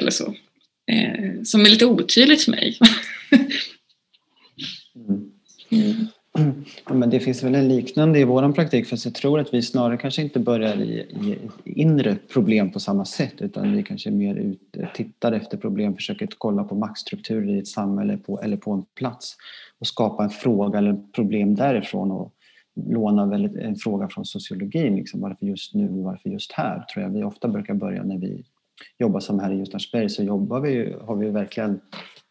eller 0.00 0.10
så. 0.10 0.34
Eh, 0.92 1.42
som 1.44 1.60
är 1.60 1.70
lite 1.70 1.86
otydligt 1.86 2.42
för 2.42 2.50
mig. 2.50 2.78
mm. 5.70 6.06
Mm. 6.38 6.64
Ja, 6.88 6.94
men 6.94 7.10
det 7.10 7.20
finns 7.20 7.42
väl 7.42 7.54
en 7.54 7.68
liknande 7.68 8.18
i 8.18 8.24
vår 8.24 8.52
praktik 8.52 8.86
för 8.86 8.98
jag 9.04 9.14
tror 9.14 9.40
att 9.40 9.54
vi 9.54 9.62
snarare 9.62 9.96
kanske 9.96 10.22
inte 10.22 10.40
börjar 10.40 10.76
i, 10.76 11.06
i 11.64 11.72
inre 11.80 12.16
problem 12.32 12.70
på 12.70 12.80
samma 12.80 13.04
sätt 13.04 13.34
utan 13.38 13.76
vi 13.76 13.82
kanske 13.82 14.10
mer 14.10 14.34
ut, 14.34 14.60
tittar 14.94 15.32
efter 15.32 15.56
problem, 15.56 15.94
försöker 15.94 16.28
kolla 16.38 16.64
på 16.64 16.74
maktstrukturer 16.74 17.54
i 17.54 17.58
ett 17.58 17.68
samhälle 17.68 18.16
på, 18.16 18.40
eller 18.42 18.56
på 18.56 18.72
en 18.72 18.84
plats 18.94 19.36
och 19.78 19.86
skapa 19.86 20.24
en 20.24 20.30
fråga 20.30 20.78
eller 20.78 21.12
problem 21.14 21.54
därifrån 21.54 22.10
och 22.10 22.34
låna 22.74 23.26
väldigt, 23.26 23.56
en 23.56 23.76
fråga 23.76 24.08
från 24.08 24.24
sociologin. 24.24 24.96
Liksom, 24.96 25.20
varför 25.20 25.46
just 25.46 25.74
nu 25.74 25.90
och 25.90 26.04
varför 26.04 26.28
just 26.28 26.52
här? 26.52 26.84
tror 26.84 27.04
jag 27.04 27.10
vi 27.10 27.24
ofta 27.24 27.48
brukar 27.48 27.74
börja 27.74 28.02
när 28.02 28.18
vi 28.18 28.44
jobbar 28.98 29.20
som 29.20 29.38
här 29.38 29.52
i 29.52 29.56
Ljusnarsberg 29.56 30.08
så 30.08 30.22
jobbar 30.22 30.60
vi, 30.60 30.96
har 31.00 31.16
vi 31.16 31.30
verkligen 31.30 31.80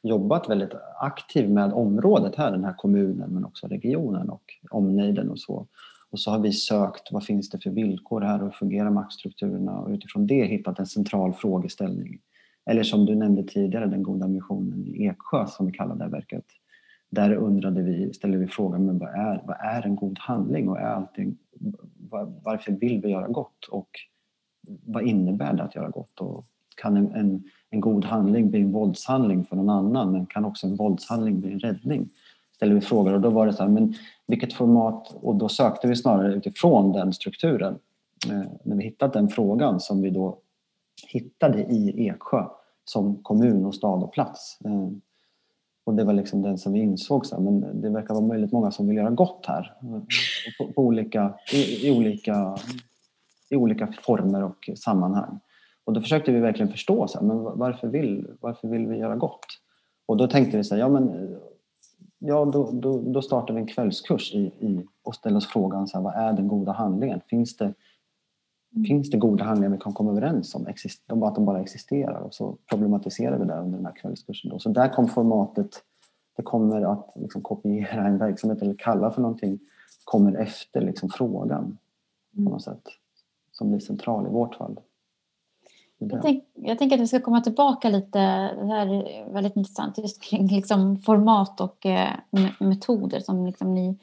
jobbat 0.04 0.50
väldigt 0.50 0.74
aktivt 1.00 1.50
med 1.50 1.74
området 1.74 2.36
här, 2.36 2.52
den 2.52 2.64
här 2.64 2.74
kommunen 2.78 3.30
men 3.30 3.46
också 3.46 3.68
regionen 3.68 4.30
och 4.30 4.44
omnejden 4.72 5.30
och 5.30 5.40
så. 5.40 5.68
Och 6.12 6.20
så 6.20 6.32
har 6.32 6.40
vi 6.40 6.52
sökt 6.54 7.12
vad 7.12 7.26
finns 7.26 7.50
det 7.50 7.60
för 7.60 7.70
villkor 7.70 8.22
här 8.22 8.40
och 8.40 8.44
hur 8.44 8.52
fungerar 8.52 8.90
maktstrukturerna 8.90 9.80
och 9.80 9.90
utifrån 9.90 10.28
det 10.28 10.46
hittat 10.46 10.80
en 10.80 10.86
central 10.86 11.34
frågeställning. 11.34 12.20
Eller 12.66 12.84
som 12.84 13.06
du 13.06 13.16
nämnde 13.16 13.44
tidigare, 13.44 13.86
den 13.86 14.04
goda 14.04 14.28
missionen 14.28 14.88
i 14.88 15.06
Eksjö 15.06 15.48
som 15.48 15.66
vi 15.66 15.72
kallar 15.72 15.96
det 15.96 16.04
här 16.04 16.12
verket. 16.12 16.46
Där 17.10 17.34
undrade 17.34 17.82
vi, 17.82 18.14
ställde 18.14 18.38
vi 18.38 18.48
frågan, 18.48 18.86
men 18.86 19.00
vad 19.00 19.10
är, 19.10 19.44
vad 19.46 19.58
är 19.60 19.86
en 19.86 19.96
god 19.96 20.20
handling 20.20 20.70
och 20.70 20.80
är 20.80 20.86
allting, 20.86 21.38
varför 22.44 22.72
vill 22.72 23.02
vi 23.02 23.10
göra 23.10 23.28
gott? 23.28 23.66
Och 23.72 23.90
vad 24.86 25.04
innebär 25.04 25.54
det 25.54 25.64
att 25.64 25.76
göra 25.76 25.90
gott? 25.90 26.20
Och 26.20 26.46
kan 26.76 26.98
en, 26.98 27.12
en, 27.12 27.44
en, 27.70 27.82
god 27.82 28.06
handling 28.06 28.50
bli 28.50 28.62
en 28.62 28.72
våldshandling 28.72 29.46
för 29.46 29.56
någon 29.56 29.70
annan 29.70 30.12
men 30.12 30.26
kan 30.26 30.46
också 30.46 30.68
en 30.68 30.76
våldshandling 30.76 31.40
bli 31.40 31.54
en 31.54 31.60
räddning? 31.60 32.10
Ställde 32.56 32.76
vi 32.76 32.82
frågor 32.82 33.14
och 33.14 33.22
då 33.22 33.30
var 33.30 33.46
det 33.46 33.54
så 33.54 33.64
här, 33.64 33.70
men 33.70 33.94
vilket 34.28 34.54
format? 34.54 35.14
Och 35.14 35.36
då 35.36 35.50
sökte 35.50 35.88
vi 35.88 35.96
snarare 35.96 36.34
utifrån 36.34 36.92
den 36.92 37.14
strukturen. 37.14 37.80
Eh, 38.30 38.52
när 38.64 38.76
vi 38.76 38.84
hittat 38.84 39.14
den 39.14 39.30
frågan 39.30 39.80
som 39.80 40.02
vi 40.02 40.10
då 40.10 40.40
hittade 41.08 41.60
i 41.60 42.08
Eksjö 42.08 42.46
som 42.86 43.24
kommun 43.24 43.66
och 43.66 43.76
stad 43.76 44.04
och 44.04 44.14
plats. 44.14 44.58
Eh, 44.66 44.90
och 45.90 45.96
det 45.96 46.04
var 46.04 46.14
liksom 46.14 46.42
den 46.42 46.58
som 46.58 46.74
vi 46.74 46.80
insåg, 46.80 47.26
så 47.26 47.42
men 47.42 47.82
det 47.82 47.90
verkar 47.90 48.14
vara 48.14 48.26
möjligt 48.26 48.52
många 48.52 48.72
som 48.72 48.88
vill 48.88 48.98
göra 48.98 49.10
gott 49.10 49.46
här. 49.48 49.74
På, 50.58 50.74
på 50.74 50.82
olika, 50.82 51.34
i, 51.54 51.88
i 51.88 51.92
olika 51.92 52.58
i 53.50 53.56
olika 53.56 53.88
former 54.02 54.44
och 54.44 54.70
sammanhang. 54.76 55.40
Och 55.86 55.94
då 55.94 56.02
försökte 56.02 56.32
vi 56.32 56.40
verkligen 56.40 56.72
förstå 56.72 57.08
så 57.08 57.20
här, 57.20 57.26
men 57.26 57.44
varför, 57.44 57.88
vill, 57.88 58.28
varför 58.40 58.68
vill 58.68 58.88
vi 58.88 58.98
göra 58.98 59.16
gott? 59.16 59.46
Och 60.06 60.18
då 60.18 60.28
tänkte 60.28 60.58
vi 60.58 60.64
så 60.64 60.76
här, 60.76 60.82
ja 60.82 60.90
men 60.90 61.36
ja, 62.20 62.46
då, 62.46 62.72
då, 62.72 63.02
då 63.02 63.22
startar 63.22 63.54
vi 63.54 63.60
en 63.60 63.68
kvällskurs 63.68 64.34
i, 64.34 64.40
i, 64.40 64.86
och 65.04 65.16
ställer 65.16 65.38
oss 65.38 65.48
frågan 65.48 65.88
så 65.88 65.98
här, 65.98 66.04
vad 66.04 66.16
är 66.16 66.34
den 66.34 66.48
goda 66.48 66.72
handlingen? 66.72 67.22
Finns 67.30 67.58
det, 67.58 67.74
mm. 68.76 68.86
finns 68.86 69.10
det 69.10 69.18
goda 69.18 69.44
handlingar 69.44 69.72
vi 69.72 69.78
kan 69.78 69.94
komma 69.94 70.12
överens 70.12 70.56
om, 70.56 70.68
att 71.24 71.36
de 71.36 71.46
bara 71.46 71.62
existerar? 71.62 72.20
Och 72.20 72.34
så 72.34 72.58
problematiserar 72.70 73.40
vi 73.40 73.46
det 73.46 73.60
under 73.60 73.78
den 73.78 73.86
här 73.86 73.96
kvällskursen. 73.96 74.52
Då. 74.52 74.60
Så 74.60 74.70
där 74.70 74.90
kom 74.90 75.08
formatet, 75.08 75.84
det 76.38 76.44
kommer 76.44 76.82
att 76.82 77.12
liksom 77.16 77.42
kopiera 77.42 78.08
en 78.08 78.18
verksamhet 78.18 78.62
eller 78.62 78.76
kalla 78.78 79.12
för 79.12 79.22
någonting, 79.22 79.60
kommer 80.04 80.36
efter 80.36 80.82
liksom 80.82 81.10
frågan 81.10 81.78
på 82.36 82.42
något 82.42 82.64
sätt 82.64 82.84
som 83.52 83.70
blir 83.70 83.80
central 83.80 84.28
i 84.28 84.30
vårt 84.30 84.56
fall. 84.56 84.80
Jag, 85.98 86.22
tänk, 86.22 86.44
jag, 86.54 86.80
tänker 86.80 86.96
att 86.96 87.02
vi 87.02 87.08
ska 87.08 87.20
komma 87.20 87.42
tillbaka 87.42 87.90
lite, 87.90 88.20
det 88.56 88.68
här 88.68 88.88
är 88.88 89.34
väldigt 89.34 89.56
intressant, 89.56 89.98
just 89.98 90.22
kring 90.22 90.48
liksom 90.48 90.98
format 90.98 91.62
och 91.62 91.86
eh, 91.86 92.10
metoder 92.60 93.20
som 93.20 93.46
liksom 93.46 93.74
ni 93.74 93.98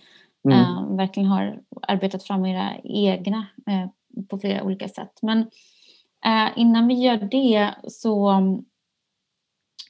mm. 0.45 0.59
eh, 0.59 0.97
verkligen 0.97 1.29
har 1.29 1.61
arbetat 1.83 2.23
fram 2.23 2.47
era 2.47 2.71
egna 2.85 3.47
eh, 3.67 3.89
på 4.29 4.39
flera 4.39 4.63
olika 4.63 4.89
sätt. 4.89 5.19
Men 5.23 5.39
eh, 6.27 6.49
innan 6.57 6.89
vi 6.89 6.95
gör 6.95 7.17
det 7.17 7.75
så 7.89 8.31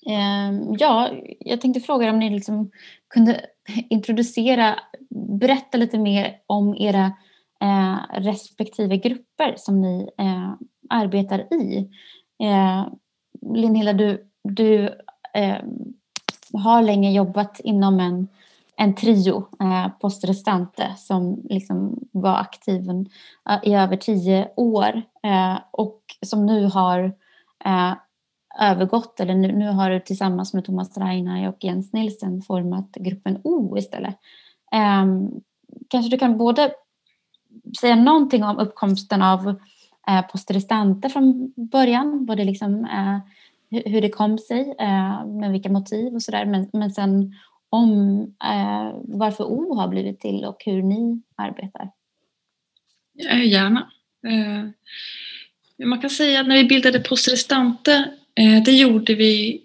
eh, 0.06 0.60
ja, 0.78 1.10
jag 1.40 1.60
tänkte 1.60 1.80
fråga 1.80 2.10
om 2.10 2.18
ni 2.18 2.30
liksom 2.30 2.70
kunde 3.08 3.46
introducera, 3.90 4.78
berätta 5.10 5.78
lite 5.78 5.98
mer 5.98 6.36
om 6.46 6.74
era 6.74 7.12
eh, 7.60 8.20
respektive 8.20 8.96
grupper 8.96 9.54
som 9.56 9.80
ni 9.80 10.10
eh, 10.18 10.54
arbetar 10.88 11.54
i. 11.54 11.90
Eh, 12.42 12.86
Linnhilda, 13.54 13.92
du, 13.92 14.30
du 14.42 14.84
eh, 15.34 15.58
har 16.52 16.82
länge 16.82 17.12
jobbat 17.12 17.60
inom 17.60 18.00
en, 18.00 18.28
en 18.76 18.94
trio, 18.94 19.48
eh, 19.60 19.88
Post 20.00 20.24
Restante, 20.24 20.94
som 20.96 21.40
liksom 21.50 21.98
var 22.12 22.36
aktiv 22.36 22.90
en, 22.90 23.06
eh, 23.50 23.58
i 23.62 23.74
över 23.74 23.96
tio 23.96 24.48
år 24.56 25.02
eh, 25.22 25.58
och 25.70 26.00
som 26.26 26.46
nu 26.46 26.64
har 26.64 27.04
eh, 27.64 27.92
övergått, 28.60 29.20
eller 29.20 29.34
nu, 29.34 29.52
nu 29.52 29.68
har 29.68 29.90
du 29.90 30.00
tillsammans 30.00 30.54
med 30.54 30.64
Thomas 30.64 30.98
Reinhardt 30.98 31.56
och 31.56 31.64
Jens 31.64 31.92
Nilsen 31.92 32.42
format 32.42 32.92
gruppen 32.94 33.40
O 33.44 33.76
istället. 33.78 34.16
Ehm, 34.72 35.30
kanske 35.88 36.10
du 36.10 36.18
kan 36.18 36.38
både 36.38 36.72
säga 37.80 37.96
någonting 37.96 38.44
om 38.44 38.58
uppkomsten 38.58 39.22
av 39.22 39.48
eh, 40.08 40.22
Posteristante 40.32 41.08
från 41.08 41.52
början, 41.56 42.26
både 42.26 42.44
liksom, 42.44 42.84
eh, 42.84 43.18
hur 43.70 44.00
det 44.00 44.08
kom 44.08 44.38
sig, 44.38 44.74
eh, 44.78 45.26
med 45.26 45.52
vilka 45.52 45.68
motiv 45.68 46.14
och 46.14 46.22
sådär, 46.22 46.44
men, 46.46 46.70
men 46.72 46.90
sen 46.90 47.34
om 47.76 48.20
eh, 48.44 49.00
varför 49.04 49.44
O 49.44 49.74
har 49.74 49.88
blivit 49.88 50.20
till 50.20 50.44
och 50.44 50.62
hur 50.64 50.82
ni 50.82 51.22
arbetar. 51.36 51.90
Gärna. 53.44 53.90
Eh, 54.26 55.86
man 55.86 56.00
kan 56.00 56.10
säga 56.10 56.40
att 56.40 56.48
när 56.48 56.56
vi 56.56 56.64
bildade 56.64 57.00
Postrestante, 57.00 58.10
Eh, 58.40 58.62
det 58.62 58.72
gjorde 58.72 59.14
vi 59.14 59.62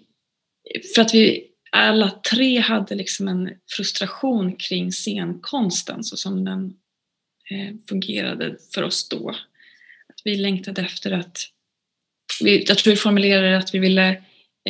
för 0.94 1.02
att 1.02 1.14
vi 1.14 1.44
alla 1.72 2.10
tre 2.10 2.58
hade 2.58 2.94
liksom 2.94 3.28
en 3.28 3.50
frustration 3.76 4.56
kring 4.56 4.92
scenkonsten 4.92 6.04
så 6.04 6.16
som 6.16 6.44
den 6.44 6.74
eh, 7.50 7.74
fungerade 7.88 8.56
för 8.74 8.82
oss 8.82 9.08
då. 9.08 9.30
Att 10.08 10.20
vi 10.24 10.36
längtade 10.36 10.82
efter 10.82 11.10
att, 11.10 11.38
vi, 12.44 12.64
jag 12.68 12.78
tror 12.78 12.90
vi 12.90 12.96
formulerade 12.96 13.58
att 13.58 13.74
vi 13.74 13.78
ville 13.78 14.10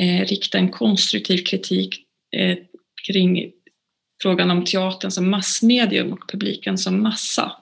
eh, 0.00 0.26
rikta 0.26 0.58
en 0.58 0.70
konstruktiv 0.70 1.44
kritik 1.44 2.04
eh, 2.36 2.58
kring 3.06 3.52
frågan 4.22 4.50
om 4.50 4.64
teatern 4.64 5.10
som 5.10 5.30
massmedium 5.30 6.12
och 6.12 6.30
publiken 6.30 6.78
som 6.78 7.02
massa. 7.02 7.52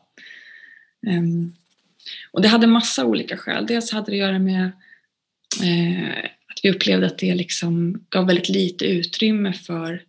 Ehm, 1.06 1.52
och 2.30 2.42
det 2.42 2.48
hade 2.48 2.66
massa 2.66 3.04
olika 3.04 3.36
skäl. 3.36 3.66
Dels 3.66 3.92
hade 3.92 4.10
det 4.10 4.12
att 4.12 4.28
göra 4.28 4.38
med 4.38 4.64
eh, 5.62 6.24
att 6.46 6.60
vi 6.62 6.70
upplevde 6.70 7.06
att 7.06 7.18
det 7.18 7.34
liksom 7.34 8.04
gav 8.10 8.26
väldigt 8.26 8.48
lite 8.48 8.84
utrymme 8.84 9.52
för 9.52 10.02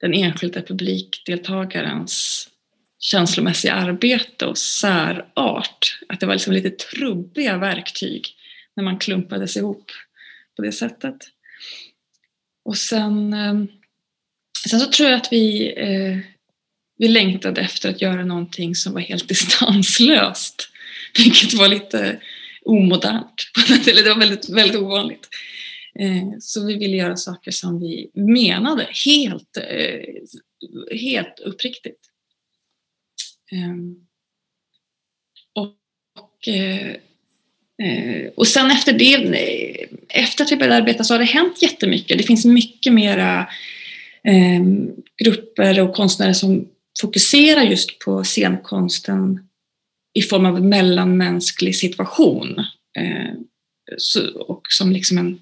den 0.00 0.14
enskilda 0.14 0.62
publikdeltagarens 0.62 2.48
känslomässiga 2.98 3.74
arbete 3.74 4.46
och 4.46 4.58
särart. 4.58 5.98
Att 6.08 6.20
det 6.20 6.26
var 6.26 6.34
liksom 6.34 6.52
lite 6.52 6.70
trubbiga 6.70 7.58
verktyg 7.58 8.26
när 8.76 8.84
man 8.84 8.98
klumpades 8.98 9.56
ihop 9.56 9.90
på 10.56 10.62
det 10.62 10.72
sättet. 10.72 11.16
Och 12.64 12.76
sen, 12.76 13.32
eh, 13.32 13.54
sen 14.68 14.80
så 14.80 14.86
tror 14.86 15.08
jag 15.08 15.16
att 15.16 15.32
vi, 15.32 15.74
eh, 15.76 16.18
vi 16.98 17.08
längtade 17.08 17.60
efter 17.60 17.90
att 17.90 18.02
göra 18.02 18.24
någonting 18.24 18.74
som 18.74 18.92
var 18.92 19.00
helt 19.00 19.28
distanslöst. 19.28 20.68
Vilket 21.18 21.54
var 21.54 21.68
lite 21.68 22.20
omodernt. 22.64 23.50
Eller 23.88 24.02
det 24.02 24.08
var 24.08 24.20
väldigt, 24.20 24.48
väldigt 24.48 24.76
ovanligt. 24.76 25.28
Eh, 25.98 26.38
så 26.40 26.66
vi 26.66 26.74
ville 26.74 26.96
göra 26.96 27.16
saker 27.16 27.50
som 27.50 27.80
vi 27.80 28.10
menade 28.14 28.88
helt, 29.04 29.56
eh, 29.56 30.96
helt 30.98 31.38
uppriktigt. 31.38 32.00
Ehm, 33.52 33.96
och, 35.54 36.48
eh, 36.48 36.90
eh 37.82 38.28
och 38.36 38.46
sen 38.46 38.70
efter 38.70 38.92
det, 38.92 39.14
eh, 39.14 39.88
efter 40.08 40.44
att 40.44 40.52
vi 40.52 40.56
började 40.56 40.76
arbeta 40.76 41.04
så 41.04 41.14
har 41.14 41.18
det 41.18 41.24
hänt 41.24 41.62
jättemycket. 41.62 42.18
Det 42.18 42.24
finns 42.24 42.44
mycket 42.44 42.92
mera 42.92 43.48
Ehm, 44.26 44.90
grupper 45.24 45.80
och 45.80 45.94
konstnärer 45.94 46.32
som 46.32 46.68
fokuserar 47.00 47.62
just 47.62 47.98
på 47.98 48.24
scenkonsten 48.24 49.48
i 50.14 50.22
form 50.22 50.46
av 50.46 50.56
en 50.56 50.68
mellanmänsklig 50.68 51.76
situation. 51.76 52.58
Eh, 52.98 53.34
så, 53.98 54.40
och 54.40 54.62
som 54.68 54.92
liksom 54.92 55.18
en, 55.18 55.38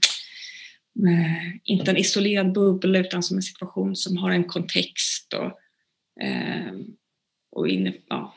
eh, 1.09 1.57
inte 1.65 1.91
en 1.91 1.97
isolerad 1.97 2.53
bubbla 2.53 2.99
utan 2.99 3.23
som 3.23 3.37
en 3.37 3.43
situation 3.43 3.97
som 3.97 4.17
har 4.17 4.31
en 4.31 4.45
kontext 4.45 5.35
och, 5.35 5.59
ehm, 6.25 6.85
och 7.53 7.69
inne, 7.69 7.93
ja. 8.09 8.35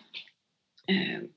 Ehm. 0.88 1.28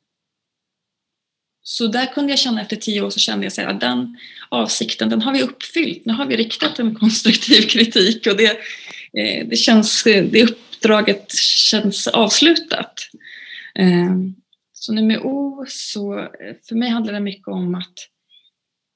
Så 1.62 1.86
där 1.86 2.06
kunde 2.06 2.32
jag 2.32 2.38
känna 2.38 2.60
efter 2.60 2.76
tio 2.76 3.02
år 3.02 3.10
så 3.10 3.18
kände 3.18 3.50
jag 3.56 3.70
att 3.70 3.80
den 3.80 4.18
avsikten 4.48 5.08
den 5.08 5.22
har 5.22 5.32
vi 5.32 5.42
uppfyllt. 5.42 6.04
Nu 6.04 6.12
har 6.12 6.26
vi 6.26 6.36
riktat 6.36 6.78
en 6.78 6.94
konstruktiv 6.94 7.62
kritik 7.68 8.26
och 8.26 8.36
det, 8.36 8.58
Eh, 9.18 9.46
det, 9.46 9.56
känns, 9.56 10.04
det 10.04 10.42
uppdraget 10.42 11.32
känns 11.70 12.06
avslutat. 12.06 12.94
Eh, 13.74 14.16
så 14.72 14.92
nu 14.92 15.02
med 15.02 15.18
O, 15.18 15.64
så 15.68 16.28
för 16.68 16.74
mig 16.74 16.88
handlar 16.88 17.12
det 17.12 17.20
mycket 17.20 17.48
om 17.48 17.74
att 17.74 17.94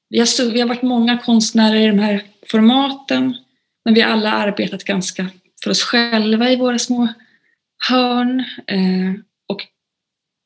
vi 0.08 0.18
har, 0.18 0.52
vi 0.52 0.60
har 0.60 0.68
varit 0.68 0.82
många 0.82 1.18
konstnärer 1.18 1.80
i 1.80 1.86
de 1.86 1.98
här 1.98 2.22
formaten, 2.46 3.34
men 3.84 3.94
vi 3.94 4.00
har 4.00 4.10
alla 4.10 4.32
arbetat 4.32 4.84
ganska 4.84 5.30
för 5.64 5.70
oss 5.70 5.82
själva 5.82 6.50
i 6.50 6.56
våra 6.56 6.78
små 6.78 7.08
hörn. 7.88 8.40
Eh, 8.66 9.12
och 9.46 9.60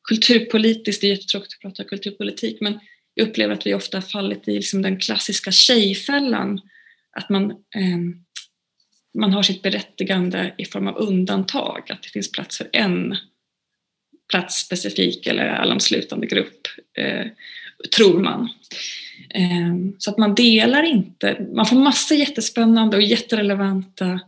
kulturpolitiskt, 0.09 1.01
det 1.01 1.07
är 1.07 1.11
jättetråkigt 1.11 1.55
att 1.55 1.61
prata 1.61 1.85
kulturpolitik, 1.85 2.61
men 2.61 2.81
jag 3.15 3.29
upplever 3.29 3.55
att 3.55 3.67
vi 3.67 3.75
ofta 3.75 4.03
fallit 4.03 4.49
i 4.49 4.55
liksom 4.55 4.83
den 4.83 4.99
klassiska 4.99 5.53
tjejfällan. 5.53 6.61
Att 7.17 7.29
man, 7.29 7.51
eh, 7.51 7.99
man 9.19 9.33
har 9.33 9.43
sitt 9.43 9.63
berättigande 9.63 10.55
i 10.59 10.65
form 10.65 10.89
av 10.89 10.97
undantag, 10.97 11.83
att 11.89 12.03
det 12.03 12.09
finns 12.09 12.33
plats 12.33 12.59
för 12.59 12.69
en 12.73 13.17
platsspecifik 14.31 15.27
eller 15.27 15.49
allomslutande 15.49 16.27
grupp, 16.27 16.67
eh, 16.99 17.27
tror 17.97 18.21
man. 18.21 18.49
Eh, 19.31 19.75
så 19.99 20.11
att 20.11 20.19
man 20.19 20.35
delar 20.35 20.83
inte, 20.83 21.47
man 21.55 21.67
får 21.67 21.77
massa 21.77 22.15
jättespännande 22.15 22.97
och 22.97 23.03
jätterelevanta 23.03 24.21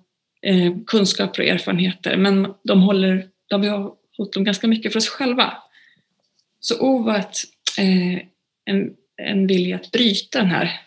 eh, 0.43 0.73
kunskaper 0.87 1.43
och 1.43 1.49
erfarenheter 1.49 2.17
men 2.17 2.55
de 2.65 2.83
håller, 2.83 3.29
de 3.49 3.69
har 3.69 3.93
hållit 4.17 4.33
dem 4.33 4.45
ganska 4.45 4.67
mycket 4.67 4.93
för 4.93 4.99
oss 4.99 5.09
själva. 5.09 5.57
Så 6.61 6.81
O 6.81 7.03
var 7.03 7.17
ett, 7.19 7.37
eh, 7.79 8.23
en, 8.65 8.91
en 9.23 9.47
vilja 9.47 9.77
att 9.77 9.91
bryta 9.91 10.39
den 10.39 10.51
här 10.51 10.81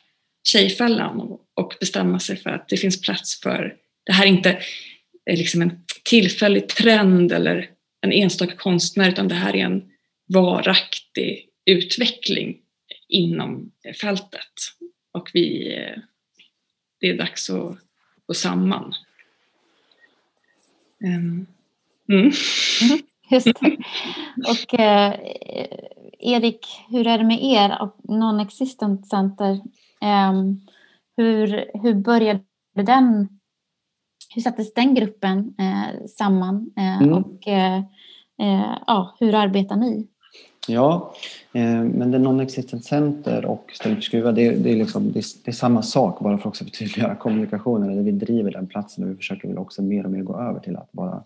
tjejfällan 0.48 1.38
och 1.56 1.74
bestämma 1.80 2.20
sig 2.20 2.38
för 2.38 2.50
att 2.50 2.70
det 2.70 2.78
finns 2.78 3.02
plats 3.02 3.42
för, 3.42 3.76
det 4.06 4.14
här 4.14 4.26
är 4.26 4.30
inte 4.30 4.50
eh, 5.30 5.38
liksom 5.38 5.62
en 5.62 5.80
tillfällig 6.04 6.70
trend 6.70 7.32
eller 7.32 7.70
en 8.02 8.12
enstaka 8.12 8.56
konstnär 8.56 9.10
utan 9.10 9.28
det 9.28 9.36
här 9.36 9.56
är 9.56 9.66
en 9.66 9.92
varaktig 10.28 11.50
utveckling 11.66 12.58
inom 13.08 13.72
fältet. 14.02 14.54
Och 15.12 15.30
vi, 15.34 15.76
eh, 15.78 15.98
det 17.00 17.10
är 17.10 17.18
dags 17.18 17.50
att 17.50 17.78
gå 18.26 18.34
samman. 18.34 18.94
Ehm, 21.04 21.46
mm. 22.10 22.32
Mm, 22.82 23.00
just 23.32 23.46
det. 23.46 23.78
Och 24.48 24.80
eh, 24.80 25.14
Erik, 26.20 26.68
hur 26.90 27.08
är 27.08 27.18
det 27.18 27.24
med 27.24 27.44
er 27.44 27.82
och 27.82 27.98
Non-Existent 28.04 29.08
Center? 29.08 29.52
Eh, 30.02 30.34
hur, 31.18 31.66
hur 31.84 31.94
började 31.94 32.44
den 32.74 33.40
hur 34.36 34.42
sattes 34.42 34.74
den 34.74 34.96
gruppen 34.96 35.54
eh, 35.60 36.08
samman 36.08 36.72
eh, 36.78 37.02
mm. 37.02 37.14
och 37.14 37.48
eh, 37.48 37.78
eh, 38.42 38.78
ja, 38.88 39.16
hur 39.20 39.36
arbetar 39.36 39.76
ni? 39.76 40.08
Ja, 40.68 41.14
men 41.54 42.12
det 42.12 42.18
Non-Existent 42.18 42.86
Center 42.86 43.46
och 43.46 43.72
Stället 43.74 44.04
Skruva 44.04 44.32
det, 44.32 44.52
det, 44.52 44.72
är 44.72 44.76
liksom, 44.76 45.12
det, 45.12 45.24
det, 45.46 45.52
är 45.52 45.52
samma 45.52 45.82
sak 45.82 46.20
bara 46.20 46.38
för 46.38 46.42
att 46.42 46.46
också 46.46 46.64
förtydliga 46.64 47.16
kommunikationen. 47.16 48.06
Vi 48.06 48.12
driver 48.12 48.52
den 48.52 48.68
platsen 48.68 49.04
och 49.04 49.10
vi 49.10 49.16
försöker 49.16 49.48
väl 49.48 49.58
också 49.58 49.82
mer 49.82 50.06
och 50.06 50.12
mer 50.12 50.22
gå 50.22 50.40
över 50.40 50.60
till 50.60 50.76
att 50.76 50.92
bara 50.92 51.24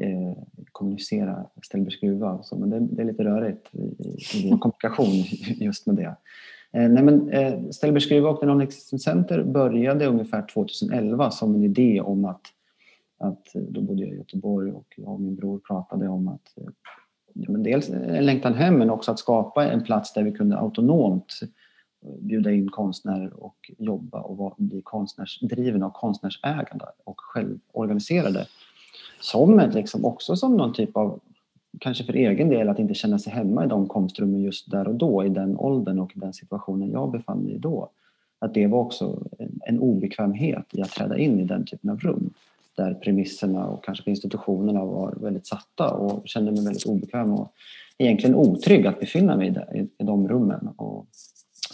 eh, 0.00 0.42
kommunicera 0.72 1.44
Ställbergs 1.62 2.00
gruva. 2.00 2.42
Men 2.52 2.70
det, 2.70 2.80
det, 2.80 3.02
är 3.02 3.06
lite 3.06 3.24
rörigt 3.24 3.74
i, 3.74 3.78
i 4.34 4.50
vår 4.50 4.58
kommunikation 4.58 5.24
just 5.64 5.86
med 5.86 5.96
det. 5.96 6.16
Eh, 6.72 6.88
nej 6.88 7.02
men, 7.02 7.30
eh, 7.30 7.70
Ställbergs 7.70 8.08
gruva 8.08 8.30
och 8.30 8.46
Non-Existent 8.46 9.02
Center 9.02 9.42
började 9.42 10.06
ungefär 10.06 10.42
2011 10.42 11.30
som 11.30 11.54
en 11.54 11.64
idé 11.64 12.00
om 12.00 12.24
att, 12.24 12.42
att 13.18 13.54
eh, 13.54 13.62
då 13.62 13.80
bodde 13.80 14.02
jag 14.02 14.12
i 14.12 14.16
Göteborg 14.16 14.72
och 14.72 14.94
jag 14.96 15.08
och 15.08 15.20
min 15.20 15.36
bror 15.36 15.58
pratade 15.58 16.08
om 16.08 16.28
att 16.28 16.58
eh, 16.58 16.72
ja, 17.32 17.50
men 17.52 17.62
dels 17.62 17.90
en 17.90 18.26
längtan 18.26 18.54
hem 18.54 18.74
men 18.74 18.90
också 18.90 19.12
att 19.12 19.18
skapa 19.18 19.70
en 19.70 19.84
plats 19.84 20.12
där 20.12 20.22
vi 20.22 20.32
kunde 20.32 20.58
autonomt 20.58 21.40
bjuda 22.20 22.52
in 22.52 22.68
konstnärer 22.68 23.44
och 23.44 23.70
jobba 23.78 24.20
och 24.20 24.54
bli 24.58 24.82
konstnärsdrivna 24.82 25.86
och 25.86 25.92
konstnärsägande 25.92 26.84
och 27.04 27.20
självorganiserade. 27.20 28.46
Som 29.20 29.58
ett, 29.58 29.74
liksom, 29.74 30.04
också 30.04 30.36
som 30.36 30.56
någon 30.56 30.72
typ 30.72 30.96
av, 30.96 31.20
kanske 31.78 32.04
för 32.04 32.12
egen 32.12 32.48
del, 32.48 32.68
att 32.68 32.78
inte 32.78 32.94
känna 32.94 33.18
sig 33.18 33.32
hemma 33.32 33.64
i 33.64 33.68
de 33.68 33.88
konstrummen 33.88 34.42
just 34.42 34.70
där 34.70 34.88
och 34.88 34.94
då, 34.94 35.24
i 35.24 35.28
den 35.28 35.56
åldern 35.56 35.98
och 35.98 36.12
den 36.14 36.32
situationen 36.32 36.90
jag 36.90 37.10
befann 37.10 37.38
mig 37.38 37.52
i 37.52 37.58
då. 37.58 37.90
Att 38.38 38.54
det 38.54 38.66
var 38.66 38.78
också 38.78 39.22
en, 39.66 39.80
obekvämhet 39.80 40.66
i 40.72 40.82
att 40.82 40.90
träda 40.90 41.18
in 41.18 41.40
i 41.40 41.44
den 41.44 41.64
typen 41.64 41.90
av 41.90 41.98
rum 41.98 42.30
där 42.76 42.94
premisserna 42.94 43.66
och 43.66 43.84
kanske 43.84 44.10
institutionerna 44.10 44.84
var 44.84 45.14
väldigt 45.20 45.46
satta 45.46 45.90
och 45.90 46.28
kände 46.28 46.52
mig 46.52 46.64
väldigt 46.64 46.86
obekväm 46.86 47.32
och 47.32 47.52
egentligen 47.98 48.36
otrygg 48.36 48.86
att 48.86 49.00
befinna 49.00 49.36
mig 49.36 49.48
i, 49.48 49.78
i, 49.78 49.88
i 49.98 50.04
de 50.04 50.28
rummen. 50.28 50.68
Och, 50.76 51.06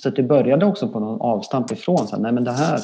så 0.02 0.10
det 0.10 0.22
började 0.22 0.66
också 0.66 0.88
på 0.88 1.00
någon 1.00 1.20
avstamp 1.20 1.72
ifrån, 1.72 2.06
så 2.06 2.16
här, 2.16 2.22
nej 2.22 2.32
men 2.32 2.44
det 2.44 2.52
här, 2.52 2.80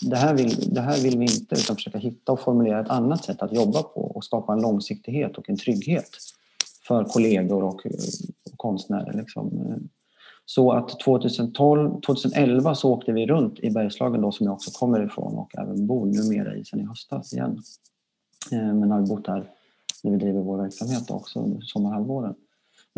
det, 0.00 0.16
här 0.16 0.34
vill, 0.34 0.74
det 0.74 0.80
här 0.80 1.02
vill 1.02 1.18
vi 1.18 1.24
inte 1.24 1.54
utan 1.54 1.76
försöka 1.76 1.98
hitta 1.98 2.32
och 2.32 2.40
formulera 2.40 2.80
ett 2.80 2.90
annat 2.90 3.24
sätt 3.24 3.42
att 3.42 3.52
jobba 3.52 3.82
på 3.82 4.00
och 4.00 4.24
skapa 4.24 4.52
en 4.52 4.60
långsiktighet 4.60 5.38
och 5.38 5.50
en 5.50 5.56
trygghet 5.56 6.16
för 6.88 7.04
kollegor 7.04 7.62
och, 7.62 7.86
och 8.52 8.56
konstnärer. 8.56 9.12
Liksom. 9.12 9.50
Så 10.44 10.72
att 10.72 11.00
2012, 11.00 12.00
2011 12.00 12.74
så 12.74 12.92
åkte 12.92 13.12
vi 13.12 13.26
runt 13.26 13.58
i 13.58 13.70
Bergslagen 13.70 14.20
då 14.20 14.32
som 14.32 14.46
jag 14.46 14.54
också 14.54 14.70
kommer 14.70 15.06
ifrån 15.06 15.34
och 15.34 15.58
även 15.58 15.86
bor 15.86 16.06
numera 16.06 16.56
i 16.56 16.64
sen 16.64 16.80
i 16.80 16.84
höstas 16.84 17.32
igen. 17.32 17.62
Eh, 18.52 18.74
men 18.74 18.90
har 18.90 19.06
bott 19.06 19.26
här 19.26 19.50
när 20.02 20.10
vi 20.10 20.18
driver 20.18 20.40
vår 20.40 20.56
verksamhet 20.58 21.10
också 21.10 21.40
under 21.40 21.60
sommarhalvåren. 21.60 22.34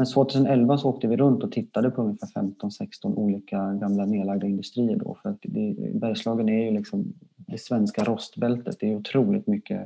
Men 0.01 0.07
2011 0.07 0.79
så 0.79 0.89
åkte 0.89 1.07
vi 1.07 1.17
runt 1.17 1.43
och 1.43 1.53
tittade 1.53 1.91
på 1.91 2.03
ungefär 2.03 2.27
15-16 2.27 3.15
olika 3.15 3.73
gamla 3.73 4.07
nedlagda 4.07 4.47
industrier 4.47 4.97
då 4.97 5.19
för 5.23 5.29
att 5.29 5.39
det, 5.43 5.75
Bergslagen 5.95 6.49
är 6.49 6.65
ju 6.65 6.71
liksom 6.71 7.15
det 7.37 7.61
svenska 7.61 8.05
rostbältet. 8.05 8.77
Det 8.81 8.93
är 8.93 8.97
otroligt 8.97 9.47
mycket 9.47 9.81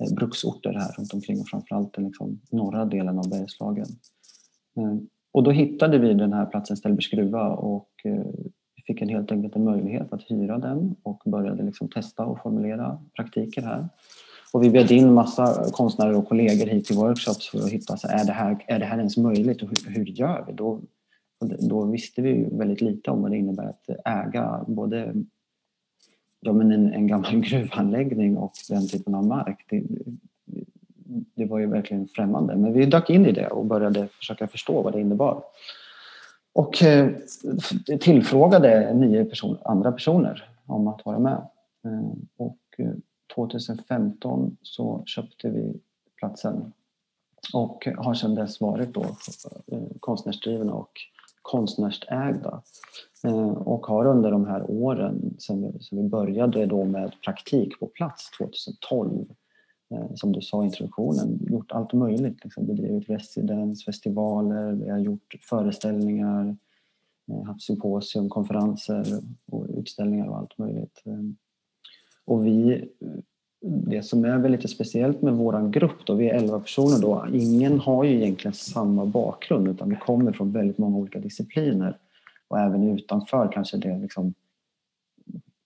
eh, 0.00 0.14
bruksorter 0.14 0.72
här 0.72 0.94
runt 0.98 1.14
omkring 1.14 1.40
och 1.40 1.48
framförallt 1.48 1.94
den 1.94 2.04
liksom 2.04 2.40
norra 2.50 2.84
delen 2.84 3.18
av 3.18 3.30
Bergslagen. 3.30 3.86
Eh, 4.76 4.96
och 5.32 5.42
då 5.42 5.50
hittade 5.50 5.98
vi 5.98 6.14
den 6.14 6.32
här 6.32 6.46
platsen 6.46 6.76
Ställbergs 6.76 7.10
gruva 7.10 7.48
och 7.48 7.90
eh, 8.04 8.26
fick 8.86 9.02
en 9.02 9.08
helt 9.08 9.32
enkelt 9.32 9.56
en 9.56 9.64
möjlighet 9.64 10.12
att 10.12 10.30
hyra 10.30 10.58
den 10.58 10.96
och 11.02 11.22
började 11.26 11.62
liksom 11.62 11.88
testa 11.88 12.26
och 12.26 12.42
formulera 12.42 12.98
praktiker 13.16 13.62
här. 13.62 13.88
Och 14.54 14.62
vi 14.62 14.70
bjöd 14.70 14.90
in 14.90 15.14
massa 15.14 15.70
konstnärer 15.72 16.16
och 16.16 16.28
kollegor 16.28 16.66
hit 16.66 16.84
till 16.84 16.96
workshops 16.96 17.48
för 17.48 17.58
att 17.58 17.70
hitta, 17.70 17.96
så 17.96 18.08
är, 18.08 18.24
det 18.24 18.32
här, 18.32 18.64
är 18.66 18.78
det 18.78 18.84
här 18.84 18.98
ens 18.98 19.16
möjligt 19.16 19.62
och 19.62 19.68
hur, 19.68 19.90
hur 19.90 20.04
gör 20.04 20.44
vi? 20.46 20.52
Då, 20.52 20.80
då 21.58 21.84
visste 21.84 22.22
vi 22.22 22.48
väldigt 22.52 22.80
lite 22.80 23.10
om 23.10 23.22
vad 23.22 23.30
det 23.30 23.36
innebär 23.36 23.64
att 23.64 23.88
äga 24.04 24.64
både 24.66 25.14
ja, 26.40 26.52
men 26.52 26.72
en, 26.72 26.92
en 26.92 27.06
gammal 27.06 27.40
gruvanläggning 27.40 28.36
och 28.36 28.52
den 28.68 28.88
typen 28.88 29.14
av 29.14 29.24
mark. 29.24 29.66
Det, 29.70 29.82
det 31.34 31.44
var 31.44 31.58
ju 31.58 31.66
verkligen 31.66 32.08
främmande. 32.08 32.56
Men 32.56 32.72
vi 32.72 32.86
dök 32.86 33.10
in 33.10 33.26
i 33.26 33.32
det 33.32 33.46
och 33.46 33.66
började 33.66 34.08
försöka 34.08 34.46
förstå 34.46 34.82
vad 34.82 34.92
det 34.92 35.00
innebar. 35.00 35.42
Och 36.52 36.82
eh, 36.82 37.10
tillfrågade 38.00 38.94
nio 38.94 39.24
person, 39.24 39.58
andra 39.64 39.92
personer 39.92 40.48
om 40.66 40.88
att 40.88 41.04
vara 41.04 41.18
med. 41.18 41.46
Eh, 41.84 42.12
och 42.36 42.58
eh, 42.78 42.92
2015 43.34 44.56
så 44.62 45.02
köpte 45.06 45.50
vi 45.50 45.80
platsen 46.16 46.72
och 47.52 47.88
har 47.96 48.14
sedan 48.14 48.34
dess 48.34 48.60
varit 48.60 48.94
då 48.94 49.04
eh, 49.66 49.82
konstnärsdrivna 50.00 50.72
och 50.72 50.92
konstnärsägda. 51.42 52.62
Eh, 53.24 53.48
och 53.48 53.86
har 53.86 54.06
under 54.06 54.30
de 54.30 54.46
här 54.46 54.70
åren, 54.70 55.36
sedan 55.38 55.78
vi, 55.90 56.02
började 56.02 56.66
då 56.66 56.84
med 56.84 57.12
praktik 57.24 57.80
på 57.80 57.86
plats 57.86 58.30
2012, 58.38 59.26
eh, 59.90 60.14
som 60.14 60.32
du 60.32 60.40
sa 60.40 60.62
i 60.62 60.66
introduktionen, 60.66 61.38
gjort 61.50 61.72
allt 61.72 61.92
möjligt. 61.92 62.44
Liksom 62.44 62.66
bedrivit 62.66 63.10
residens, 63.10 63.84
festivaler, 63.84 64.72
vi 64.72 64.90
har 64.90 64.98
gjort 64.98 65.34
föreställningar, 65.40 66.56
haft 67.46 67.62
symposium, 67.62 68.28
konferenser 68.28 69.04
och 69.46 69.66
utställningar 69.68 70.26
och 70.26 70.36
allt 70.36 70.58
möjligt. 70.58 71.02
Och 72.26 72.46
vi, 72.46 72.88
det 73.60 74.02
som 74.02 74.24
är 74.24 74.38
väl 74.38 74.52
lite 74.52 74.68
speciellt 74.68 75.22
med 75.22 75.34
vår 75.34 75.70
grupp, 75.70 76.06
då, 76.06 76.14
vi 76.14 76.28
är 76.28 76.34
11 76.34 76.60
personer, 76.60 76.98
då, 77.00 77.26
ingen 77.32 77.80
har 77.80 78.04
ju 78.04 78.14
egentligen 78.16 78.54
samma 78.54 79.06
bakgrund 79.06 79.68
utan 79.68 79.90
vi 79.90 79.96
kommer 79.96 80.32
från 80.32 80.52
väldigt 80.52 80.78
många 80.78 80.96
olika 80.96 81.18
discipliner. 81.18 81.98
Och 82.48 82.58
även 82.58 82.88
utanför 82.88 83.52
kanske 83.52 83.76
det 83.76 83.98
liksom, 83.98 84.34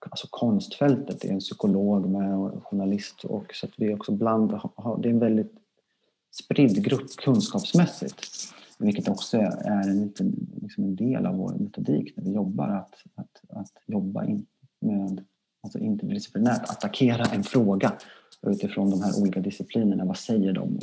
alltså 0.01 0.27
konstfältet, 0.31 1.21
det 1.21 1.29
är 1.29 1.33
en 1.33 1.41
psykolog 1.41 2.11
med 2.11 2.37
och 2.37 2.67
journalist 2.67 3.25
och 3.25 3.55
så 3.55 3.67
att 3.67 3.73
vi 3.77 3.95
också 3.95 4.13
bland, 4.13 4.51
det 4.51 5.09
är 5.09 5.13
en 5.13 5.19
väldigt 5.19 5.53
spridd 6.31 6.85
grupp 6.85 7.11
kunskapsmässigt. 7.17 8.27
Vilket 8.79 9.09
också 9.09 9.39
är 9.39 9.89
en, 9.89 10.03
liten, 10.03 10.49
liksom 10.63 10.85
en 10.85 10.97
del 10.97 11.27
av 11.27 11.37
vår 11.37 11.55
metodik 11.55 12.17
när 12.17 12.25
vi 12.25 12.33
jobbar, 12.33 12.69
att, 12.69 12.95
att, 13.15 13.41
att 13.49 13.73
jobba 13.87 14.25
in 14.25 14.47
med 14.81 15.25
alltså 15.63 15.79
interdisciplinärt, 15.79 16.71
attackera 16.71 17.25
en 17.25 17.43
fråga 17.43 17.93
utifrån 18.47 18.91
de 18.91 19.03
här 19.03 19.21
olika 19.21 19.41
disciplinerna. 19.41 20.05
Vad 20.05 20.17
säger 20.17 20.53
de 20.53 20.79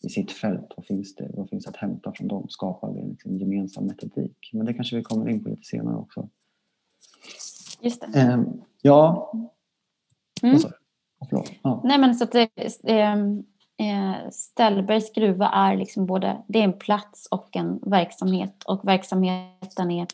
i 0.00 0.08
sitt 0.08 0.32
fält? 0.32 0.72
Vad 0.76 0.86
finns 0.86 1.14
det, 1.14 1.30
vad 1.34 1.48
finns 1.48 1.66
att 1.66 1.76
hämta 1.76 2.12
från 2.12 2.28
dem? 2.28 2.48
Skapar 2.48 2.92
vi 2.92 3.00
en 3.00 3.08
liksom 3.08 3.34
gemensam 3.34 3.86
metodik? 3.86 4.50
Men 4.52 4.66
det 4.66 4.74
kanske 4.74 4.96
vi 4.96 5.02
kommer 5.02 5.28
in 5.28 5.44
på 5.44 5.50
lite 5.50 5.64
senare 5.64 5.96
också. 5.96 6.28
Just 7.80 8.00
det. 8.00 8.20
Eh, 8.20 8.42
ja. 8.82 9.32
Mm. 10.42 10.58
Ja. 11.62 11.80
Nej 11.84 11.98
men 11.98 12.14
så 12.14 12.24
att 12.24 12.32
det, 12.32 12.48
ehm, 12.84 13.44
eh, 13.76 14.30
Ställbergs 14.30 15.12
gruva 15.12 15.48
är 15.48 15.76
liksom 15.76 16.06
både 16.06 16.42
det 16.48 16.58
är 16.58 16.64
en 16.64 16.78
plats 16.78 17.28
och 17.30 17.56
en 17.56 17.80
verksamhet 17.82 18.64
och 18.64 18.88
verksamheten 18.88 19.90
är 19.90 20.06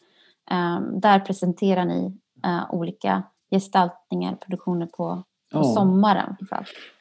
eh, 0.51 0.81
där 0.81 1.21
presenterar 1.21 1.85
ni 1.85 2.19
eh, 2.45 2.75
olika 2.75 3.23
gestaltningar, 3.51 4.37
produktioner 4.37 4.87
på, 4.87 5.23
på 5.53 5.59
ja. 5.59 5.65
sommaren. 5.65 6.37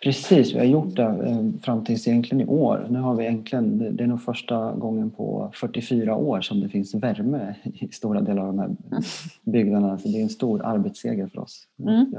Precis, 0.04 0.54
vi 0.54 0.60
har 0.60 0.66
gjort 0.66 0.96
det 0.96 1.04
eh, 1.04 1.62
fram 1.64 1.84
tills 1.84 2.08
egentligen 2.08 2.42
i 2.42 2.52
år. 2.52 2.88
Nu 2.90 3.00
har 3.00 3.16
vi 3.16 3.24
egentligen, 3.24 3.96
det 3.96 4.04
är 4.04 4.08
nog 4.08 4.22
första 4.22 4.72
gången 4.72 5.12
på 5.12 5.52
44 5.54 6.16
år 6.16 6.42
som 6.42 6.60
det 6.60 6.70
finns 6.70 6.96
värme 6.96 7.56
i 7.64 7.88
stora 7.88 8.22
delar 8.22 8.42
av 8.42 8.48
de 8.48 8.60
här 8.60 8.76
byggnaderna. 9.52 9.98
Så 9.98 10.08
det 10.08 10.18
är 10.18 10.24
en 10.24 10.30
stor 10.30 10.66
arbetsseger 10.66 11.28
för 11.28 11.40
oss. 11.40 11.68
Mm. 11.80 12.14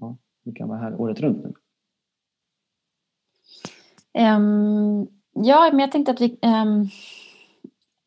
Ja, 0.00 0.16
vi 0.44 0.52
kan 0.52 0.68
vara 0.68 0.78
här 0.78 1.00
året 1.00 1.20
runt 1.20 1.44
nu. 1.44 1.52
Um, 4.18 5.08
ja, 5.32 5.68
men 5.70 5.78
jag 5.78 5.92
tänkte 5.92 6.12
att 6.12 6.20
vi 6.20 6.38
um, 6.42 6.80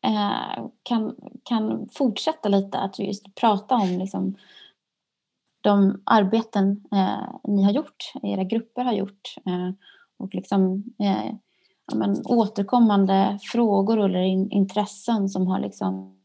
uh, 0.06 0.68
kan, 0.82 1.14
kan 1.42 1.88
fortsätta 1.92 2.48
lite 2.48 2.78
att 2.78 2.98
just 2.98 3.34
prata 3.34 3.74
om 3.74 3.98
liksom, 3.98 4.36
de 5.60 6.02
arbeten 6.04 6.84
eh, 6.92 7.34
ni 7.44 7.62
har 7.62 7.72
gjort, 7.72 8.12
era 8.22 8.44
grupper 8.44 8.84
har 8.84 8.92
gjort 8.92 9.34
eh, 9.46 9.70
och 10.18 10.34
liksom 10.34 10.84
eh, 10.98 11.34
ja, 11.86 11.96
men, 11.96 12.22
återkommande 12.24 13.38
frågor 13.42 14.00
eller 14.00 14.20
in, 14.20 14.50
intressen 14.50 15.28
som 15.28 15.46
har 15.46 15.60
liksom, 15.60 16.16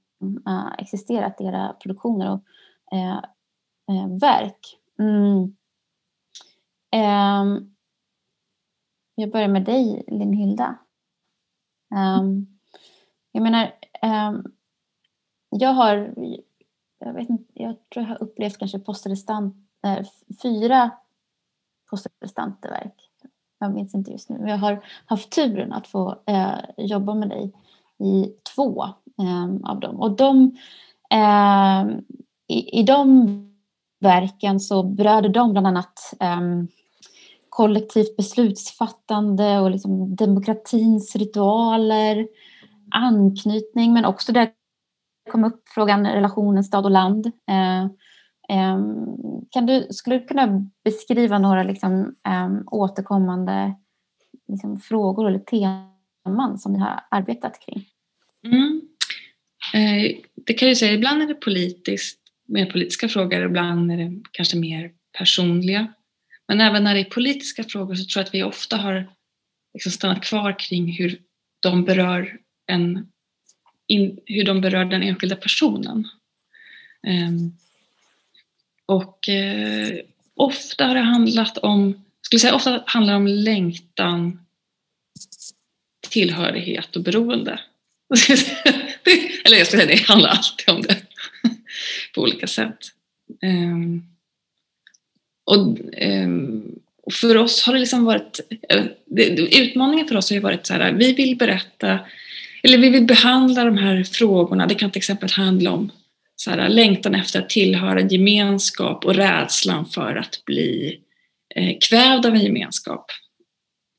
eh, 0.47 0.73
existerat 0.77 1.41
i 1.41 1.43
era 1.43 1.73
produktioner 1.73 2.31
och 2.31 2.43
eh, 2.97 3.17
eh, 3.89 4.17
verk. 4.21 4.79
Mm. 4.99 5.55
Ehm, 6.91 7.75
jag 9.15 9.31
börjar 9.31 9.47
med 9.47 9.65
dig, 9.65 10.03
Linn-Hilda. 10.07 10.77
Um, 11.91 11.97
ehm, 11.97 12.47
jag 13.31 13.43
menar, 13.43 13.75
ehm, 14.01 14.43
jag 15.49 15.69
har 15.69 16.13
jag, 16.99 17.13
vet 17.13 17.29
inte, 17.29 17.51
jag 17.53 17.75
tror 17.93 18.05
jag 18.05 18.09
har 18.09 18.23
upplevt 18.23 18.57
kanske 18.57 18.79
postrestant, 18.79 19.55
äh, 19.85 20.05
fyra 20.41 20.91
postrestanta 21.89 22.69
verk. 22.69 23.11
Jag 23.59 23.73
minns 23.73 23.95
inte 23.95 24.11
just 24.11 24.29
nu. 24.29 24.37
Men 24.37 24.47
jag 24.47 24.57
har 24.57 24.85
haft 25.05 25.29
turen 25.29 25.73
att 25.73 25.87
få 25.87 26.15
äh, 26.25 26.59
jobba 26.77 27.13
med 27.13 27.29
dig 27.29 27.53
i 27.99 28.33
två 28.55 28.83
äh, 29.19 29.69
av 29.71 29.79
dem. 29.79 29.99
Och 29.99 30.11
de, 30.11 30.57
ehm, 31.09 32.01
i, 32.47 32.79
i 32.79 32.83
de 32.83 33.27
verken 33.99 34.59
så 34.59 34.83
berörde 34.83 35.29
de 35.29 35.51
bland 35.51 35.67
annat 35.67 36.13
ehm, 36.19 36.67
kollektivt 37.49 38.17
beslutsfattande 38.17 39.59
och 39.59 39.71
liksom 39.71 40.15
demokratins 40.15 41.15
ritualer, 41.15 42.27
anknytning 42.91 43.93
men 43.93 44.05
också 44.05 44.31
det 44.31 44.51
kom 45.30 45.43
upp 45.43 45.63
frågan 45.69 46.07
relationen 46.07 46.63
stad 46.63 46.86
och 46.86 46.91
land. 46.91 47.26
Eh, 47.26 47.84
eh, 48.49 48.80
kan 49.51 49.65
du, 49.65 49.88
skulle 49.89 50.19
du 50.19 50.26
kunna 50.26 50.69
beskriva 50.84 51.39
några 51.39 51.63
liksom, 51.63 52.15
eh, 52.28 52.49
återkommande 52.65 53.76
liksom, 54.47 54.80
frågor 54.80 55.28
eller 55.28 55.39
teman 55.39 56.59
som 56.59 56.73
ni 56.73 56.80
har 56.80 56.99
arbetat 57.11 57.59
kring? 57.65 57.86
Mm. 58.45 58.82
Eh, 59.73 60.15
det 60.45 60.53
kan 60.53 60.67
jag 60.67 60.78
säga, 60.78 60.93
ibland 60.93 61.21
är 61.21 61.28
det 61.28 61.36
politiskt, 61.36 62.19
mer 62.47 62.71
politiska 62.71 63.07
frågor, 63.07 63.45
ibland 63.45 63.91
är 63.91 63.97
det 63.97 64.21
kanske 64.32 64.57
mer 64.57 64.91
personliga. 65.17 65.93
Men 66.47 66.61
även 66.61 66.84
när 66.84 66.93
det 66.93 66.99
är 66.99 67.09
politiska 67.09 67.63
frågor 67.63 67.95
så 67.95 68.05
tror 68.05 68.21
jag 68.21 68.28
att 68.28 68.34
vi 68.34 68.43
ofta 68.43 68.78
har 68.78 69.11
liksom 69.73 69.91
stannat 69.91 70.23
kvar 70.23 70.59
kring 70.59 70.91
hur 70.91 71.19
de 71.59 71.86
berör, 71.86 72.38
en, 72.67 73.07
in, 73.88 74.19
hur 74.25 74.43
de 74.43 74.61
berör 74.61 74.86
den 74.86 75.03
enskilda 75.03 75.36
personen. 75.36 76.07
Um, 77.07 77.57
och 78.86 79.29
eh, 79.29 79.99
ofta 80.33 80.86
har 80.86 80.95
det 80.95 81.01
handlat 81.01 81.57
om, 81.57 82.05
skulle 82.21 82.39
säga 82.39 82.55
ofta 82.55 82.83
handlar 82.86 83.13
det 83.13 83.17
om 83.17 83.27
längtan, 83.27 84.45
tillhörighet 86.09 86.95
och 86.95 87.01
beroende. 87.01 87.59
Eller 89.45 89.57
jag 89.57 89.67
skulle 89.67 89.83
säga 89.83 89.95
det 89.95 90.07
handlar 90.07 90.29
alltid 90.29 90.69
om 90.69 90.81
det 90.81 91.01
på 92.15 92.21
olika 92.21 92.47
sätt. 92.47 92.77
Um, 93.41 94.03
och, 95.45 95.79
um, 96.01 96.79
och, 97.03 97.13
för 97.13 97.38
oss 97.38 97.63
har 97.63 97.73
det 97.73 97.79
liksom 97.79 98.05
varit, 98.05 98.39
eh, 98.69 98.86
det, 99.05 99.25
utmaningen 99.57 100.07
för 100.07 100.15
oss 100.15 100.29
har 100.29 100.36
ju 100.36 100.41
varit 100.41 100.65
så 100.65 100.73
här, 100.73 100.93
vi 100.93 101.13
vill 101.13 101.38
berätta, 101.38 101.99
eller 102.66 102.78
vi 102.78 102.89
vill 102.89 103.05
behandla 103.05 103.63
de 103.63 103.78
här 103.78 104.03
frågorna, 104.03 104.68
det 104.68 104.76
kan 104.76 104.91
till 104.91 104.99
exempel 104.99 105.30
handla 105.32 105.72
om 105.72 105.91
så 106.36 106.51
här, 106.51 106.70
längtan 106.70 107.16
efter 107.16 107.39
att 107.39 107.49
tillhöra 107.49 107.99
en 107.99 108.07
gemenskap 108.07 109.05
och 109.05 109.16
rädslan 109.16 109.86
för 109.86 110.16
att 110.16 110.45
bli 110.45 110.99
eh, 111.55 111.78
kvävd 111.89 112.26
av 112.26 112.34
en 112.34 112.43
gemenskap. 112.43 113.05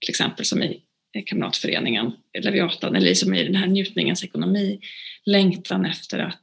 Till 0.01 0.11
exempel 0.11 0.45
som 0.45 0.63
i 0.63 0.83
eh, 1.17 1.23
Kamratföreningen 1.27 2.13
Leviatan 2.39 2.97
eller 2.97 3.15
som 3.15 3.35
i 3.35 3.45
den 3.45 3.55
här 3.55 3.67
njutningens 3.67 4.25
ekonomi. 4.25 4.81
Längtan 5.25 5.87
efter 5.87 6.19
att 6.19 6.43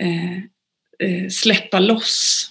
eh, 0.00 0.38
eh, 1.08 1.28
släppa 1.30 1.78
loss 1.78 2.50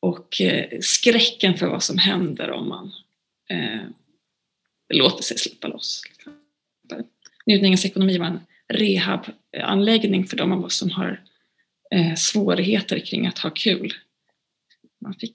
och 0.00 0.40
eh, 0.40 0.78
skräcken 0.80 1.56
för 1.56 1.66
vad 1.66 1.82
som 1.82 1.98
händer 1.98 2.50
om 2.50 2.68
man 2.68 2.92
eh, 3.50 3.80
låter 4.94 5.22
sig 5.22 5.38
släppa 5.38 5.68
loss. 5.68 6.02
Njutningens 7.48 7.84
ekonomi 7.84 8.18
var 8.18 8.26
en 8.26 8.40
rehabanläggning 8.68 10.26
för 10.26 10.36
de 10.36 10.52
av 10.52 10.64
oss 10.64 10.76
som 10.76 10.90
har 10.90 11.20
eh, 11.90 12.14
svårigheter 12.14 12.98
kring 12.98 13.26
att 13.26 13.38
ha 13.38 13.50
kul. 13.50 13.92
Man 15.00 15.14
fick 15.14 15.32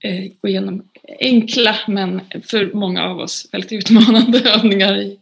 eh, 0.00 0.32
gå 0.40 0.48
igenom 0.48 0.88
enkla 1.20 1.76
men 1.88 2.20
för 2.42 2.72
många 2.72 3.02
av 3.02 3.18
oss 3.18 3.48
väldigt 3.52 3.72
utmanande 3.72 4.40
övningar 4.50 4.96
i 4.96 5.18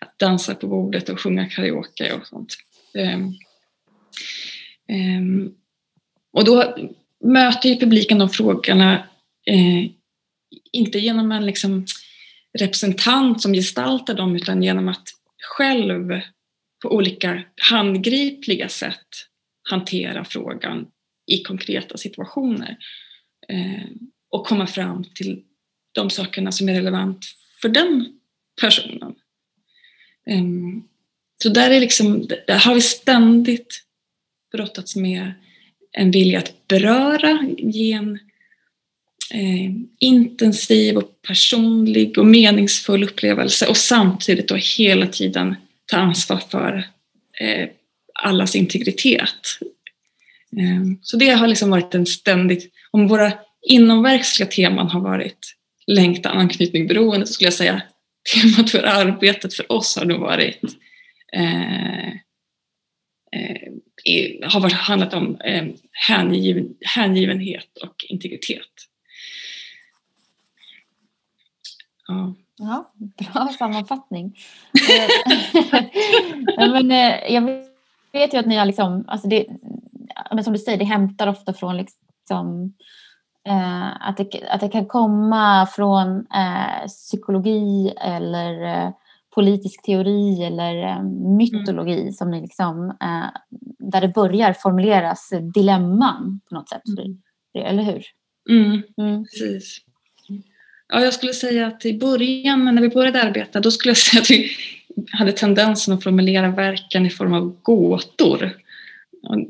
att 0.00 0.18
dansa 0.18 0.54
på 0.54 0.66
bordet 0.66 1.08
och 1.08 1.20
sjunga 1.20 1.48
karaoke 1.48 2.12
och 2.12 2.26
sånt. 2.26 2.56
Ehm, 2.94 3.34
ehm, 4.88 5.54
och 6.32 6.44
då 6.44 6.76
möter 7.24 7.68
ju 7.68 7.76
publiken 7.76 8.18
de 8.18 8.28
frågorna 8.28 8.94
eh, 9.46 9.90
inte 10.72 10.98
genom 10.98 11.32
en 11.32 11.46
liksom 11.46 11.86
representant 12.58 13.42
som 13.42 13.52
gestaltar 13.52 14.14
dem 14.14 14.36
utan 14.36 14.62
genom 14.62 14.88
att 14.88 15.08
själv 15.44 16.20
på 16.82 16.94
olika 16.94 17.42
handgripliga 17.70 18.68
sätt 18.68 19.08
hantera 19.70 20.24
frågan 20.24 20.86
i 21.26 21.42
konkreta 21.42 21.96
situationer 21.96 22.76
eh, 23.48 23.88
och 24.30 24.46
komma 24.46 24.66
fram 24.66 25.04
till 25.14 25.42
de 25.92 26.10
sakerna 26.10 26.52
som 26.52 26.68
är 26.68 26.74
relevant 26.74 27.24
för 27.62 27.68
den 27.68 28.18
personen. 28.60 29.14
Eh, 30.26 30.44
så 31.42 31.48
där, 31.48 31.70
är 31.70 31.80
liksom, 31.80 32.26
där 32.46 32.58
har 32.58 32.74
vi 32.74 32.80
ständigt 32.80 33.84
brottats 34.52 34.96
med 34.96 35.32
en 35.92 36.10
vilja 36.10 36.38
att 36.38 36.68
beröra, 36.68 37.54
ge 37.58 37.92
en 37.92 38.18
eh, 39.34 39.70
intensiv 40.00 40.96
och 40.96 41.22
personlig 41.22 42.18
och 42.18 42.26
meningsfull 42.26 43.04
upplevelse 43.04 43.66
och 43.66 43.76
samtidigt 43.76 44.48
då 44.48 44.54
hela 44.78 45.06
tiden 45.06 45.54
ta 45.86 45.96
ansvar 45.96 46.40
för 46.50 46.76
eh, 47.40 47.68
allas 48.22 48.56
integritet. 48.56 49.58
Eh, 50.56 50.96
så 51.02 51.16
det 51.16 51.30
har 51.30 51.46
liksom 51.46 51.70
varit 51.70 51.94
en 51.94 52.06
ständigt, 52.06 52.72
om 52.90 53.08
våra 53.08 53.32
inomverksliga 53.62 54.48
teman 54.48 54.88
har 54.88 55.00
varit 55.00 55.54
längtan, 55.86 56.38
anknytning, 56.38 56.86
beroende 56.86 57.26
så 57.26 57.32
skulle 57.32 57.46
jag 57.46 57.54
säga 57.54 57.82
temat 58.34 58.70
för 58.70 58.82
arbetet 58.82 59.54
för 59.54 59.72
oss 59.72 59.96
har 59.96 60.04
nog 60.04 60.20
varit 60.20 60.62
eh, 61.32 62.08
eh, 63.34 63.74
har 64.42 64.60
varit, 64.60 64.72
handlat 64.72 65.14
om 65.14 65.40
eh, 65.40 65.64
hängiven, 65.92 66.74
hängivenhet 66.80 67.78
och 67.82 68.04
integritet. 68.08 68.88
Ja. 72.08 72.34
ja 72.56 72.92
bra 73.32 73.48
sammanfattning. 73.58 74.36
Eh, 74.90 75.82
men, 76.72 76.90
eh, 76.90 77.32
jag 77.32 77.42
vet 78.12 78.34
ju 78.34 78.38
att 78.38 78.46
ni 78.46 78.56
har 78.56 78.66
liksom, 78.66 79.04
alltså 79.08 79.28
det, 79.28 79.46
men 80.30 80.44
som 80.44 80.52
du 80.52 80.58
säger, 80.58 80.78
det 80.78 80.84
hämtar 80.84 81.26
ofta 81.26 81.52
från 81.52 81.76
liksom, 81.76 82.74
eh, 83.48 84.08
att, 84.08 84.16
det, 84.16 84.42
att 84.50 84.60
det 84.60 84.68
kan 84.68 84.86
komma 84.86 85.66
från 85.66 86.18
eh, 86.18 86.86
psykologi 86.86 87.94
eller 88.00 88.62
eh, 88.62 88.90
politisk 89.34 89.82
teori 89.82 90.44
eller 90.44 91.02
mytologi 91.36 92.00
mm. 92.00 92.12
som 92.12 92.30
ni 92.30 92.40
liksom, 92.40 92.96
där 93.78 94.00
det 94.00 94.08
börjar 94.08 94.52
formuleras 94.52 95.30
dilemman 95.54 96.40
på 96.48 96.54
något 96.54 96.68
sätt. 96.68 96.82
Mm. 96.98 97.22
Eller 97.54 97.82
hur? 97.82 98.02
Mm, 98.50 98.82
mm. 98.96 99.24
Precis. 99.24 99.78
Ja, 100.92 101.04
jag 101.04 101.14
skulle 101.14 101.34
säga 101.34 101.66
att 101.66 101.86
i 101.86 101.98
början, 101.98 102.64
när 102.64 102.82
vi 102.82 102.88
började 102.88 103.22
arbeta, 103.22 103.60
då 103.60 103.70
skulle 103.70 103.90
jag 103.90 103.96
säga 103.96 104.22
att 104.22 104.30
vi 104.30 104.50
hade 105.10 105.32
tendensen 105.32 105.94
att 105.94 106.02
formulera 106.02 106.50
verken 106.50 107.06
i 107.06 107.10
form 107.10 107.32
av 107.32 107.56
gåtor. 107.62 108.44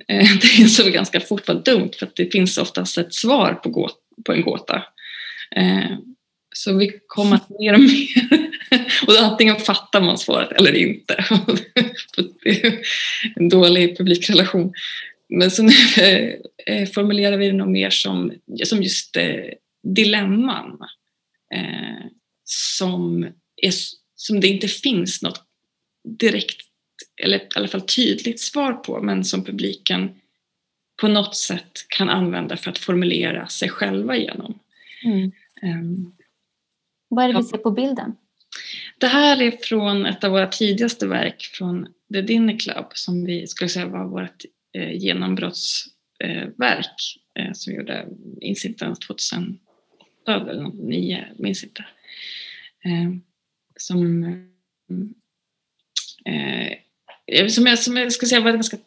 Eh, 0.08 0.28
det 0.40 0.58
insåg 0.58 0.86
vi 0.86 0.92
ganska 0.92 1.20
fort 1.20 1.48
var 1.48 1.54
dumt 1.54 1.90
för 1.98 2.06
att 2.06 2.16
det 2.16 2.32
finns 2.32 2.58
oftast 2.58 2.98
ett 2.98 3.14
svar 3.14 3.54
på, 3.54 3.68
gåt, 3.68 3.98
på 4.24 4.32
en 4.32 4.42
gåta. 4.42 4.82
Eh, 5.56 5.90
så 6.56 6.76
vi 6.76 7.00
kom 7.06 7.32
att 7.32 7.48
mer 7.48 7.74
och 7.74 7.80
mer, 7.80 8.48
och 9.06 9.24
antingen 9.24 9.56
fattar 9.56 10.00
man 10.00 10.18
svaret 10.18 10.52
eller 10.52 10.74
inte. 10.74 11.24
Det 12.44 12.64
är 12.64 12.78
en 13.36 13.48
dålig 13.48 13.96
publikrelation. 13.96 14.72
Men 15.28 15.50
så 15.50 15.62
nu 15.62 15.72
eh, 16.66 16.88
formulerar 16.88 17.36
vi 17.36 17.46
det 17.46 17.52
nog 17.52 17.68
mer 17.68 17.90
som, 17.90 18.32
som 18.64 18.82
just 18.82 19.16
dilemman 19.82 20.78
eh, 21.54 22.06
som, 22.44 23.24
är, 23.56 23.72
som 24.14 24.40
det 24.40 24.48
inte 24.48 24.68
finns 24.68 25.22
något 25.22 25.42
direkt, 26.18 26.60
eller 27.22 27.38
i 27.38 27.48
alla 27.54 27.68
fall 27.68 27.80
tydligt 27.80 28.40
svar 28.40 28.72
på, 28.72 29.02
men 29.02 29.24
som 29.24 29.44
publiken 29.44 30.20
på 31.00 31.08
något 31.08 31.36
sätt 31.36 31.86
kan 31.88 32.10
använda 32.10 32.56
för 32.56 32.70
att 32.70 32.78
formulera 32.78 33.48
sig 33.48 33.68
själva 33.68 34.16
genom. 34.16 34.58
Mm. 35.04 35.32
Um, 35.62 36.16
Vad 37.08 37.24
är 37.24 37.32
det 37.32 37.38
vi 37.38 37.44
ser 37.44 37.58
på 37.58 37.70
bilden? 37.70 38.16
Det 38.98 39.06
här 39.06 39.42
är 39.42 39.50
från 39.50 40.06
ett 40.06 40.24
av 40.24 40.30
våra 40.30 40.46
tidigaste 40.46 41.06
verk 41.06 41.42
från 41.42 41.86
The 42.12 42.20
Dinner 42.20 42.58
Club 42.58 42.86
som 42.94 43.24
vi 43.24 43.46
skulle 43.46 43.68
säga 43.68 43.86
var 43.86 44.04
vårt 44.04 44.44
eh, 44.72 44.92
genombrottsverk 44.92 47.18
eh, 47.38 47.46
eh, 47.46 47.52
som 47.52 47.70
vi 47.70 47.76
gjorde 47.76 48.06
incident 48.40 49.00
2010 49.00 49.58
åtta 50.24 50.50
eller 50.50 50.62
något, 50.62 50.74
nio, 50.74 51.26
jag 51.28 51.40
minns 51.40 51.64
inte. 51.64 51.84
Eh, 52.84 53.10
som, 53.76 54.24
eh, 56.26 56.66
eh, 57.26 57.48
som, 57.48 57.66
jag, 57.66 57.78
som 57.78 57.96
jag 57.96 58.12
ska 58.12 58.26
säga 58.26 58.40
var 58.40 58.50
ett 58.50 58.54
ganska 58.54 58.78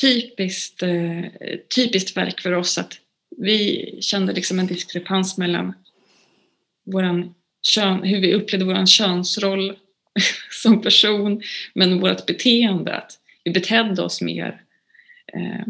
typiskt, 0.00 0.82
eh, 0.82 1.24
typiskt 1.76 2.16
verk 2.16 2.40
för 2.40 2.52
oss 2.52 2.78
att 2.78 2.98
vi 3.36 3.98
kände 4.00 4.32
liksom 4.32 4.58
en 4.58 4.66
diskrepans 4.66 5.38
mellan 5.38 5.74
våran 6.84 7.34
kön, 7.62 8.02
hur 8.02 8.20
vi 8.20 8.34
upplevde 8.34 8.66
vår 8.66 8.86
könsroll 8.86 9.76
som 10.62 10.82
person 10.82 11.42
men 11.74 12.00
vårt 12.00 12.26
beteende, 12.26 12.96
att 12.96 13.18
vi 13.44 13.50
betedde 13.50 14.02
oss 14.02 14.20
mer 14.20 14.62
eh, 15.32 15.66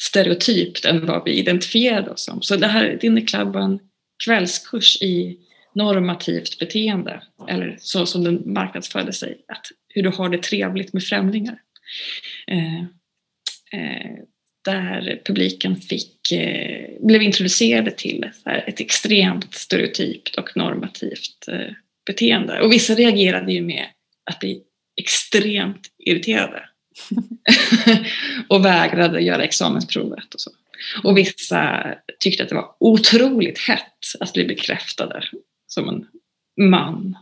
stereotypt 0.00 0.84
än 0.84 1.06
vad 1.06 1.24
vi 1.24 1.32
identifierade 1.32 2.10
oss 2.10 2.24
som. 2.24 2.42
Så 2.42 2.56
det 2.56 2.66
här 2.66 2.98
Dinner 3.00 3.26
Clubban 3.26 3.78
kvällskurs 4.24 5.02
i 5.02 5.38
normativt 5.74 6.58
beteende 6.58 7.22
eller 7.48 7.76
så 7.80 8.06
som 8.06 8.24
den 8.24 8.42
marknadsförde 8.52 9.12
sig. 9.12 9.44
Att 9.48 9.66
hur 9.88 10.02
du 10.02 10.08
har 10.08 10.28
det 10.28 10.42
trevligt 10.42 10.92
med 10.92 11.02
främlingar. 11.02 11.58
Eh, 12.46 12.80
eh, 13.80 14.12
där 14.64 15.22
publiken 15.24 15.76
fick, 15.76 16.32
eh, 16.32 16.86
blev 17.00 17.22
introducerade 17.22 17.90
till 17.90 18.30
ett 18.66 18.80
extremt 18.80 19.54
stereotypt 19.54 20.36
och 20.36 20.56
normativt 20.56 21.46
beteende. 22.06 22.60
Och 22.60 22.72
vissa 22.72 22.94
reagerade 22.94 23.52
ju 23.52 23.62
med 23.62 23.86
att 24.30 24.40
bli 24.40 24.62
extremt 25.00 25.88
irriterade 25.98 26.68
och 28.48 28.64
vägrade 28.64 29.20
göra 29.20 29.44
examensprovet 29.44 30.34
och 30.34 30.40
så. 30.40 30.50
Och 31.04 31.16
vissa 31.16 31.94
tyckte 32.20 32.42
att 32.42 32.48
det 32.48 32.54
var 32.54 32.74
otroligt 32.80 33.58
hett 33.58 33.98
att 34.20 34.32
bli 34.32 34.44
bekräftade 34.44 35.22
som 35.66 35.88
en 35.88 36.06
man. 36.70 37.16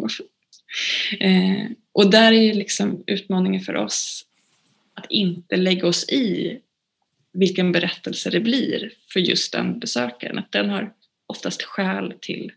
eh, 1.20 1.66
och 1.92 2.10
där 2.10 2.32
är 2.32 2.42
ju 2.42 2.52
liksom 2.52 3.04
utmaningen 3.06 3.60
för 3.60 3.76
oss 3.76 4.26
att 4.94 5.06
inte 5.10 5.56
lägga 5.56 5.86
oss 5.86 6.08
i 6.08 6.58
vilken 7.32 7.72
berättelse 7.72 8.30
det 8.30 8.40
blir 8.40 8.92
för 9.12 9.20
just 9.20 9.52
den 9.52 9.78
besökaren. 9.78 10.38
Att 10.38 10.52
den 10.52 10.70
har 10.70 10.92
oftast 11.26 11.62
skäl 11.62 12.14
till 12.20 12.52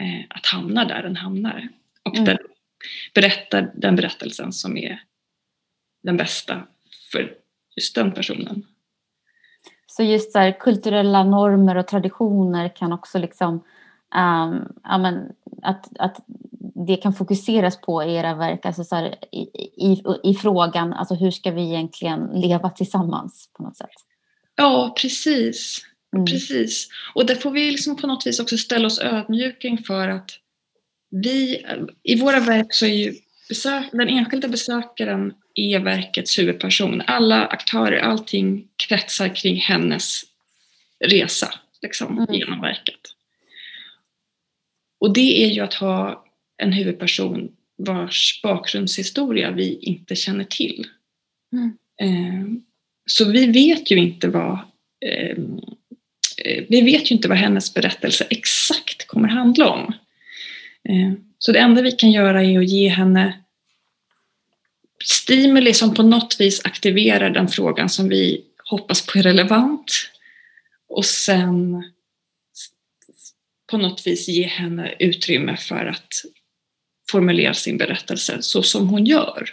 eh, 0.00 0.24
att 0.28 0.46
hamna 0.46 0.84
där 0.84 1.02
den 1.02 1.16
hamnar. 1.16 1.68
Och 2.02 2.14
mm. 2.14 2.24
den 2.24 2.38
berättar 3.14 3.72
den 3.74 3.96
berättelsen 3.96 4.52
som 4.52 4.76
är 4.76 5.02
den 6.02 6.16
bästa 6.16 6.66
för 7.12 7.34
just 7.76 7.94
den 7.94 8.12
personen. 8.12 8.66
Så 9.96 10.02
just 10.02 10.32
så 10.32 10.52
kulturella 10.60 11.24
normer 11.24 11.76
och 11.76 11.86
traditioner 11.86 12.76
kan 12.76 12.92
också 12.92 13.18
liksom 13.18 13.54
um, 14.14 14.72
ja, 14.82 14.98
men, 14.98 15.28
att, 15.62 15.88
att 15.98 16.16
det 16.86 16.96
kan 16.96 17.14
fokuseras 17.14 17.80
på 17.80 18.02
i 18.02 18.14
era 18.14 18.34
verk, 18.34 18.66
alltså 18.66 18.84
så 18.84 18.96
här, 18.96 19.14
i, 19.32 19.40
i, 19.90 20.02
i, 20.22 20.34
frågan, 20.34 20.92
alltså 20.92 21.14
hur 21.14 21.30
ska 21.30 21.50
vi 21.50 21.62
egentligen 21.62 22.26
leva 22.34 22.70
tillsammans 22.70 23.48
på 23.56 23.62
något 23.62 23.76
sätt? 23.76 23.90
Ja, 24.56 24.94
precis. 25.02 25.78
Mm. 26.16 26.26
precis. 26.26 26.88
Och 27.14 27.26
där 27.26 27.34
får 27.34 27.50
vi 27.50 27.70
liksom 27.70 27.96
på 27.96 28.06
något 28.06 28.26
vis 28.26 28.40
också 28.40 28.56
ställa 28.56 28.86
oss 28.86 29.00
ödmjuka 29.00 29.68
inför 29.68 30.08
att 30.08 30.30
vi, 31.10 31.66
i 32.02 32.20
våra 32.20 32.40
verk 32.40 32.74
så 32.74 32.86
är 32.86 32.94
ju 32.94 33.14
besök, 33.48 33.84
den 33.92 34.08
enskilda 34.08 34.48
besökaren 34.48 35.34
är 35.54 35.78
verkets 35.78 36.38
huvudperson. 36.38 37.02
Alla 37.06 37.46
aktörer, 37.46 37.98
allting 37.98 38.68
kretsar 38.76 39.36
kring 39.36 39.56
hennes 39.56 40.22
resa 41.04 41.54
liksom, 41.82 42.18
mm. 42.18 42.34
genom 42.34 42.60
verket. 42.60 43.00
Och 45.00 45.12
det 45.12 45.44
är 45.44 45.48
ju 45.48 45.60
att 45.60 45.74
ha 45.74 46.24
en 46.56 46.72
huvudperson 46.72 47.48
vars 47.76 48.40
bakgrundshistoria 48.42 49.50
vi 49.50 49.78
inte 49.78 50.16
känner 50.16 50.44
till. 50.44 50.86
Mm. 51.52 51.76
Eh, 52.00 52.46
så 53.06 53.24
vi 53.24 53.46
vet 53.46 53.90
ju 53.90 53.96
inte 53.96 54.28
vad 54.28 54.58
eh, 55.06 55.36
eh, 56.44 56.64
vi 56.68 56.80
vet 56.80 57.10
ju 57.10 57.14
inte 57.14 57.28
vad 57.28 57.38
hennes 57.38 57.74
berättelse 57.74 58.26
exakt 58.30 59.06
kommer 59.06 59.28
handla 59.28 59.68
om. 59.68 59.92
Så 61.38 61.52
det 61.52 61.58
enda 61.58 61.82
vi 61.82 61.92
kan 61.92 62.12
göra 62.12 62.44
är 62.44 62.58
att 62.58 62.68
ge 62.68 62.88
henne 62.88 63.41
stimuli 65.04 65.74
som 65.74 65.94
på 65.94 66.02
något 66.02 66.36
vis 66.40 66.64
aktiverar 66.64 67.30
den 67.30 67.48
frågan 67.48 67.88
som 67.88 68.08
vi 68.08 68.44
hoppas 68.70 69.06
på 69.06 69.18
är 69.18 69.22
relevant. 69.22 69.92
Och 70.88 71.04
sen 71.04 71.84
på 73.70 73.78
något 73.78 74.06
vis 74.06 74.28
ge 74.28 74.46
henne 74.46 74.94
utrymme 74.98 75.56
för 75.56 75.86
att 75.86 76.08
formulera 77.10 77.54
sin 77.54 77.78
berättelse 77.78 78.42
så 78.42 78.62
som 78.62 78.88
hon 78.88 79.04
gör. 79.04 79.48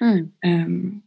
Mm. 0.00 0.30
Um, 0.46 1.02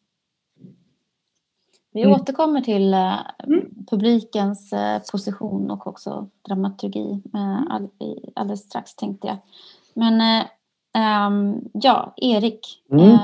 vi 1.94 2.02
mm. 2.02 2.14
återkommer 2.14 2.62
till 2.62 2.94
uh, 2.94 3.20
mm. 3.44 3.86
publikens 3.90 4.74
uh, 4.74 5.12
position 5.12 5.72
och 5.72 5.88
också 5.88 6.30
dramaturgi 6.48 7.22
uh, 7.36 7.62
all, 7.70 7.90
alldeles 8.36 8.64
strax 8.64 8.96
tänkte 8.96 9.28
jag. 9.28 9.38
Men 9.94 10.44
um, 11.28 11.70
ja, 11.74 12.14
Erik. 12.18 12.84
Mm. 12.92 13.18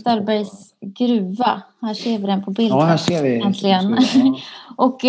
Ställbergs 0.00 0.74
gruva. 0.80 1.62
Här 1.82 1.94
ser 1.94 2.18
vi 2.18 2.26
den 2.26 2.44
på 2.44 2.50
bild. 2.50 2.72
Ja, 2.72 2.80
här 2.80 2.96
ser 2.96 3.22
vi. 3.22 3.40
Äntligen. 3.40 3.98
Ja. 4.14 4.36
och 4.76 5.00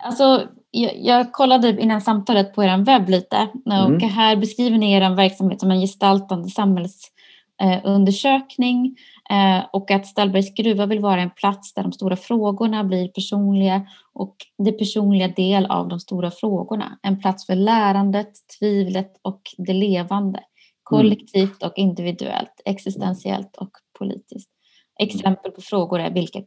alltså 0.00 0.42
jag, 0.70 0.92
jag, 0.98 1.32
kollade 1.32 1.80
innan 1.80 2.00
samtalet 2.00 2.54
på 2.54 2.64
er 2.64 2.84
webb 2.84 3.08
lite 3.08 3.48
och 3.66 3.88
mm. 3.88 4.10
här 4.10 4.36
beskriver 4.36 4.78
ni 4.78 4.92
er 4.92 5.14
verksamhet 5.14 5.60
som 5.60 5.70
en 5.70 5.80
gestaltande 5.80 6.48
samhällsundersökning 6.48 8.96
eh, 9.30 9.58
eh, 9.58 9.64
och 9.72 9.90
att 9.90 10.06
Ställbergs 10.06 10.54
gruva 10.54 10.86
vill 10.86 11.00
vara 11.00 11.20
en 11.20 11.30
plats 11.30 11.74
där 11.74 11.82
de 11.82 11.92
stora 11.92 12.16
frågorna 12.16 12.84
blir 12.84 13.08
personliga 13.08 13.86
och 14.14 14.36
det 14.58 14.72
personliga 14.72 15.28
del 15.28 15.66
av 15.66 15.88
de 15.88 16.00
stora 16.00 16.30
frågorna. 16.30 16.98
En 17.02 17.20
plats 17.20 17.46
för 17.46 17.54
lärandet, 17.54 18.30
tvivlet 18.58 19.12
och 19.22 19.40
det 19.58 19.72
levande. 19.72 20.40
Kollektivt 20.84 21.62
och 21.62 21.72
individuellt, 21.76 22.60
existentiellt 22.64 23.56
och 23.56 23.70
politiskt. 23.98 24.50
Exempel 24.98 25.50
på 25.50 25.60
frågor 25.60 26.00
är 26.00 26.10
vilka 26.10 26.42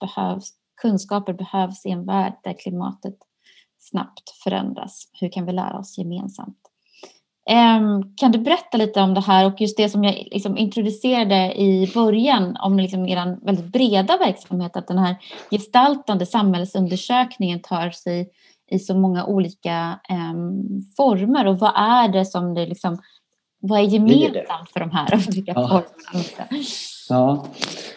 behövs, 0.00 0.50
kunskaper 0.82 1.32
behövs 1.32 1.86
i 1.86 1.90
en 1.90 2.06
värld 2.06 2.34
där 2.44 2.58
klimatet 2.58 3.16
snabbt 3.78 4.30
förändras. 4.44 5.10
Hur 5.20 5.28
kan 5.28 5.46
vi 5.46 5.52
lära 5.52 5.78
oss 5.78 5.98
gemensamt? 5.98 6.56
Um, 7.50 8.16
kan 8.16 8.32
du 8.32 8.38
berätta 8.38 8.76
lite 8.76 9.00
om 9.00 9.14
det 9.14 9.20
här 9.20 9.46
och 9.46 9.60
just 9.60 9.76
det 9.76 9.88
som 9.88 10.04
jag 10.04 10.14
liksom 10.14 10.56
introducerade 10.58 11.60
i 11.60 11.90
början 11.94 12.56
om 12.56 12.78
liksom 12.78 13.06
er 13.06 13.44
väldigt 13.44 13.72
breda 13.72 14.16
verksamhet, 14.16 14.76
att 14.76 14.88
den 14.88 14.98
här 14.98 15.16
gestaltande 15.50 16.26
samhällsundersökningen 16.26 17.60
tar 17.60 17.90
sig 17.90 18.30
i 18.70 18.78
så 18.78 18.94
många 18.94 19.24
olika 19.24 20.00
um, 20.10 20.82
former 20.96 21.46
och 21.46 21.58
vad 21.58 21.72
är 21.76 22.08
det 22.08 22.26
som 22.26 22.54
det 22.54 22.66
liksom, 22.66 22.98
vad 23.60 23.80
är 23.80 23.84
gemensamt 23.84 24.70
för 24.72 24.80
de 24.80 24.90
här 24.90 25.14
olika 25.28 25.52
ja. 25.56 25.68
formerna? 25.68 26.48
Ja. 27.08 27.46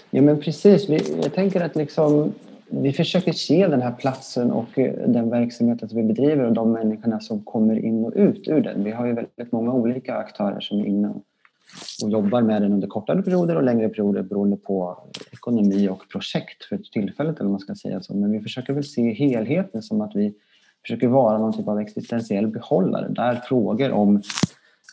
ja, 0.10 0.22
men 0.22 0.40
precis. 0.40 0.90
Jag 1.24 1.34
tänker 1.34 1.62
att 1.62 1.76
liksom 1.76 2.34
vi 2.82 2.94
försöker 2.94 3.32
se 3.32 3.68
den 3.68 3.82
här 3.82 3.92
platsen 3.92 4.52
och 4.52 4.80
eh, 4.80 4.94
den 5.08 5.30
verksamheten 5.30 5.90
som 5.90 5.98
vi 5.98 6.04
bedriver 6.04 6.46
och 6.46 6.54
de 6.54 6.72
människorna 6.72 7.20
som 7.20 7.44
kommer 7.44 7.86
in 7.86 8.06
och 8.06 8.14
ut 8.16 8.48
ur 8.48 8.62
den. 8.62 8.84
Vi 8.84 8.92
har 8.92 9.06
ju 9.06 9.14
väldigt 9.14 9.52
många 9.52 9.74
olika 9.74 10.16
aktörer 10.16 10.60
som 10.60 10.80
är 10.80 10.86
inne 10.86 11.14
och 12.04 12.10
jobbar 12.10 12.42
med 12.42 12.62
den 12.62 12.74
under 12.74 12.88
kortare 12.88 13.22
perioder 13.22 13.56
och 13.56 13.64
längre 13.64 13.90
perioder 13.90 14.22
beroende 14.22 14.58
på 14.58 14.98
ekonomi 15.32 15.90
och 15.90 16.04
projekt 16.12 16.64
för 16.64 16.78
tillfället 16.78 17.40
eller 17.40 17.50
man 17.50 17.60
ska 17.60 17.76
säga 17.76 18.02
så. 18.02 18.14
Men 18.14 18.32
vi 18.32 18.40
försöker 18.40 18.74
väl 18.74 18.84
se 18.84 19.14
helheten 19.14 19.82
som 19.82 20.02
att 20.02 20.12
vi 20.16 20.34
försöker 20.82 21.08
vara 21.08 21.38
någon 21.38 21.54
typ 21.54 21.68
av 21.68 21.80
existentiell 21.80 22.48
behållare 22.48 23.08
där 23.10 23.36
frågor 23.36 23.92
om 23.92 24.22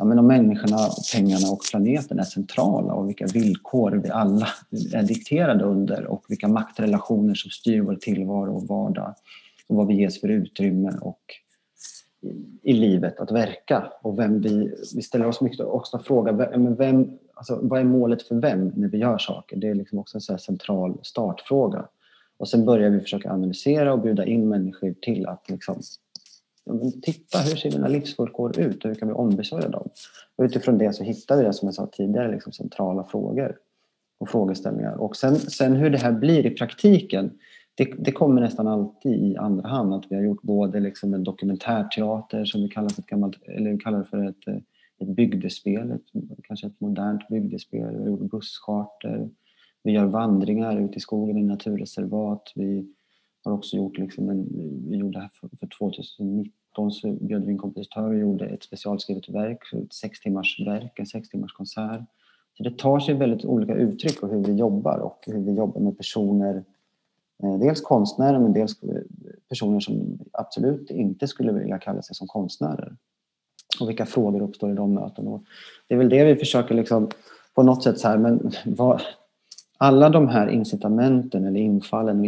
ja, 0.01 0.05
men 0.05 0.19
om 0.19 0.27
människorna, 0.27 0.79
pengarna 1.15 1.51
och 1.53 1.61
planeten 1.71 2.19
är 2.19 2.23
centrala 2.23 2.93
och 2.95 3.09
vilka 3.09 3.27
villkor 3.27 4.01
vi 4.05 4.11
alla 4.11 4.49
är 4.95 5.03
dikterade 5.03 5.65
under 5.65 6.07
och 6.07 6.25
vilka 6.29 6.49
maktrelationer 6.49 7.35
som 7.35 7.51
styr 7.51 7.81
vår 7.81 7.95
tillvaro 7.95 8.57
och 8.57 8.69
vardag 8.69 9.15
och 9.69 9.77
vad 9.77 9.87
vi 9.87 9.95
ges 9.95 10.21
för 10.21 10.29
utrymme 10.29 10.93
och 11.01 11.21
i 12.63 12.73
livet 12.73 13.21
att 13.21 13.31
verka 13.31 13.93
och 14.03 14.19
vem 14.19 14.41
vi, 14.41 14.75
vi 14.95 15.03
ställer 15.03 15.27
oss 15.27 15.41
mycket 15.41 15.67
också 15.67 15.99
frågan, 15.99 16.37
men 16.37 16.77
vem, 16.77 17.19
alltså, 17.35 17.59
vad 17.63 17.81
är 17.81 17.85
målet 17.85 18.23
för 18.23 18.35
vem 18.35 18.69
när 18.69 18.89
vi 18.89 18.99
gör 18.99 19.19
saker? 19.19 19.57
Det 19.57 19.69
är 19.69 19.75
liksom 19.75 19.99
också 19.99 20.17
en 20.17 20.21
så 20.21 20.39
central 20.39 20.99
startfråga. 21.03 21.89
Och 22.39 22.49
sen 22.49 22.65
börjar 22.65 22.91
vi 22.91 23.01
försöka 23.01 23.33
analysera 23.33 23.93
och 23.93 24.01
bjuda 24.01 24.25
in 24.25 24.49
människor 24.49 24.95
till 25.03 25.27
att 25.27 25.51
liksom 25.51 25.83
titta 27.03 27.39
hur 27.39 27.57
ser 27.57 27.71
dina 27.71 27.89
livsvillkor 27.89 28.61
ut 28.61 28.85
och 28.85 28.89
hur 28.89 28.95
kan 28.95 29.09
vi 29.09 29.15
ombesörja 29.15 29.69
dem? 29.69 29.91
Och 30.37 30.45
utifrån 30.45 30.79
det 30.79 30.93
så 30.93 31.05
hittar 31.05 31.37
vi 31.37 31.43
det 31.43 31.53
som 31.53 31.69
jag 31.69 31.75
sa 31.75 31.87
tidigare, 31.87 32.33
liksom 32.33 32.53
centrala 32.53 33.05
frågor 33.05 33.57
och 34.21 34.29
frågeställningar. 34.29 34.95
Och 34.95 35.17
sen, 35.17 35.37
sen 35.37 35.77
hur 35.77 35.91
det 35.91 35.99
här 35.99 36.13
blir 36.13 36.47
i 36.47 36.51
praktiken, 36.51 37.31
det, 37.75 37.85
det, 37.99 38.13
kommer 38.13 38.41
nästan 38.41 38.69
alltid 38.69 39.13
i 39.13 39.37
andra 39.37 39.69
hand. 39.69 39.95
Att 39.95 40.05
vi 40.09 40.17
har 40.17 40.23
gjort 40.23 40.43
både 40.43 40.81
liksom 40.81 41.15
en 41.15 41.25
dokumentärteater 41.25 42.45
som 42.45 42.63
vi 42.63 42.69
kallar 42.69 42.89
för 42.89 43.03
ett, 43.03 43.07
gammalt, 43.07 43.43
eller 43.43 43.71
vi 43.71 43.79
kallar 43.79 44.03
för 44.03 44.29
ett, 44.29 44.47
eh, 44.47 44.57
ett 45.01 45.09
bygdespel, 45.09 45.91
ett, 45.91 46.03
kanske 46.43 46.67
ett 46.67 46.81
modernt 46.81 47.29
bygdespel. 47.29 47.97
Vi 47.97 48.03
har 48.03 48.09
gjort 48.09 48.31
busscharter, 48.31 49.29
vi 49.83 49.93
gör 49.93 50.05
vandringar 50.05 50.81
ut 50.81 50.97
i 50.97 51.01
skogen 51.01 51.39
i 51.39 51.43
naturreservat. 51.43 52.53
Vi, 52.55 52.95
har 53.45 53.53
också 53.53 53.77
gjort 53.77 53.99
liksom 53.99 54.29
en, 54.29 54.49
vi 54.91 54.97
gjorde 54.97 55.19
det 55.19 55.23
här 55.23 55.31
för, 55.41 55.49
för 55.61 55.69
2019 55.79 56.91
så 56.93 57.13
bjöd 57.13 57.45
vi 57.45 57.53
in 57.53 57.59
kompositörer 57.59 58.09
och 58.09 58.19
gjorde 58.19 58.47
ett 58.47 58.63
specialskrivet 58.63 59.29
verk, 59.29 59.59
ett 59.73 59.93
sex 59.93 60.21
timmars 60.21 60.61
verk, 60.67 60.99
en 60.99 61.07
sex 61.07 61.29
timmars 61.29 61.53
konsert. 61.53 62.01
Så 62.57 62.63
det 62.63 62.79
tar 62.79 63.01
sig 63.01 63.15
väldigt 63.15 63.45
olika 63.45 63.75
uttryck 63.75 64.23
och 64.23 64.29
hur 64.29 64.45
vi 64.45 64.53
jobbar 64.53 64.99
och 64.99 65.25
hur 65.27 65.41
vi 65.41 65.53
jobbar 65.53 65.81
med 65.81 65.97
personer, 65.97 66.65
eh, 67.43 67.59
dels 67.59 67.81
konstnärer 67.81 68.39
men 68.39 68.53
dels 68.53 68.83
eh, 68.83 69.03
personer 69.49 69.81
som 69.81 70.19
absolut 70.33 70.91
inte 70.91 71.29
skulle 71.29 71.53
vilja 71.53 71.79
kalla 71.79 72.03
sig 72.03 72.17
som 72.17 72.27
konstnärer. 72.27 72.97
Och 73.81 73.89
vilka 73.89 74.07
frågor 74.07 74.43
uppstår 74.43 74.71
i 74.71 74.75
de 74.75 74.95
mötena. 74.95 75.31
Och 75.31 75.45
det 75.89 75.95
är 75.95 75.99
väl 75.99 76.09
det 76.09 76.25
vi 76.25 76.37
försöker 76.37 76.75
liksom 76.75 77.09
på 77.55 77.63
något 77.63 77.83
sätt 77.83 77.99
så 77.99 78.09
här, 78.09 78.19
men 78.19 78.51
vad, 78.65 79.01
alla 79.81 80.09
de 80.09 80.29
här 80.29 80.49
incitamenten 80.49 81.45
eller 81.45 81.61
infallen 81.61 82.21
och 82.21 82.27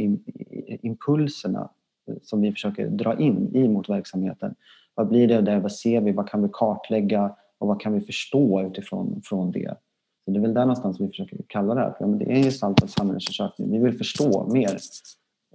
impulserna 0.85 1.71
eh, 2.09 2.15
som 2.23 2.41
vi 2.41 2.53
försöker 2.53 2.89
dra 2.89 3.19
in 3.19 3.57
i 3.57 3.69
mot 3.69 3.89
verksamheten. 3.89 4.55
Vad 4.95 5.09
blir 5.09 5.29
det 5.29 5.41
där? 5.41 5.61
Vad 5.61 5.73
ser 5.73 6.01
vi? 6.01 6.13
Vad 6.13 6.29
kan 6.29 6.43
vi 6.43 6.49
kartlägga? 6.53 7.35
Och 7.59 7.69
vad 7.69 7.81
kan 7.81 7.93
vi 7.93 8.01
förstå 8.01 8.63
utifrån 8.63 9.21
från 9.25 9.51
det? 9.51 9.77
Så 10.25 10.31
det 10.31 10.39
är 10.39 10.41
väl 10.41 10.55
där 10.55 10.61
någonstans 10.61 11.01
vi 11.01 11.09
försöker 11.09 11.39
kalla 11.47 11.75
det 11.75 11.81
här. 11.81 11.97
Ja, 12.01 12.07
men 12.07 12.19
det 12.19 12.25
är 12.25 12.37
en 12.37 12.43
gestaltad 12.43 12.87
samhällsundersökning. 12.87 13.71
Vi 13.71 13.79
vill 13.79 13.99
förstå 13.99 14.47
mer 14.53 14.79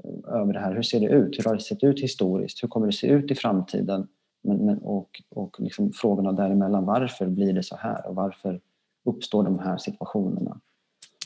eh, 0.04 0.34
över 0.42 0.54
det 0.54 0.60
här. 0.60 0.76
Hur 0.76 0.82
ser 0.82 1.00
det 1.00 1.08
ut? 1.08 1.40
Hur 1.40 1.44
har 1.44 1.56
det 1.56 1.62
sett 1.62 1.84
ut 1.84 2.04
historiskt? 2.04 2.64
Hur 2.64 2.68
kommer 2.68 2.88
det 2.88 2.94
se 2.94 3.08
ut 3.08 3.32
i 3.32 3.36
framtiden? 3.36 4.08
Men, 4.44 4.58
men, 4.58 4.78
och 4.78 5.22
och 5.30 5.56
liksom 5.60 5.92
frågorna 5.92 6.32
däremellan. 6.32 6.86
Varför 6.86 7.28
blir 7.28 7.54
det 7.54 7.64
så 7.64 7.76
här? 7.76 8.08
Och 8.08 8.16
varför 8.16 8.62
uppstår 9.06 9.44
de 9.44 9.60
här 9.60 9.78
situationerna? 9.78 10.62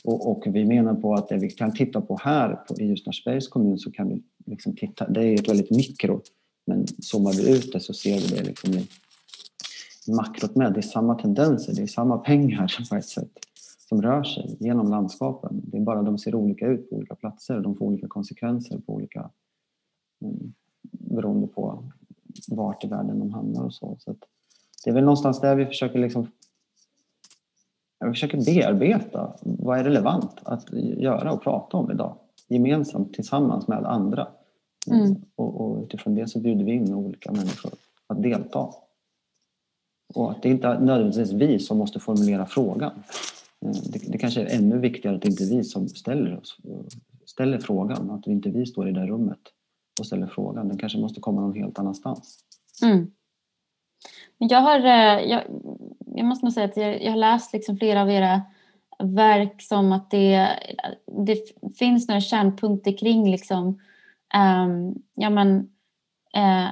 Och, 0.04 0.30
och 0.30 0.42
vi 0.46 0.64
menar 0.64 0.94
på 0.94 1.14
att 1.14 1.28
det 1.28 1.36
vi 1.36 1.50
kan 1.50 1.74
titta 1.74 2.00
på 2.00 2.18
här 2.22 2.54
på, 2.54 2.80
i 2.80 2.84
Ljusnarsbergs 2.84 3.48
kommun 3.48 3.78
så 3.78 3.90
kan 3.90 4.08
vi 4.08 4.22
liksom 4.46 4.76
titta, 4.76 5.08
det 5.08 5.24
är 5.24 5.34
ett 5.34 5.48
väldigt 5.48 5.70
mikro, 5.70 6.22
men 6.66 6.86
zoomar 6.86 7.32
vi 7.32 7.56
ut 7.56 7.72
det 7.72 7.80
så 7.80 7.94
ser 7.94 8.18
vi 8.20 8.36
det 8.36 8.42
liksom 8.42 8.74
i 8.74 8.86
makrot 10.08 10.54
med. 10.54 10.72
Det 10.72 10.80
är 10.80 10.82
samma 10.82 11.14
tendenser, 11.14 11.74
det 11.74 11.82
är 11.82 11.86
samma 11.86 12.18
pengar 12.18 12.88
på 12.90 12.96
ett 12.96 13.08
sätt 13.08 13.30
som 13.88 14.02
rör 14.02 14.24
sig 14.24 14.56
genom 14.60 14.90
landskapen. 14.90 15.60
Det 15.64 15.76
är 15.76 15.80
bara 15.80 16.02
de 16.02 16.18
ser 16.18 16.34
olika 16.34 16.66
ut 16.66 16.90
på 16.90 16.96
olika 16.96 17.14
platser 17.14 17.56
och 17.56 17.62
de 17.62 17.76
får 17.76 17.86
olika 17.86 18.08
konsekvenser 18.08 18.78
på 18.78 18.94
olika 18.94 19.30
mm, 20.24 20.54
beroende 20.90 21.46
på 21.46 21.84
vart 22.48 22.84
i 22.84 22.86
världen 22.86 23.18
de 23.18 23.30
hamnar 23.30 23.64
och 23.64 23.74
så. 23.74 23.96
så 24.00 24.16
det 24.84 24.90
är 24.90 24.94
väl 24.94 25.04
någonstans 25.04 25.40
där 25.40 25.56
vi 25.56 25.66
försöker 25.66 25.98
liksom 25.98 26.26
jag 27.98 28.12
försöker 28.12 28.44
bearbeta 28.44 29.36
vad 29.62 29.78
är 29.78 29.84
relevant 29.84 30.40
att 30.42 30.72
göra 30.72 31.32
och 31.32 31.42
prata 31.42 31.76
om 31.76 31.90
idag 31.90 32.16
gemensamt 32.48 33.14
tillsammans 33.14 33.68
med 33.68 33.84
andra. 33.84 34.28
Mm. 34.90 35.16
Och, 35.36 35.60
och 35.60 35.82
utifrån 35.82 36.14
det 36.14 36.28
så 36.28 36.40
bjuder 36.40 36.64
vi 36.64 36.72
in 36.72 36.94
olika 36.94 37.32
människor 37.32 37.72
att 38.06 38.22
delta. 38.22 38.68
Och 40.14 40.30
att 40.30 40.42
det 40.42 40.48
inte 40.48 40.68
är 40.68 40.80
nödvändigtvis 40.80 41.32
vi 41.32 41.58
som 41.58 41.78
måste 41.78 42.00
formulera 42.00 42.46
frågan. 42.46 42.92
Eh, 43.64 43.70
det, 43.70 44.12
det 44.12 44.18
kanske 44.18 44.42
är 44.42 44.58
ännu 44.58 44.78
viktigare 44.78 45.16
att 45.16 45.22
det 45.22 45.28
inte 45.28 45.44
är 45.44 45.56
vi 45.56 45.64
som 45.64 45.88
ställer, 45.88 46.38
oss, 46.38 46.56
ställer 47.26 47.58
frågan, 47.58 48.10
att 48.10 48.26
inte 48.26 48.50
vi 48.50 48.66
står 48.66 48.88
i 48.88 48.92
det 48.92 49.06
rummet 49.06 49.40
och 50.00 50.06
ställer 50.06 50.26
frågan. 50.26 50.68
Den 50.68 50.78
kanske 50.78 50.98
måste 50.98 51.20
komma 51.20 51.40
någon 51.40 51.54
helt 51.54 51.78
annanstans. 51.78 52.38
Mm. 52.82 53.10
Jag, 54.38 54.60
har, 54.60 54.78
eh, 54.78 55.30
jag, 55.30 55.42
jag 56.06 56.26
måste 56.26 56.50
säga 56.50 56.66
att 56.66 56.76
jag, 56.76 57.04
jag 57.04 57.10
har 57.10 57.18
läst 57.18 57.52
liksom 57.52 57.76
flera 57.76 58.02
av 58.02 58.10
era 58.10 58.42
verk 59.02 59.62
som 59.62 59.92
att 59.92 60.10
det, 60.10 60.48
det 61.26 61.38
finns 61.78 62.08
några 62.08 62.20
kärnpunkter 62.20 62.98
kring 62.98 63.30
liksom, 63.30 63.66
um, 64.64 64.94
ja, 65.14 65.30
men, 65.30 65.58
uh, 66.36 66.68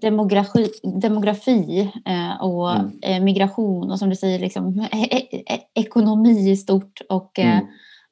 demografi, 0.00 0.70
demografi 0.82 1.92
uh, 2.08 2.42
och 2.42 2.76
mm. 2.76 2.92
uh, 3.08 3.24
migration 3.24 3.90
och 3.90 3.98
som 3.98 4.10
du 4.10 4.16
säger 4.16 4.38
liksom, 4.38 4.80
e 4.92 5.26
e 5.46 5.60
ekonomi 5.74 6.50
i 6.50 6.56
stort 6.56 7.00
och 7.08 7.38
mm. 7.38 7.66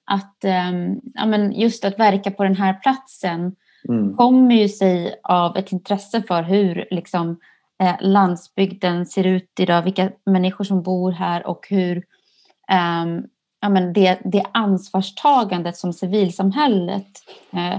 att 0.05 0.45
um, 0.45 1.01
ja, 1.15 1.27
men 1.27 1.53
just 1.53 1.85
att 1.85 1.99
verka 1.99 2.31
på 2.31 2.45
den 2.45 2.57
här 2.57 2.75
platsen 2.75 3.57
mm. 3.89 4.17
kommer 4.17 4.55
ju 4.55 4.69
sig 4.69 5.15
av 5.23 5.57
ett 5.57 5.73
intresse 5.73 6.23
för 6.23 6.43
hur 6.43 6.87
liksom, 6.91 7.39
eh, 7.83 7.95
landsbygden 8.01 9.07
ser 9.07 9.27
ut 9.27 9.53
idag, 9.61 9.83
vilka 9.83 10.11
människor 10.27 10.65
som 10.65 10.83
bor 10.83 11.13
här 11.13 11.47
och 11.47 11.67
hur 11.71 11.97
eh, 12.71 13.07
ja, 13.63 13.69
men 13.69 13.93
det, 13.93 14.19
det 14.25 14.45
ansvarstagandet 14.53 15.77
som 15.77 15.93
civilsamhället 15.93 17.11
eh, 17.53 17.79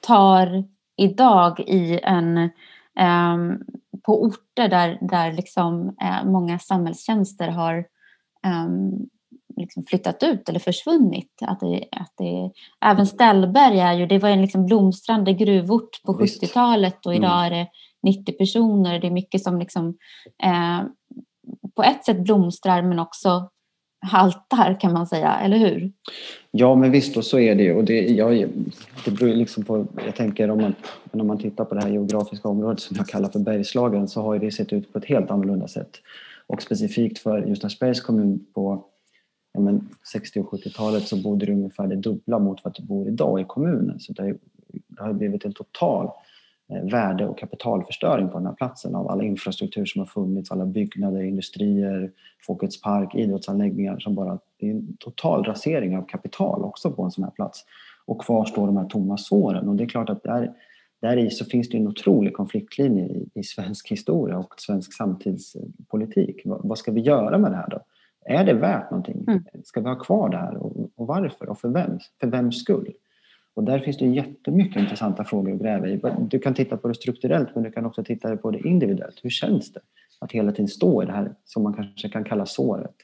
tar 0.00 0.64
idag 0.96 1.60
i 1.60 2.00
en, 2.02 2.38
eh, 2.98 3.36
på 4.02 4.22
orter 4.22 4.68
där, 4.68 4.98
där 5.00 5.32
liksom, 5.32 5.96
eh, 6.02 6.24
många 6.24 6.58
samhällstjänster 6.58 7.48
har 7.48 7.84
ehm, 8.44 8.92
liksom 9.56 9.84
flyttat 9.84 10.22
ut 10.22 10.48
eller 10.48 10.58
försvunnit. 10.58 11.32
Att 11.40 11.60
det, 11.60 11.84
att 11.90 12.12
det, 12.16 12.50
även 12.84 13.06
Ställberg 13.06 13.80
är 13.80 13.92
ju, 13.92 14.06
det 14.06 14.18
var 14.18 14.28
en 14.28 14.42
liksom 14.42 14.66
blomstrande 14.66 15.32
gruvort 15.32 16.02
på 16.06 16.12
70-talet 16.12 17.06
och 17.06 17.14
idag 17.14 17.46
mm. 17.46 17.46
är 17.46 17.50
det 17.50 17.68
90 18.02 18.32
personer. 18.32 18.98
Det 18.98 19.06
är 19.06 19.10
mycket 19.10 19.42
som 19.42 19.58
liksom, 19.58 19.96
eh, 20.42 20.82
på 21.76 21.82
ett 21.82 22.04
sätt 22.04 22.18
blomstrar 22.18 22.82
men 22.82 22.98
också 22.98 23.50
haltar 24.02 24.80
kan 24.80 24.92
man 24.92 25.06
säga, 25.06 25.38
eller 25.38 25.56
hur? 25.56 25.92
Ja, 26.50 26.74
men 26.74 26.90
visst 26.90 27.16
och 27.16 27.24
så 27.24 27.38
är 27.38 27.54
det 27.54 27.62
ju. 27.62 27.74
Och 27.74 27.84
det, 27.84 28.00
jag, 28.00 28.48
det 29.04 29.10
beror 29.10 29.34
liksom 29.34 29.64
på, 29.64 29.86
jag 30.06 30.16
tänker 30.16 30.50
om 30.50 30.60
man, 30.60 30.74
om 31.10 31.26
man 31.26 31.38
tittar 31.38 31.64
på 31.64 31.74
det 31.74 31.80
här 31.80 31.88
geografiska 31.88 32.48
området 32.48 32.80
som 32.80 32.96
jag 32.96 33.08
kallar 33.08 33.28
för 33.28 33.38
Bergslagen 33.38 34.08
så 34.08 34.22
har 34.22 34.38
det 34.38 34.52
sett 34.52 34.72
ut 34.72 34.92
på 34.92 34.98
ett 34.98 35.04
helt 35.04 35.30
annorlunda 35.30 35.68
sätt. 35.68 35.90
Och 36.46 36.62
specifikt 36.62 37.18
för 37.18 37.46
Ljusnarsbergs 37.46 38.00
kommun 38.00 38.46
på 38.54 38.84
ja, 39.52 39.80
60 40.12 40.40
och 40.40 40.52
70-talet 40.52 41.08
så 41.08 41.16
bodde 41.16 41.46
det 41.46 41.52
ungefär 41.52 41.86
det 41.86 41.96
dubbla 41.96 42.38
mot 42.38 42.64
vad 42.64 42.74
det 42.74 42.82
bor 42.82 43.08
idag 43.08 43.40
i 43.40 43.44
kommunen. 43.44 44.00
Så 44.00 44.12
det, 44.12 44.36
det 44.88 45.02
har 45.02 45.12
blivit 45.12 45.44
en 45.44 45.52
total 45.52 46.08
Eh, 46.08 46.10
värde 46.82 47.26
och 47.26 47.38
kapitalförstöring 47.38 48.28
på 48.28 48.38
den 48.38 48.46
här 48.46 48.54
platsen 48.54 48.94
av 48.94 49.08
all 49.08 49.22
infrastruktur 49.22 49.84
som 49.84 49.98
har 49.98 50.06
funnits, 50.06 50.50
alla 50.50 50.66
byggnader, 50.66 51.22
industrier, 51.22 52.10
Folkets 52.46 52.80
park, 52.80 53.14
idrottsanläggningar 53.14 53.98
som 53.98 54.14
bara, 54.14 54.38
det 54.60 54.66
är 54.66 54.70
en 54.70 54.96
total 54.96 55.44
rasering 55.44 55.96
av 55.96 56.02
kapital 56.02 56.64
också 56.64 56.90
på 56.90 57.02
en 57.02 57.10
sån 57.10 57.24
här 57.24 57.30
plats. 57.30 57.64
Och 58.04 58.20
kvar 58.20 58.44
står 58.44 58.66
de 58.66 58.76
här 58.76 58.84
tomma 58.84 59.16
såren 59.16 59.68
och 59.68 59.76
det 59.76 59.84
är 59.84 59.88
klart 59.88 60.10
att 60.10 60.22
där, 60.22 60.52
där 61.00 61.16
i 61.16 61.30
så 61.30 61.44
finns 61.44 61.68
det 61.68 61.76
en 61.76 61.88
otrolig 61.88 62.34
konfliktlinje 62.34 63.04
i, 63.04 63.28
i 63.34 63.42
svensk 63.42 63.90
historia 63.90 64.38
och 64.38 64.54
svensk 64.58 64.92
samtidspolitik. 64.92 66.42
Vad, 66.44 66.60
vad, 66.68 66.78
ska 66.78 66.92
vi 66.92 67.00
göra 67.00 67.38
med 67.38 67.52
det 67.52 67.56
här 67.56 67.68
då? 67.70 67.80
Är 68.24 68.44
det 68.44 68.54
värt 68.54 68.90
någonting? 68.90 69.24
Mm. 69.28 69.44
Ska 69.64 69.80
vi 69.80 69.88
ha 69.88 69.98
kvar 69.98 70.28
det 70.28 70.36
här 70.36 70.56
och, 70.56 70.90
och 70.96 71.06
varför 71.06 71.48
och 71.48 71.58
för 71.58 71.68
vem? 71.68 71.98
För 72.20 72.26
vems 72.26 72.60
skull? 72.60 72.92
Och 73.54 73.64
där 73.64 73.78
finns 73.78 73.98
det 73.98 74.06
jättemycket 74.06 74.82
intressanta 74.82 75.24
frågor 75.24 75.52
att 75.52 75.60
gräva 75.60 75.88
i. 75.88 76.00
Du 76.30 76.38
kan 76.38 76.54
titta 76.54 76.76
på 76.76 76.88
det 76.88 76.94
strukturellt 76.94 77.54
men 77.54 77.64
du 77.64 77.70
kan 77.70 77.86
också 77.86 78.04
titta 78.04 78.36
på 78.36 78.50
det 78.50 78.58
individuellt. 78.58 79.20
Hur 79.22 79.30
känns 79.30 79.72
det 79.72 79.80
att 80.20 80.32
hela 80.32 80.52
tiden 80.52 80.68
stå 80.68 81.02
i 81.02 81.06
det 81.06 81.12
här 81.12 81.34
som 81.44 81.62
man 81.62 81.74
kanske 81.74 82.08
kan 82.08 82.24
kalla 82.24 82.46
såret? 82.46 82.94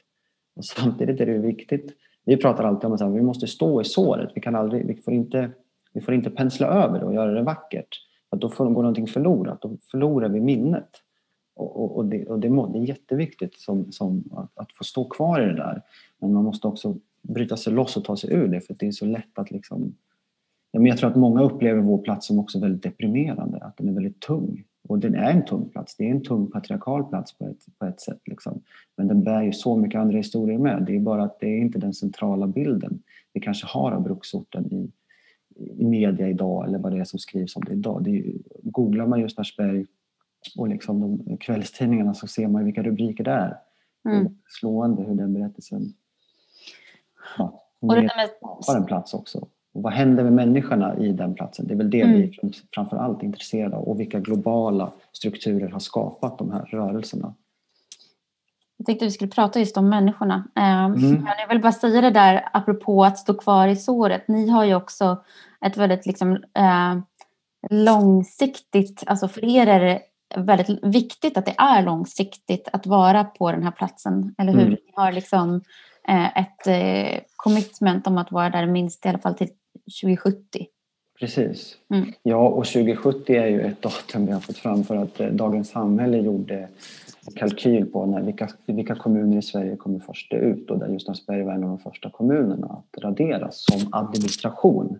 Och 0.55 0.65
samtidigt 0.65 1.21
är 1.21 1.25
det 1.25 1.37
viktigt, 1.37 1.93
vi 2.25 2.37
pratar 2.37 2.63
alltid 2.63 2.85
om 2.85 2.93
att 2.93 3.15
vi 3.15 3.21
måste 3.21 3.47
stå 3.47 3.81
i 3.81 3.85
såret. 3.85 4.31
Vi, 4.35 4.41
kan 4.41 4.55
aldrig, 4.55 4.87
vi, 4.87 4.95
får 4.95 5.13
inte, 5.13 5.51
vi 5.93 6.01
får 6.01 6.13
inte 6.13 6.29
pensla 6.29 6.67
över 6.67 6.99
det 6.99 7.05
och 7.05 7.13
göra 7.13 7.31
det 7.31 7.41
vackert. 7.41 7.97
Att 8.29 8.41
då 8.41 8.49
får, 8.49 8.65
går 8.65 8.81
någonting 8.81 9.07
förlorat, 9.07 9.61
då 9.61 9.77
förlorar 9.91 10.29
vi 10.29 10.39
minnet. 10.39 10.89
Och, 11.55 11.83
och, 11.83 11.97
och, 11.97 12.05
det, 12.05 12.25
och 12.25 12.39
det, 12.39 12.47
är 12.47 12.85
jätteviktigt 12.85 13.59
som, 13.59 13.91
som 13.91 14.23
att, 14.31 14.57
att, 14.57 14.71
få 14.71 14.83
stå 14.83 15.09
kvar 15.09 15.41
i 15.41 15.45
det 15.45 15.55
där. 15.55 15.81
Men 16.19 16.33
man 16.33 16.43
måste 16.43 16.67
också 16.67 16.95
bryta 17.21 17.57
sig 17.57 17.73
loss 17.73 17.97
och 17.97 18.03
ta 18.03 18.17
sig 18.17 18.33
ur 18.33 18.47
det 18.47 18.61
för 18.61 18.75
det 18.79 18.87
är 18.87 18.91
så 18.91 19.05
lätt 19.05 19.39
att 19.39 19.51
liksom 19.51 19.95
men 20.73 20.85
jag 20.85 20.97
tror 20.97 21.09
att 21.09 21.15
många 21.15 21.41
upplever 21.41 21.81
vår 21.81 21.97
plats 21.97 22.27
som 22.27 22.39
också 22.39 22.59
väldigt 22.59 22.83
deprimerande, 22.83 23.57
att 23.57 23.77
den 23.77 23.89
är 23.89 23.93
väldigt 23.93 24.19
tung. 24.19 24.63
Och 24.87 24.99
den 24.99 25.15
är 25.15 25.31
en 25.31 25.45
tung 25.45 25.69
plats, 25.69 25.95
det 25.95 26.07
är 26.07 26.11
en 26.11 26.23
tung 26.23 26.51
patriarkal 26.51 27.03
plats 27.03 27.37
på 27.37 27.45
ett, 27.45 27.65
på 27.79 27.85
ett 27.85 28.01
sätt. 28.01 28.21
Liksom. 28.25 28.61
Men 28.97 29.07
den 29.07 29.23
bär 29.23 29.41
ju 29.41 29.51
så 29.51 29.75
mycket 29.77 29.99
andra 29.99 30.17
historier 30.17 30.57
med. 30.57 30.83
Det 30.85 30.95
är 30.95 30.99
bara 30.99 31.23
att 31.23 31.39
det 31.39 31.47
är 31.47 31.57
inte 31.57 31.79
den 31.79 31.93
centrala 31.93 32.47
bilden 32.47 33.01
vi 33.33 33.39
kanske 33.39 33.67
har 33.67 33.91
av 33.91 34.03
bruksorten 34.03 34.73
i, 34.73 34.91
i 35.55 35.85
media 35.85 36.29
idag 36.29 36.67
eller 36.67 36.79
vad 36.79 36.91
det 36.91 36.99
är 36.99 37.03
som 37.03 37.19
skrivs 37.19 37.55
om 37.55 37.63
det 37.63 37.73
idag. 37.73 38.03
Det 38.03 38.19
är, 38.19 38.33
googlar 38.63 39.07
man 39.07 39.19
just 39.19 39.37
Narsberg 39.37 39.85
och 40.57 40.67
liksom 40.67 41.01
de 41.01 41.37
kvällstidningarna 41.37 42.13
så 42.13 42.27
ser 42.27 42.47
man 42.47 42.65
vilka 42.65 42.83
rubriker 42.83 43.23
det 43.23 43.31
är. 43.31 43.57
Mm. 44.05 44.23
Det 44.23 44.29
är 44.29 44.33
slående 44.47 45.03
hur 45.03 45.15
den 45.15 45.33
berättelsen 45.33 45.93
ja, 47.37 47.63
och 47.79 47.95
det 47.95 48.01
med... 48.01 48.29
skapar 48.37 48.79
en 48.79 48.85
plats 48.85 49.13
också. 49.13 49.47
Och 49.73 49.83
vad 49.83 49.93
händer 49.93 50.23
med 50.23 50.33
människorna 50.33 50.97
i 50.97 51.11
den 51.11 51.35
platsen? 51.35 51.67
Det 51.67 51.73
är 51.73 51.77
väl 51.77 51.89
det 51.89 52.01
mm. 52.01 52.17
vi 52.17 52.39
framför 52.75 52.97
allt 52.97 53.21
är 53.21 53.25
intresserade 53.25 53.75
av 53.75 53.83
och 53.83 53.99
vilka 53.99 54.19
globala 54.19 54.91
strukturer 55.11 55.69
har 55.69 55.79
skapat 55.79 56.37
de 56.37 56.51
här 56.51 56.61
rörelserna. 56.61 57.33
Jag 58.77 58.85
tänkte 58.85 59.05
att 59.05 59.07
vi 59.07 59.13
skulle 59.13 59.31
prata 59.31 59.59
just 59.59 59.77
om 59.77 59.89
människorna. 59.89 60.47
Ehm, 60.55 60.93
mm. 60.93 61.27
Jag 61.37 61.47
vill 61.47 61.61
bara 61.61 61.71
säga 61.71 62.01
det 62.01 62.11
där 62.11 62.49
apropå 62.53 63.03
att 63.03 63.17
stå 63.17 63.33
kvar 63.33 63.67
i 63.67 63.75
såret. 63.75 64.27
Ni 64.27 64.49
har 64.49 64.65
ju 64.65 64.75
också 64.75 65.23
ett 65.65 65.77
väldigt 65.77 66.05
liksom, 66.05 66.31
eh, 66.33 66.97
långsiktigt, 67.69 69.03
alltså 69.07 69.27
för 69.27 69.45
er 69.45 69.67
är 69.67 69.79
det 69.79 70.01
väldigt 70.35 70.83
viktigt 70.83 71.37
att 71.37 71.45
det 71.45 71.55
är 71.57 71.83
långsiktigt 71.83 72.67
att 72.73 72.87
vara 72.87 73.23
på 73.23 73.51
den 73.51 73.63
här 73.63 73.71
platsen, 73.71 74.35
eller 74.37 74.53
hur? 74.53 74.61
Mm. 74.61 74.71
Ni 74.71 74.93
har 74.95 75.11
liksom 75.11 75.61
ett 76.35 76.67
eh, 76.67 77.21
commitment 77.35 78.07
om 78.07 78.17
att 78.17 78.31
vara 78.31 78.49
där 78.49 78.65
minst 78.65 79.05
i 79.05 79.09
alla 79.09 79.19
fall 79.19 79.33
till 79.33 79.49
2070. 80.01 80.67
Precis. 81.19 81.77
Mm. 81.93 82.13
Ja, 82.23 82.47
och 82.47 82.65
2070 82.65 83.35
är 83.35 83.47
ju 83.47 83.61
ett 83.61 83.81
datum 83.81 84.25
vi 84.25 84.31
har 84.31 84.39
fått 84.39 84.57
fram 84.57 84.83
för 84.83 84.95
att 84.95 85.19
eh, 85.19 85.27
Dagens 85.27 85.69
Samhälle 85.69 86.17
gjorde 86.17 86.67
en 87.27 87.33
kalkyl 87.35 87.85
på 87.85 88.05
när, 88.05 88.21
vilka, 88.21 88.49
vilka 88.65 88.95
kommuner 88.95 89.37
i 89.37 89.41
Sverige 89.41 89.75
kommer 89.75 89.99
först 89.99 90.33
ut 90.33 90.71
och 90.71 90.79
där 90.79 90.89
Ljusnarsberg 90.89 91.43
var 91.43 91.53
en 91.53 91.63
av 91.63 91.69
de 91.69 91.79
första 91.79 92.09
kommunerna 92.09 92.67
att 92.67 93.03
raderas 93.03 93.65
som 93.65 93.93
administration. 93.93 94.99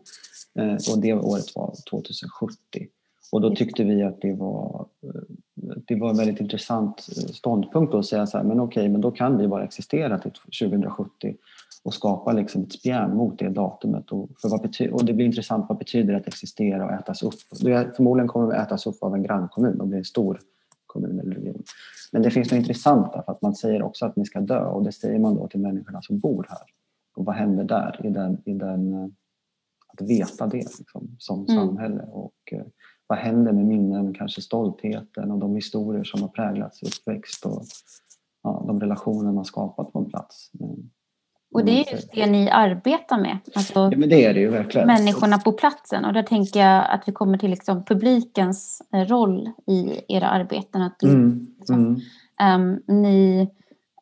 Eh, 0.59 0.93
och 0.93 1.01
det 1.01 1.13
året 1.13 1.55
var 1.55 1.73
2070. 1.89 2.87
Och 3.31 3.41
då 3.41 3.55
tyckte 3.55 3.83
vi 3.83 4.03
att 4.03 4.21
det 4.21 4.33
var 4.33 4.87
eh, 5.03 5.21
det 5.87 5.95
var 5.95 6.09
en 6.09 6.17
väldigt 6.17 6.41
intressant 6.41 6.99
ståndpunkt 7.33 7.93
att 7.93 8.05
säga 8.05 8.27
så 8.27 8.37
här, 8.37 8.45
men 8.45 8.59
okej, 8.59 8.89
men 8.89 9.01
då 9.01 9.11
kan 9.11 9.37
vi 9.37 9.47
bara 9.47 9.63
existera 9.63 10.19
till 10.19 10.31
2070 10.61 11.35
och 11.83 11.93
skapa 11.93 12.31
liksom 12.31 12.63
ett 12.63 12.73
spjärn 12.73 13.15
mot 13.15 13.39
det 13.39 13.49
datumet. 13.49 14.11
Och, 14.11 14.29
för 14.41 14.49
vad 14.49 14.61
betyder, 14.61 14.93
och 14.93 15.05
det 15.05 15.13
blir 15.13 15.25
intressant, 15.25 15.65
vad 15.69 15.77
betyder 15.77 16.13
det 16.13 16.19
att 16.19 16.27
existera 16.27 16.85
och 16.85 16.91
ätas 16.91 17.23
upp? 17.23 17.33
Det 17.61 17.95
förmodligen 17.95 18.27
kommer 18.27 18.47
det 18.47 18.55
ätas 18.55 18.87
upp 18.87 19.03
av 19.03 19.15
en 19.15 19.23
grannkommun 19.23 19.81
och 19.81 19.87
bli 19.87 19.97
en 19.97 20.05
stor 20.05 20.39
kommun 20.85 21.19
eller 21.19 21.35
region. 21.35 21.63
Men 22.11 22.21
det 22.21 22.31
finns 22.31 22.51
något 22.51 22.57
intressant 22.57 23.13
där, 23.13 23.21
för 23.21 23.31
att 23.31 23.41
man 23.41 23.55
säger 23.55 23.83
också 23.83 24.05
att 24.05 24.15
ni 24.15 24.25
ska 24.25 24.39
dö 24.39 24.65
och 24.65 24.83
det 24.83 24.91
säger 24.91 25.19
man 25.19 25.35
då 25.35 25.47
till 25.47 25.59
människorna 25.59 26.01
som 26.01 26.19
bor 26.19 26.45
här. 26.49 26.61
Och 27.15 27.25
vad 27.25 27.35
händer 27.35 27.63
där 27.63 28.01
i 28.03 28.09
den, 28.09 28.37
i 28.45 28.53
den 28.53 29.13
att 29.87 30.01
veta 30.01 30.47
det 30.47 30.77
liksom, 30.79 31.15
som 31.19 31.45
mm. 31.49 31.55
samhälle 31.55 32.03
och 32.11 32.33
eh, 32.51 32.65
vad 33.09 33.17
händer 33.19 33.51
med 33.51 33.65
minnen, 33.65 34.13
kanske 34.13 34.41
stoltheten 34.41 35.31
och 35.31 35.39
de 35.39 35.55
historier 35.55 36.03
som 36.03 36.21
har 36.21 36.29
präglats 36.29 36.83
i 36.83 36.85
uppväxt 36.85 37.45
och 37.45 37.63
ja, 38.43 38.63
de 38.67 38.79
relationer 38.79 39.31
man 39.31 39.45
skapat 39.45 39.93
på 39.93 39.99
en 39.99 40.05
plats. 40.05 40.51
Och 41.53 41.65
det 41.65 41.71
är 41.71 41.93
just 41.93 42.11
det 42.13 42.25
ni 42.25 42.49
arbetar 42.49 43.19
med. 43.19 43.37
Alltså, 43.55 43.79
ja, 43.91 43.97
men 43.97 44.09
det 44.09 44.25
är 44.25 44.33
det 44.33 44.39
ju 44.39 44.49
verkligen. 44.49 44.87
Människorna 44.87 45.37
på 45.37 45.51
platsen. 45.51 46.05
Och 46.05 46.13
där 46.13 46.23
tänker 46.23 46.59
jag 46.59 46.85
att 46.89 47.03
vi 47.07 47.11
kommer 47.11 47.37
till 47.37 47.49
liksom 47.49 47.85
publikens 47.85 48.81
eh, 48.93 49.05
roll 49.05 49.51
i 49.67 50.01
era 50.07 50.29
arbeten. 50.29 50.81
Att 50.81 51.03
mm, 51.03 51.47
liksom, 51.59 51.75
mm. 51.75 52.01
Um, 52.41 53.01
ni, 53.01 53.41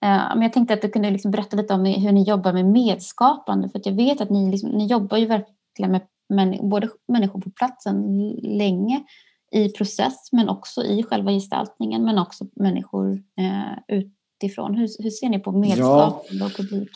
uh, 0.05 0.41
jag 0.43 0.53
tänkte 0.53 0.73
att 0.73 0.81
du 0.81 0.89
kunde 0.89 1.09
liksom 1.09 1.31
berätta 1.31 1.57
lite 1.57 1.73
om 1.73 1.85
hur 1.85 2.11
ni 2.11 2.23
jobbar 2.23 2.53
med 2.53 2.65
medskapande. 2.65 3.69
För 3.69 3.81
jag 3.83 3.93
vet 3.93 4.21
att 4.21 4.29
ni, 4.29 4.51
liksom, 4.51 4.69
ni 4.69 4.87
jobbar 4.87 5.17
ju 5.17 5.25
verkligen 5.25 5.91
med 5.91 6.01
män, 6.29 6.69
både 6.69 6.89
människor 7.07 7.41
på 7.41 7.49
platsen 7.49 8.29
länge 8.43 9.03
i 9.51 9.69
process 9.69 10.31
men 10.31 10.49
också 10.49 10.83
i 10.83 11.03
själva 11.03 11.31
gestaltningen 11.31 12.03
men 12.03 12.17
också 12.17 12.45
människor 12.55 13.11
uh, 13.11 13.99
utifrån. 14.41 14.75
Hur, 14.75 15.03
hur 15.03 15.09
ser 15.09 15.29
ni 15.29 15.39
på 15.39 15.51
medskapande 15.51 16.23
ja. 16.31 16.45
och 16.45 16.51
publik? 16.51 16.89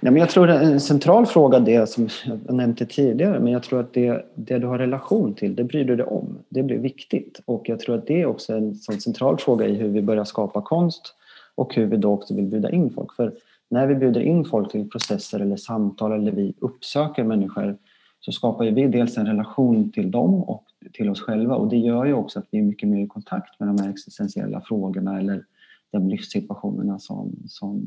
Ja, 0.00 0.10
men 0.10 0.20
jag 0.20 0.30
tror 0.30 0.48
en 0.48 0.80
central 0.80 1.26
fråga, 1.26 1.60
det 1.60 1.88
som 1.88 2.08
jag 2.24 2.54
nämnde 2.54 2.86
tidigare, 2.86 3.40
men 3.40 3.52
jag 3.52 3.62
tror 3.62 3.80
att 3.80 3.92
det, 3.92 4.26
det 4.34 4.58
du 4.58 4.66
har 4.66 4.78
relation 4.78 5.34
till, 5.34 5.56
det 5.56 5.64
bryr 5.64 5.84
du 5.84 5.96
dig 5.96 6.06
om. 6.06 6.38
Det 6.48 6.62
blir 6.62 6.78
viktigt. 6.78 7.40
Och 7.44 7.68
jag 7.68 7.80
tror 7.80 7.94
att 7.94 8.06
det 8.06 8.22
är 8.22 8.26
också 8.26 8.52
en 8.52 8.74
sån 8.74 9.00
central 9.00 9.38
fråga 9.38 9.66
i 9.66 9.74
hur 9.74 9.88
vi 9.88 10.02
börjar 10.02 10.24
skapa 10.24 10.62
konst 10.62 11.14
och 11.54 11.74
hur 11.74 11.86
vi 11.86 11.96
då 11.96 12.12
också 12.12 12.34
vill 12.34 12.46
bjuda 12.46 12.70
in 12.70 12.90
folk. 12.90 13.12
För 13.12 13.32
när 13.68 13.86
vi 13.86 13.94
bjuder 13.94 14.20
in 14.20 14.44
folk 14.44 14.72
till 14.72 14.90
processer 14.90 15.40
eller 15.40 15.56
samtal 15.56 16.12
eller 16.12 16.32
vi 16.32 16.54
uppsöker 16.60 17.24
människor 17.24 17.76
så 18.20 18.32
skapar 18.32 18.64
vi 18.64 18.86
dels 18.86 19.18
en 19.18 19.26
relation 19.26 19.92
till 19.92 20.10
dem 20.10 20.34
och 20.34 20.64
till 20.92 21.10
oss 21.10 21.20
själva 21.20 21.54
och 21.54 21.68
det 21.68 21.76
gör 21.76 22.04
ju 22.04 22.12
också 22.12 22.38
att 22.38 22.46
vi 22.50 22.58
är 22.58 22.62
mycket 22.62 22.88
mer 22.88 23.04
i 23.04 23.06
kontakt 23.06 23.60
med 23.60 23.68
de 23.68 23.78
här 23.82 23.90
existentiella 23.90 24.60
frågorna 24.60 25.18
eller 25.18 25.44
de 25.90 26.08
livssituationerna 26.08 26.98
som, 26.98 27.32
som, 27.48 27.84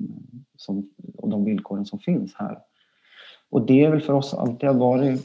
som, 0.58 0.90
och 1.16 1.30
de 1.30 1.46
villkoren 1.46 1.86
som 1.86 2.00
finns 2.00 2.34
här. 2.36 2.60
Och 3.50 3.66
det 3.66 3.86
är 3.86 3.92
väl 3.92 4.02
för 4.02 4.14
oss 4.14 4.34
alltid 4.34 4.70
har 4.70 4.76
varit 4.76 5.22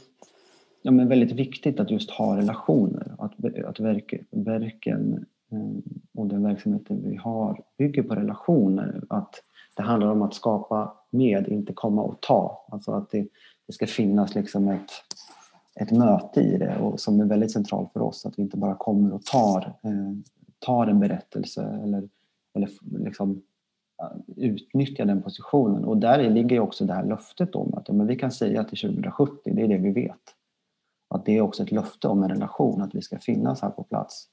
ja, 0.83 0.91
men 0.91 1.09
väldigt 1.09 1.33
viktigt 1.33 1.81
att 1.81 1.91
just 1.91 2.11
ha 2.11 2.37
relationer. 2.37 3.15
Att, 3.19 3.45
att 3.65 3.81
verk, 3.81 4.15
verken 4.31 5.27
eh, 5.53 5.93
och 6.15 6.27
den 6.27 6.43
verksamheten 6.43 7.11
vi 7.11 7.17
har 7.17 7.61
bygger 7.79 8.03
på 8.03 8.15
relationer. 8.15 9.03
Att 9.09 9.35
det 9.77 9.83
handlar 9.83 10.09
om 10.09 10.23
att 10.23 10.35
skapa 10.35 10.95
med, 11.11 11.49
inte 11.49 11.73
komma 11.73 12.03
och 12.03 12.21
ta. 12.21 12.67
Alltså 12.73 12.93
att 12.93 13.11
det, 13.11 13.27
det 13.67 13.73
ska 13.73 13.87
finnas 13.87 14.35
liksom 14.35 14.69
ett, 14.69 14.91
ett 15.81 15.91
möte 15.91 16.41
i 16.41 16.59
det 16.59 16.79
och 16.79 17.01
som 17.01 17.21
är 17.21 17.25
väldigt 17.25 17.53
centralt 17.53 17.93
för 17.93 18.01
oss. 18.01 18.27
Att 18.27 18.39
vi 18.39 18.43
inte 18.43 18.57
bara 18.57 18.75
kommer 18.75 19.13
och 19.13 19.25
tar, 19.25 19.75
eh, 19.83 20.13
tar 20.59 20.87
en 20.87 21.01
berättelse 21.01 21.81
eller 21.83 22.09
eller 22.57 22.71
liksom 23.05 23.43
utnyttja 24.37 25.05
den 25.05 25.23
positionen. 25.23 25.85
Och 25.85 25.97
där 25.97 26.31
ligger 26.31 26.61
också 26.61 26.85
det 26.85 26.93
här 26.93 27.05
löftet 27.05 27.55
om 27.55 27.75
att 27.75 27.89
ja, 27.89 27.95
men 27.95 28.07
vi 28.07 28.17
kan 28.17 28.31
säga 28.31 28.65
till 28.65 28.79
2070, 28.79 29.55
det 29.55 29.63
är 29.63 29.69
det 29.69 29.79
vi 29.79 29.91
vet. 29.91 30.21
Att 31.09 31.25
det 31.25 31.37
är 31.37 31.41
också 31.41 31.63
ett 31.63 31.73
löfte 31.73 32.09
om 32.09 32.23
en 32.23 32.29
relation, 32.29 32.83
att 32.83 32.95
vi 32.95 33.03
ska 33.03 33.19
finnas 33.19 33.63
här 33.63 33.71
på 33.71 33.83
plats 33.83 34.29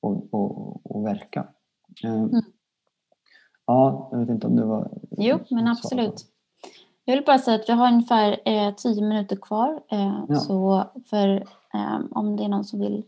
och, 0.00 0.34
och, 0.34 0.86
och 0.96 1.06
verka. 1.06 1.48
Eh, 2.04 2.14
mm. 2.14 2.42
Ja, 3.66 4.08
jag 4.12 4.18
vet 4.18 4.28
inte 4.28 4.46
om 4.46 4.56
det 4.56 4.64
var... 4.64 4.90
Jo, 5.10 5.38
men 5.50 5.68
absolut. 5.68 6.26
Jag 7.04 7.14
vill 7.14 7.24
bara 7.24 7.38
säga 7.38 7.54
att 7.54 7.68
vi 7.68 7.72
har 7.72 7.88
ungefär 7.88 8.40
eh, 8.44 8.74
tio 8.74 9.02
minuter 9.02 9.36
kvar. 9.36 9.82
Eh, 9.90 10.24
ja. 10.28 10.36
Så 10.36 10.84
för 11.10 11.36
eh, 11.74 12.00
om 12.10 12.36
det 12.36 12.44
är 12.44 12.48
någon 12.48 12.64
som 12.64 12.80
vill 12.80 13.04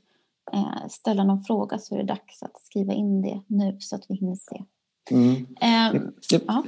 eh, 0.52 0.88
ställa 0.88 1.24
någon 1.24 1.44
fråga 1.44 1.78
så 1.78 1.94
är 1.94 1.98
det 1.98 2.04
dags 2.04 2.42
att 2.42 2.60
skriva 2.62 2.92
in 2.92 3.22
det 3.22 3.40
nu 3.46 3.76
så 3.80 3.96
att 3.96 4.04
vi 4.08 4.14
hinner 4.14 4.34
se. 4.34 4.64
Mm. 5.10 5.34
Eh, 5.36 6.02
det, 6.30 6.44
ja. 6.46 6.64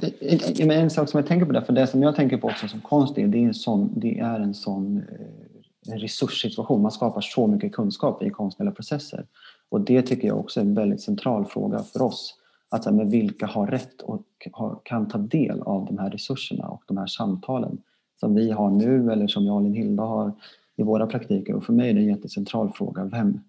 en, 0.59 0.71
en 0.71 0.89
sak 0.89 1.09
som 1.09 1.17
jag 1.17 1.27
tänker 1.27 1.45
på 1.45 1.51
där, 1.51 1.61
för 1.61 1.73
det 1.73 1.87
som 1.87 2.03
jag 2.03 2.15
tänker 2.15 2.37
på 2.37 2.47
också 2.47 2.67
som 2.67 2.81
konst 2.81 3.17
är, 3.17 3.27
det 3.27 3.37
är 3.37 3.47
en 3.47 3.53
sån, 3.53 3.93
det 3.95 4.19
är 4.19 4.39
en 4.39 4.53
sån 4.53 4.97
eh, 4.97 5.93
en 5.93 5.99
resurssituation. 5.99 6.81
Man 6.81 6.91
skapar 6.91 7.21
så 7.21 7.47
mycket 7.47 7.73
kunskap 7.73 8.23
i 8.23 8.29
konstnärliga 8.29 8.75
processer. 8.75 9.25
Och 9.69 9.81
det 9.81 10.01
tycker 10.01 10.27
jag 10.27 10.39
också 10.39 10.59
är 10.59 10.65
en 10.65 10.73
väldigt 10.73 11.01
central 11.01 11.45
fråga 11.45 11.83
för 11.83 12.01
oss. 12.01 12.35
Att 12.69 12.85
här, 12.85 12.91
men 12.91 13.09
vilka 13.09 13.45
har 13.45 13.67
rätt 13.67 14.01
och 14.01 14.25
har, 14.51 14.79
kan 14.83 15.07
ta 15.07 15.17
del 15.17 15.61
av 15.61 15.85
de 15.85 15.97
här 15.97 16.09
resurserna 16.09 16.67
och 16.67 16.83
de 16.87 16.97
här 16.97 17.07
samtalen 17.07 17.81
som 18.19 18.35
vi 18.35 18.51
har 18.51 18.69
nu 18.69 19.11
eller 19.11 19.27
som 19.27 19.45
jag 19.45 19.55
och 19.55 19.61
Linn 19.61 19.73
Hilda 19.73 20.03
har 20.03 20.31
i 20.75 20.83
våra 20.83 21.07
praktiker. 21.07 21.53
Och 21.53 21.63
för 21.63 21.73
mig 21.73 21.89
är 21.89 21.93
det 21.93 21.99
en 21.99 22.07
jättecentral 22.07 22.71
fråga. 22.71 23.05
Vem, 23.05 23.39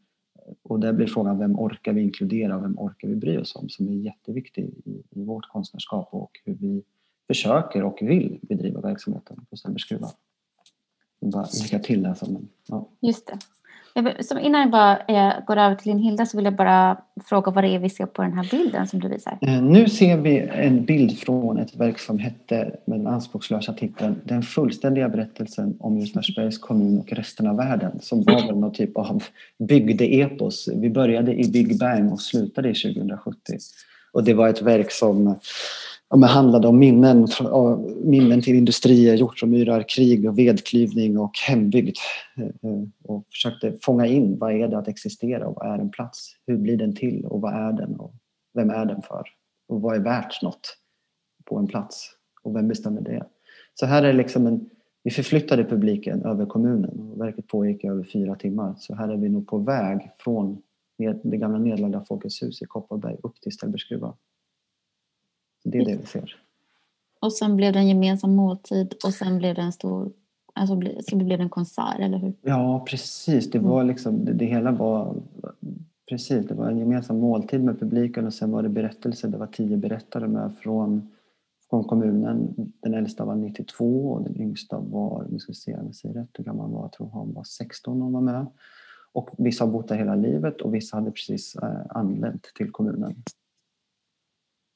och 0.63 0.81
där 0.81 0.93
blir 0.93 1.07
frågan 1.07 1.39
vem 1.39 1.59
orkar 1.59 1.93
vi 1.93 2.03
inkludera 2.03 2.57
och 2.57 2.63
vem 2.63 2.79
orkar 2.79 3.09
vi 3.09 3.17
bry 3.17 3.39
oss 3.39 3.57
om 3.57 3.69
som 3.69 3.89
är 3.89 3.93
jätteviktig 3.93 4.65
i, 4.85 5.03
i 5.11 5.25
vårt 5.25 5.49
konstnärskap 5.49 6.09
och 6.13 6.31
hur 6.45 6.55
vi 6.55 6.83
försöker 7.27 7.85
och 7.85 7.99
vill 8.03 8.39
bedriva 8.43 8.81
verksamheten 8.81 9.47
på 9.51 9.57
Stenbergsgruvan. 9.57 10.11
Bara 11.21 11.47
lycka 11.63 11.79
till 11.79 12.03
där. 12.03 12.15
Som, 12.15 12.49
ja. 12.67 12.89
Just 13.01 13.27
det. 13.27 13.39
Så 14.21 14.39
innan 14.39 14.61
jag 14.61 14.71
bara 14.71 14.99
eh, 14.99 15.45
går 15.47 15.57
över 15.57 15.75
till 15.75 15.93
din 15.93 15.99
Hilda 15.99 16.27
så 16.27 16.37
vill 16.37 16.45
jag 16.45 16.57
bara 16.57 16.97
fråga 17.25 17.51
vad 17.51 17.65
det 17.65 17.69
är 17.69 17.79
vi 17.79 17.91
ser 17.91 18.07
på 18.07 18.23
den 18.23 18.33
här 18.33 18.49
bilden 18.51 18.87
som 18.87 19.01
du 19.01 19.09
visar. 19.09 19.39
Eh, 19.41 19.63
nu 19.63 19.89
ser 19.89 20.17
vi 20.17 20.39
en 20.39 20.85
bild 20.85 21.19
från 21.19 21.59
ett 21.59 21.77
verk 21.77 21.99
som 21.99 22.19
hette 22.19 22.77
med 22.85 22.99
den 22.99 23.07
anspråkslösa 23.07 23.73
titeln 23.73 24.21
Den 24.25 24.43
fullständiga 24.43 25.09
berättelsen 25.09 25.77
om 25.81 25.99
Ljusnarsbergs 25.99 26.59
kommun 26.59 26.99
och 26.99 27.13
resten 27.13 27.47
av 27.47 27.57
världen 27.57 27.99
som 28.01 28.23
var 28.23 28.47
väl 28.47 28.59
någon 28.59 28.73
typ 28.73 28.97
av 28.97 29.23
bygdeepos. 29.59 30.69
Vi 30.75 30.91
började 30.91 31.35
i 31.35 31.51
Big 31.51 31.79
Bang 31.79 32.13
och 32.13 32.21
slutade 32.21 32.71
i 32.71 32.75
2070. 32.75 33.59
Och 34.13 34.25
det 34.25 34.35
var 34.35 34.49
ett 34.49 34.63
verk 34.63 34.93
som 34.93 35.35
ja, 36.11 36.27
handlade 36.27 36.69
om 36.69 36.79
minnen, 36.79 37.29
minnen 38.05 38.43
till 38.43 38.55
industrier, 38.55 39.15
hjortronmyrar, 39.15 39.85
krig 39.89 40.29
och 40.29 40.39
vedklyvning 40.39 41.19
och 41.19 41.39
hembygd. 41.49 41.97
Eh, 42.37 42.45
eh, 42.45 42.83
och 43.05 43.27
försökte 43.31 43.73
fånga 43.83 44.07
in 44.07 44.39
vad 44.39 44.53
är 44.53 44.69
det 44.69 44.79
att 44.79 44.89
existera 44.89 45.47
och 45.47 45.55
vad 45.57 45.75
är 45.75 45.79
en 45.79 45.91
plats? 45.91 46.37
Hur 46.47 46.57
blir 46.57 46.77
den 46.77 46.95
till 46.95 47.25
och 47.25 47.41
vad 47.41 47.55
är 47.55 47.73
den 47.73 47.97
och 47.97 48.15
vem 48.55 48.71
är 48.71 48.85
den 48.85 49.03
för? 49.03 49.23
Och 49.69 49.81
vad 49.81 49.97
är 49.97 50.01
värt 50.01 50.43
något 50.43 50.77
på 51.45 51.59
en 51.59 51.67
plats? 51.67 52.11
Och 52.43 52.57
vem 52.57 52.69
bestämmer 52.69 53.01
det? 53.01 53.27
Så 53.75 53.87
här 53.87 54.03
är 54.03 54.13
liksom 54.13 54.47
en, 54.47 54.71
vi 55.03 55.11
förflyttade 55.11 55.65
publiken 55.65 56.23
över 56.25 56.47
kommunen 56.47 57.01
och 57.01 57.21
verket 57.21 57.47
pågick 57.47 57.85
i 57.85 57.87
över 57.87 58.05
fyra 58.05 58.35
timmar. 58.35 58.75
Så 58.79 58.95
här 58.95 59.09
är 59.09 59.17
vi 59.17 59.29
nog 59.29 59.47
på 59.47 59.59
väg 59.59 60.11
från 60.19 60.63
det 61.23 61.37
gamla 61.37 61.59
nedlagda 61.59 62.05
Folkets 62.09 62.43
hus 62.43 62.63
i 62.63 62.65
Kopparberg 62.65 63.17
upp 63.23 63.41
till 63.41 63.53
Ställbergsgruvan. 63.53 64.15
Det 65.71 65.79
är 65.79 65.85
det 65.85 65.97
vi 65.97 66.07
ser. 66.07 66.37
Och 67.21 67.33
sen 67.33 67.57
blev 67.57 67.73
det 67.73 67.79
en 67.79 67.89
gemensam 67.89 68.37
måltid 68.37 68.95
och 69.05 69.15
sen 69.15 69.39
blev 69.39 69.55
det 69.55 69.63
en 69.63 69.73
stor 69.73 70.13
Alltså, 70.59 70.81
så 71.11 71.17
blev 71.17 71.39
det 71.39 71.45
en 71.45 71.49
konsert, 71.49 71.99
eller 72.01 72.19
hur? 72.19 72.35
Ja, 72.43 72.85
precis. 72.89 73.51
Det 73.51 73.59
var 73.59 73.85
liksom, 73.85 74.25
det, 74.25 74.33
det, 74.33 74.45
hela 74.45 74.73
var 74.73 75.15
precis, 76.09 76.47
det 76.47 76.55
var 76.55 76.71
en 76.71 76.79
gemensam 76.79 77.19
måltid 77.19 77.65
med 77.65 77.81
publiken 77.81 78.27
och 78.27 78.35
sen 78.35 78.51
var 78.51 78.63
det 78.63 78.69
berättelser. 78.69 79.29
Det 79.29 79.39
var 79.39 79.47
tio 79.47 79.77
berättare 79.77 80.29
med 80.29 80.53
från, 80.63 81.11
från 81.71 81.85
kommunen. 81.85 82.55
Den 82.81 82.95
äldsta 82.95 83.25
var 83.25 83.35
92 83.35 84.13
och 84.13 84.23
den 84.23 84.41
yngsta 84.41 84.79
var, 84.79 85.27
nu 85.31 85.39
ska 85.39 85.53
vi 85.53 85.57
se 85.57 85.75
om 85.75 85.87
jag 85.87 85.95
säger 85.95 86.15
rätt, 86.15 86.31
hur 86.33 86.45
gammal 86.45 86.71
var 86.71 86.83
jag 86.83 86.93
tror 86.93 87.11
han 87.11 87.33
var 87.33 87.45
16 87.45 87.99
när 87.99 88.05
hon 88.05 88.13
var 88.13 88.21
med. 88.21 88.47
Och 89.13 89.31
vissa 89.39 89.65
har 89.65 89.73
bott 89.73 89.89
där 89.89 89.97
hela 89.97 90.15
livet 90.15 90.61
och 90.61 90.75
vissa 90.75 90.97
hade 90.97 91.11
precis 91.11 91.57
eh, 91.57 91.81
anlänt 91.89 92.51
till 92.55 92.71
kommunen. 92.71 93.15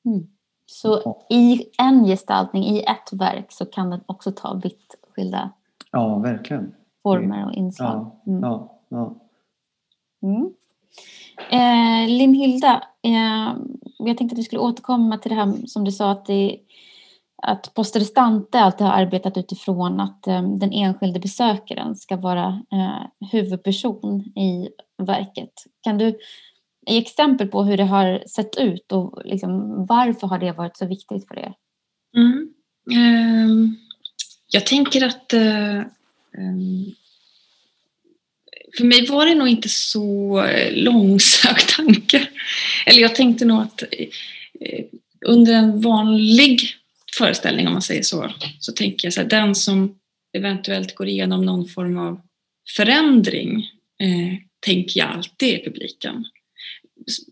Mm. 0.04 0.26
Så 0.72 1.16
i 1.30 1.64
en 1.78 2.04
gestaltning, 2.04 2.64
i 2.64 2.82
ett 2.82 3.12
verk, 3.12 3.52
så 3.52 3.64
kan 3.64 3.90
den 3.90 4.00
också 4.06 4.32
ta 4.32 4.54
vitt 4.54 4.94
skilda 5.14 5.50
ja, 5.90 6.18
verkligen. 6.18 6.74
former 7.02 7.46
och 7.46 7.52
inslag. 7.52 8.10
Mm. 8.26 8.42
Ja, 8.42 8.78
ja, 8.88 9.14
mm. 10.22 10.54
Eh, 11.50 12.10
Linn-Hilda, 12.10 12.82
eh, 13.02 13.56
jag 13.98 14.18
tänkte 14.18 14.34
att 14.34 14.38
vi 14.38 14.42
skulle 14.42 14.60
återkomma 14.60 15.18
till 15.18 15.28
det 15.28 15.34
här 15.34 15.66
som 15.66 15.84
du 15.84 15.92
sa 15.92 16.10
att, 16.10 16.26
det, 16.26 16.58
att 17.42 17.74
Post 17.74 17.96
Restante 17.96 18.60
alltid 18.60 18.86
har 18.86 18.94
arbetat 18.94 19.36
utifrån 19.36 20.00
att 20.00 20.26
eh, 20.26 20.42
den 20.42 20.72
enskilde 20.72 21.20
besökaren 21.20 21.96
ska 21.96 22.16
vara 22.16 22.62
eh, 22.72 23.28
huvudperson 23.32 24.20
i 24.20 24.68
verket. 24.98 25.52
Kan 25.80 25.98
du 25.98 26.18
ge 26.86 26.98
exempel 26.98 27.48
på 27.48 27.62
hur 27.64 27.76
det 27.76 27.84
har 27.84 28.24
sett 28.28 28.58
ut 28.58 28.92
och 28.92 29.22
liksom, 29.24 29.86
varför 29.86 30.26
har 30.26 30.38
det 30.38 30.52
varit 30.52 30.76
så 30.76 30.86
viktigt 30.86 31.28
för 31.28 31.38
er? 31.38 31.52
Mm. 32.16 32.54
Eh, 32.90 33.74
jag 34.48 34.66
tänker 34.66 35.06
att 35.06 35.32
eh, 35.32 35.76
ehm, 36.38 36.94
för 38.76 38.84
mig 38.84 39.06
var 39.06 39.26
det 39.26 39.34
nog 39.34 39.48
inte 39.48 39.68
så 39.68 40.46
långsökt 40.70 41.76
tanke. 41.76 42.28
Eller 42.86 43.00
jag 43.00 43.14
tänkte 43.14 43.44
nog 43.44 43.62
att 43.62 43.82
eh, 44.60 44.84
under 45.26 45.52
en 45.54 45.80
vanlig 45.80 46.60
föreställning, 47.18 47.66
om 47.66 47.72
man 47.72 47.82
säger 47.82 48.02
så, 48.02 48.32
så 48.60 48.72
tänker 48.72 49.06
jag 49.06 49.12
så 49.12 49.20
här, 49.20 49.28
den 49.28 49.54
som 49.54 49.98
eventuellt 50.32 50.94
går 50.94 51.08
igenom 51.08 51.46
någon 51.46 51.68
form 51.68 51.98
av 51.98 52.20
förändring 52.76 53.56
eh, 54.00 54.38
tänker 54.60 55.00
jag 55.00 55.10
alltid 55.10 55.54
är 55.54 55.64
publiken. 55.64 56.24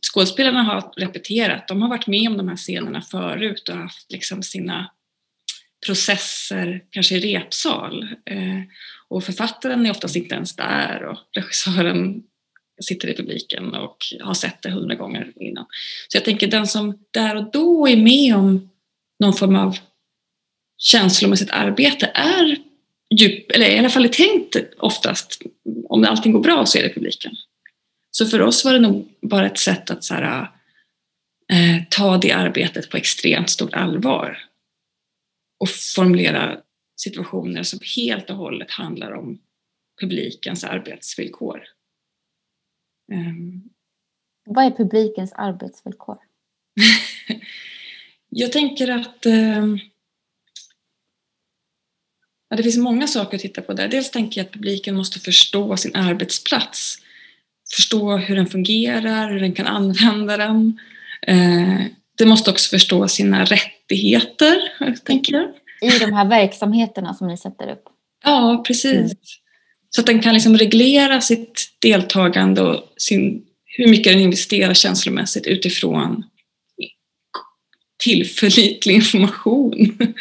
Skådespelarna 0.03 0.63
har 0.63 0.93
repeterat, 0.97 1.69
de 1.69 1.83
har 1.83 1.89
varit 1.89 2.07
med 2.07 2.29
om 2.29 2.37
de 2.37 2.49
här 2.49 2.57
scenerna 2.57 3.03
förut 3.03 3.69
och 3.69 3.77
haft 3.77 4.13
liksom 4.13 4.43
sina 4.43 4.91
processer, 5.87 6.85
kanske 6.91 7.17
i 7.17 7.37
repsal. 7.37 8.03
Eh, 8.03 8.61
och 9.09 9.25
författaren 9.25 9.87
är 9.87 9.91
oftast 9.91 10.17
inte 10.17 10.35
ens 10.35 10.57
där 10.57 11.05
och 11.05 11.19
regissören 11.37 12.23
sitter 12.83 13.09
i 13.09 13.17
publiken 13.17 13.75
och 13.75 13.97
har 14.21 14.35
sett 14.35 14.63
det 14.63 14.71
hundra 14.71 14.95
gånger 14.95 15.33
innan. 15.37 15.67
Så 16.09 16.17
jag 16.17 16.25
tänker 16.25 16.47
den 16.47 16.67
som 16.67 16.99
där 17.11 17.37
och 17.37 17.51
då 17.53 17.89
är 17.89 17.97
med 17.97 18.37
om 18.37 18.71
någon 19.21 19.35
form 19.35 19.57
av 19.57 19.77
känslomässigt 20.79 21.51
arbete 21.51 22.11
är 22.15 22.57
djup, 23.15 23.51
eller 23.51 23.71
i 23.71 23.79
alla 23.79 23.89
fall 23.89 24.05
är 24.05 24.09
tänkt 24.09 24.57
oftast, 24.79 25.43
om 25.89 26.05
allting 26.05 26.33
går 26.33 26.41
bra 26.41 26.67
så 26.67 26.79
är 26.79 26.83
det 26.83 26.95
publiken. 26.95 27.33
Så 28.11 28.27
för 28.27 28.43
oss 28.43 28.65
var 28.65 28.73
det 28.73 28.81
nog 28.81 29.15
bara 29.21 29.47
ett 29.47 29.59
sätt 29.59 29.91
att 29.91 30.05
så 30.05 30.15
här, 30.15 30.51
eh, 31.53 31.83
ta 31.91 32.19
det 32.19 32.33
arbetet 32.33 32.91
på 32.91 32.97
extremt 32.97 33.51
stort 33.51 33.75
allvar 33.75 34.39
och 35.59 35.69
formulera 35.69 36.61
situationer 36.97 37.63
som 37.63 37.79
helt 37.97 38.31
och 38.31 38.37
hållet 38.37 38.71
handlar 38.71 39.13
om 39.13 39.39
publikens 40.01 40.65
arbetsvillkor. 40.65 41.63
Um. 43.13 43.71
Vad 44.45 44.65
är 44.65 44.71
publikens 44.71 45.33
arbetsvillkor? 45.33 46.19
Jag 48.29 48.53
tänker 48.53 48.89
att 48.89 49.27
Ja, 52.51 52.57
det 52.57 52.63
finns 52.63 52.77
många 52.77 53.07
saker 53.07 53.37
att 53.37 53.43
titta 53.43 53.63
på 53.63 53.73
där. 53.73 53.89
Dels 53.89 54.11
tänker 54.11 54.41
jag 54.41 54.47
att 54.47 54.53
publiken 54.53 54.97
måste 54.97 55.21
förstå 55.21 55.77
sin 55.77 55.97
arbetsplats. 55.97 56.99
Förstå 57.75 58.17
hur 58.17 58.37
den 58.37 58.47
fungerar, 58.47 59.33
hur 59.33 59.41
den 59.41 59.53
kan 59.53 59.67
använda 59.67 60.37
den. 60.37 60.81
Eh, 61.27 61.81
det 62.19 62.27
måste 62.27 62.51
också 62.51 62.71
förstå 62.71 63.09
sina 63.09 63.45
rättigheter, 63.45 64.57
tänker 65.05 65.33
jag. 65.33 65.49
I 65.83 65.99
de 65.99 66.13
här 66.13 66.29
verksamheterna 66.29 67.15
som 67.15 67.29
ni 67.29 67.37
sätter 67.37 67.73
upp? 67.73 67.85
Ja, 68.25 68.65
precis. 68.67 68.95
Mm. 68.95 69.17
Så 69.91 70.01
att 70.01 70.07
den 70.07 70.21
kan 70.21 70.35
liksom 70.35 70.57
reglera 70.57 71.21
sitt 71.21 71.69
deltagande 71.81 72.63
och 72.63 72.85
sin, 72.97 73.43
hur 73.65 73.89
mycket 73.89 74.13
den 74.13 74.23
investerar 74.23 74.75
känslomässigt 74.75 75.47
utifrån 75.47 76.25
tillförlitlig 78.05 78.95
information. 78.95 79.99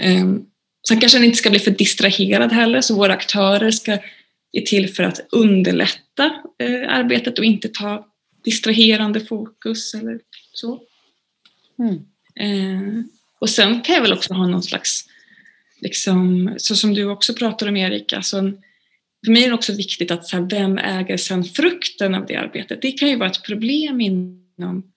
Ehm, 0.00 0.44
Sen 0.88 1.00
kanske 1.00 1.18
den 1.18 1.24
inte 1.24 1.38
ska 1.38 1.50
bli 1.50 1.58
för 1.58 1.70
distraherad 1.70 2.52
heller, 2.52 2.80
så 2.80 2.94
våra 2.94 3.12
aktörer 3.12 3.70
ska 3.70 3.98
är 4.52 4.60
till 4.60 4.88
för 4.88 5.02
att 5.02 5.26
underlätta 5.32 6.42
eh, 6.58 6.88
arbetet 6.88 7.38
och 7.38 7.44
inte 7.44 7.68
ta 7.68 8.06
distraherande 8.44 9.20
fokus 9.20 9.94
eller 9.94 10.20
så. 10.52 10.82
Mm. 11.78 11.94
Eh, 12.40 13.04
och 13.40 13.50
sen 13.50 13.80
kan 13.80 13.94
jag 13.94 14.02
väl 14.02 14.12
också 14.12 14.34
ha 14.34 14.46
någon 14.46 14.62
slags, 14.62 15.04
liksom, 15.80 16.54
så 16.56 16.76
som 16.76 16.94
du 16.94 17.04
också 17.04 17.34
pratar 17.34 17.68
om 17.68 17.76
Erik, 17.76 18.12
alltså 18.12 18.52
för 19.24 19.32
mig 19.32 19.44
är 19.44 19.48
det 19.48 19.54
också 19.54 19.72
viktigt 19.72 20.10
att 20.10 20.26
så 20.26 20.36
här, 20.36 20.48
vem 20.50 20.78
äger 20.78 21.16
sen 21.16 21.44
frukten 21.44 22.14
av 22.14 22.26
det 22.26 22.36
arbetet? 22.36 22.82
Det 22.82 22.92
kan 22.92 23.08
ju 23.08 23.16
vara 23.16 23.30
ett 23.30 23.42
problem 23.42 24.00
inom 24.00 24.92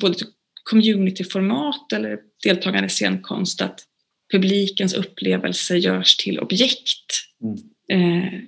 både 0.00 0.14
communityformat 0.64 1.92
eller 1.92 2.18
deltagande 2.44 2.86
i 2.86 2.90
scenkonst 2.90 3.62
att 3.62 3.80
publikens 4.32 4.94
upplevelse 4.94 5.76
görs 5.76 6.16
till 6.16 6.38
objekt 6.38 7.06
mm. 7.42 8.24
eh, 8.24 8.40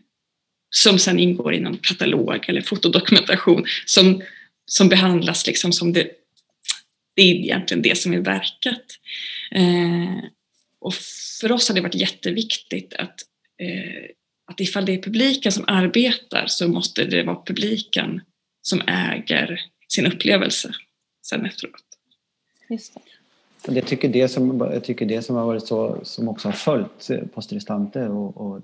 som 0.75 0.99
sen 0.99 1.19
ingår 1.19 1.55
inom 1.55 1.79
katalog 1.79 2.45
eller 2.49 2.61
fotodokumentation 2.61 3.65
som, 3.87 4.23
som 4.67 4.89
behandlas 4.89 5.47
liksom 5.47 5.73
som 5.73 5.93
det, 5.93 6.11
det 7.15 7.23
är 7.23 7.35
egentligen 7.35 7.83
det 7.83 7.99
som 7.99 8.13
är 8.13 8.19
verket. 8.19 8.85
Eh, 9.51 10.25
och 10.81 10.95
för 11.41 11.53
oss 11.53 11.69
har 11.69 11.75
det 11.75 11.81
varit 11.81 11.95
jätteviktigt 11.95 12.95
att, 12.95 13.21
eh, 13.59 14.11
att 14.47 14.61
ifall 14.61 14.87
det 14.87 14.93
är 14.93 15.03
publiken 15.03 15.53
som 15.53 15.65
arbetar 15.67 16.45
så 16.47 16.69
måste 16.69 17.05
det 17.05 17.23
vara 17.23 17.43
publiken 17.47 18.21
som 18.63 18.83
äger 18.87 19.61
sin 19.89 20.07
upplevelse 20.07 20.73
sen 21.23 21.47
efteråt. 21.47 21.85
Just 22.71 22.95
det. 22.95 23.01
Och 23.69 23.77
jag, 23.77 23.87
tycker 23.87 24.09
det 24.09 24.29
som, 24.29 24.61
jag 24.61 24.85
tycker 24.85 25.07
det 25.07 25.23
som 25.23 25.37
har 25.37 25.47
varit 25.47 25.67
så, 25.67 26.01
som 26.05 26.29
också 26.29 26.49
har 26.49 26.53
följt 26.53 27.33
Post 27.35 27.53
Restante 27.53 28.09
och, 28.09 28.61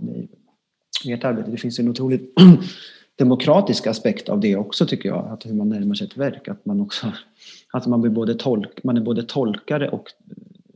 ert 1.06 1.24
arbete, 1.24 1.50
det 1.50 1.56
finns 1.56 1.78
en 1.78 1.88
otroligt 1.88 2.34
demokratisk 3.16 3.86
aspekt 3.86 4.28
av 4.28 4.40
det 4.40 4.56
också 4.56 4.86
tycker 4.86 5.08
jag, 5.08 5.28
att 5.28 5.46
hur 5.46 5.54
man 5.54 5.68
närmar 5.68 5.94
sig 5.94 6.06
ett 6.06 6.16
verk, 6.16 6.48
att 6.48 6.66
man 6.66 6.80
också 6.80 7.12
att 7.72 7.86
man, 7.86 8.00
blir 8.00 8.10
både 8.10 8.34
tolk, 8.34 8.84
man 8.84 8.96
är 8.96 9.00
både 9.00 9.22
tolkare 9.22 9.88
och, 9.88 10.10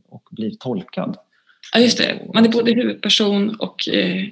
och 0.09 0.27
blir 0.31 0.51
tolkad. 0.51 1.17
Ja 1.73 1.79
just 1.79 1.97
det, 1.97 2.21
man 2.33 2.45
är 2.45 2.49
både 2.49 2.73
huvudperson 2.73 3.55
och 3.59 3.89
eh, 3.89 4.25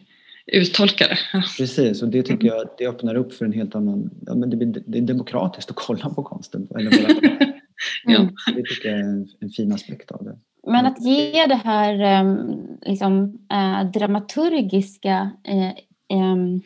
uttolkare. 0.47 1.17
Precis, 1.57 2.01
och 2.01 2.09
det 2.09 2.23
tycker 2.23 2.47
jag 2.47 2.69
det 2.77 2.87
öppnar 2.87 3.15
upp 3.15 3.33
för 3.33 3.45
en 3.45 3.53
helt 3.53 3.75
annan, 3.75 4.09
ja, 4.25 4.35
men 4.35 4.49
det, 4.49 4.57
blir, 4.57 4.83
det 4.85 4.97
är 4.97 5.01
demokratiskt 5.01 5.69
att 5.69 5.75
kolla 5.75 6.09
på 6.09 6.23
konsten. 6.23 6.67
Eller 6.75 6.91
Ja. 8.03 8.29
Det 8.55 8.63
tycker 8.63 8.89
jag 8.89 8.99
är 8.99 9.03
en, 9.03 9.27
en 9.39 9.49
fin 9.49 9.71
aspekt 9.71 10.11
av 10.11 10.23
det. 10.23 10.37
Men 10.67 10.85
att 10.85 11.01
ge 11.01 11.45
det 11.45 11.61
här 11.63 11.99
ehm, 11.99 12.67
liksom, 12.81 13.39
äh, 13.51 13.91
dramaturgiska 13.91 15.31
äh, 15.43 15.71
ähm, 16.19 16.61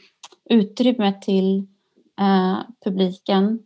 utrymmet 0.49 1.21
till 1.21 1.67
äh, 2.19 2.57
publiken. 2.83 3.59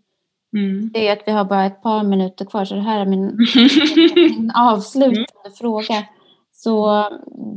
Mm. 0.54 0.90
Det 0.94 1.08
är 1.08 1.14
att 1.14 1.24
vi 1.26 1.32
har 1.32 1.46
bara 1.46 1.66
ett 1.66 1.82
par 1.82 2.04
minuter 2.04 2.46
kvar 2.46 2.66
så 2.66 2.76
det 2.76 2.82
här 2.82 3.00
är 3.00 3.06
min, 3.06 3.38
min 4.16 4.52
avslutande 4.56 5.26
mm. 5.46 5.56
fråga. 5.60 6.06
Så 6.52 7.06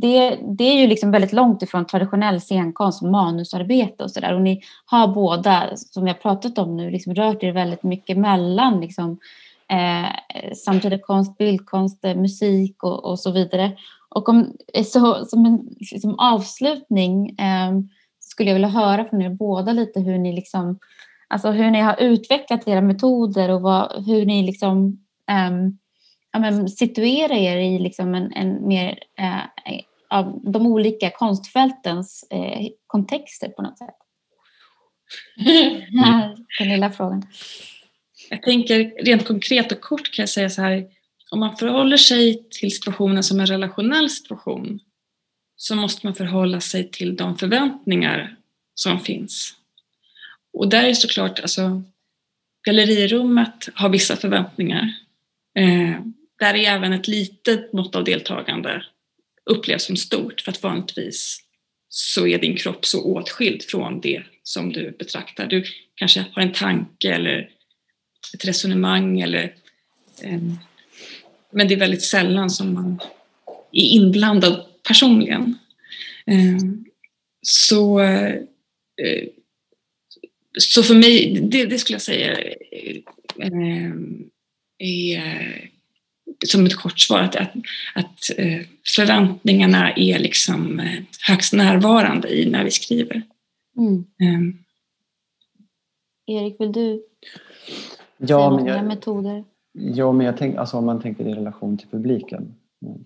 det, 0.01 0.39
det 0.59 0.65
är 0.65 0.81
ju 0.81 0.87
liksom 0.87 1.11
väldigt 1.11 1.33
långt 1.33 1.63
ifrån 1.63 1.87
traditionell 1.87 2.41
scenkonst, 2.41 3.03
manusarbete 3.03 4.05
och 4.05 4.11
sådär. 4.11 4.35
Och 4.35 4.43
ni 4.43 4.63
har 4.85 5.09
båda, 5.09 5.77
som 5.77 6.07
jag 6.07 6.23
pratat 6.23 6.59
om 6.59 6.77
nu, 6.77 6.91
liksom 6.91 7.15
rört 7.15 7.43
er 7.43 7.53
väldigt 7.53 7.83
mycket 7.83 8.19
mellan 8.19 8.81
liksom, 8.81 9.19
eh, 9.73 10.53
samtida 10.55 10.99
konst, 10.99 11.39
bildkonst, 11.39 12.05
eh, 12.05 12.17
musik 12.17 12.83
och, 12.83 13.05
och, 13.05 13.21
så 13.21 13.33
vidare. 13.33 13.77
Och 14.09 14.29
om, 14.29 14.57
så, 14.85 15.25
som 15.25 15.47
en 15.47 15.61
liksom 15.93 16.19
avslutning 16.19 17.39
eh, 17.39 17.73
skulle 18.21 18.51
jag 18.51 18.55
vilja 18.55 18.69
höra 18.69 19.05
från 19.05 19.23
er 19.23 19.31
båda 19.31 19.73
lite 19.73 20.01
hur 20.01 20.19
ni, 20.19 20.33
liksom, 20.33 20.79
alltså 21.29 21.51
hur 21.51 21.71
ni 21.71 21.81
har 21.81 21.97
utvecklat 22.01 22.69
era 22.69 22.81
metoder 22.81 23.51
och 23.51 23.63
vad, 23.63 24.07
hur 24.07 24.27
ni 24.27 24.43
liksom, 24.43 25.05
eh, 25.31 25.51
ja, 26.33 26.39
men 26.39 26.69
situerar 26.69 27.35
er 27.35 27.57
i 27.57 27.79
liksom 27.79 28.15
en, 28.15 28.33
en 28.33 28.69
mer 28.69 28.99
eh, 29.19 29.81
av 30.11 30.41
de 30.45 30.67
olika 30.67 31.11
konstfältens 31.11 32.25
eh, 32.31 32.67
kontexter 32.87 33.49
på 33.49 33.63
något 33.63 33.79
sätt. 33.79 33.97
Den 36.59 36.69
lilla 36.69 36.91
frågan. 36.91 37.23
Jag 38.33 38.43
tänker 38.43 39.05
rent 39.05 39.27
konkret 39.27 39.73
och 39.73 39.81
kort 39.81 40.13
kan 40.13 40.23
jag 40.23 40.29
säga 40.29 40.51
så 40.51 40.63
här, 40.63 40.87
om 41.31 41.41
man 41.41 41.57
förhåller 41.57 41.97
sig 41.97 42.49
till 42.51 42.71
situationen 42.75 43.23
som 43.23 43.41
en 43.41 43.47
relationell 43.47 44.11
situation 44.11 44.81
så 45.57 45.75
måste 45.75 46.07
man 46.07 46.15
förhålla 46.15 46.61
sig 46.61 46.91
till 46.91 47.17
de 47.17 47.39
förväntningar 47.39 48.37
som 48.75 49.01
finns. 49.01 49.55
Och 50.53 50.69
där 50.69 50.85
är 50.85 50.95
såklart, 50.95 51.41
alltså, 51.41 51.83
gallerirummet 52.67 53.69
har 53.75 53.89
vissa 53.89 54.17
förväntningar. 54.17 54.95
Eh, 55.59 56.01
där 56.39 56.55
är 56.55 56.77
även 56.77 56.93
ett 56.93 57.09
litet 57.09 57.73
mått 57.73 57.97
av 57.97 58.05
deltagande 58.05 58.85
upplevs 59.51 59.85
som 59.85 59.97
stort 59.97 60.41
för 60.41 60.53
att 60.53 60.63
vanligtvis 60.63 61.39
så 61.89 62.27
är 62.27 62.39
din 62.39 62.57
kropp 62.57 62.87
så 62.87 63.05
åtskild 63.05 63.63
från 63.63 64.01
det 64.01 64.23
som 64.43 64.73
du 64.73 64.97
betraktar. 64.99 65.47
Du 65.47 65.65
kanske 65.95 66.25
har 66.33 66.43
en 66.43 66.53
tanke 66.53 67.13
eller 67.15 67.51
ett 68.35 68.45
resonemang 68.45 69.21
eller 69.21 69.55
um, 70.25 70.59
men 71.51 71.69
det 71.69 71.75
är 71.75 71.79
väldigt 71.79 72.03
sällan 72.03 72.51
som 72.51 72.75
man 72.75 73.01
är 73.73 73.85
inblandad 73.85 74.65
personligen. 74.89 75.59
Um, 76.27 76.85
så 77.43 78.01
uh, 78.01 78.35
så 80.59 80.83
för 80.83 80.95
mig, 80.95 81.41
det, 81.43 81.67
det 81.67 81.79
skulle 81.79 81.95
jag 81.95 82.03
säga 82.03 82.39
eh, 82.41 83.93
är 84.79 85.71
som 86.47 86.67
ett 86.67 86.77
kort 86.77 87.01
svar 87.01 87.21
att, 87.21 87.37
att, 87.37 87.57
att 87.95 88.31
förväntningarna 88.87 89.93
är 89.93 90.19
liksom 90.19 90.83
högst 91.21 91.53
närvarande 91.53 92.29
i 92.29 92.51
när 92.51 92.65
vi 92.65 92.71
skriver. 92.71 93.23
Mm. 93.77 94.05
Um. 94.21 94.65
Erik, 96.27 96.61
vill 96.61 96.73
du 96.73 97.03
ja, 98.29 98.57
men 98.57 98.67
jag, 98.67 98.87
metoder? 98.87 99.45
Ja, 99.73 100.13
men 100.13 100.27
jag 100.27 100.37
tänk, 100.37 100.57
alltså 100.57 100.77
om 100.77 100.87
man 100.87 101.01
tänker 101.01 101.25
i 101.25 101.35
relation 101.35 101.79
till 101.79 101.89
publiken 101.89 102.55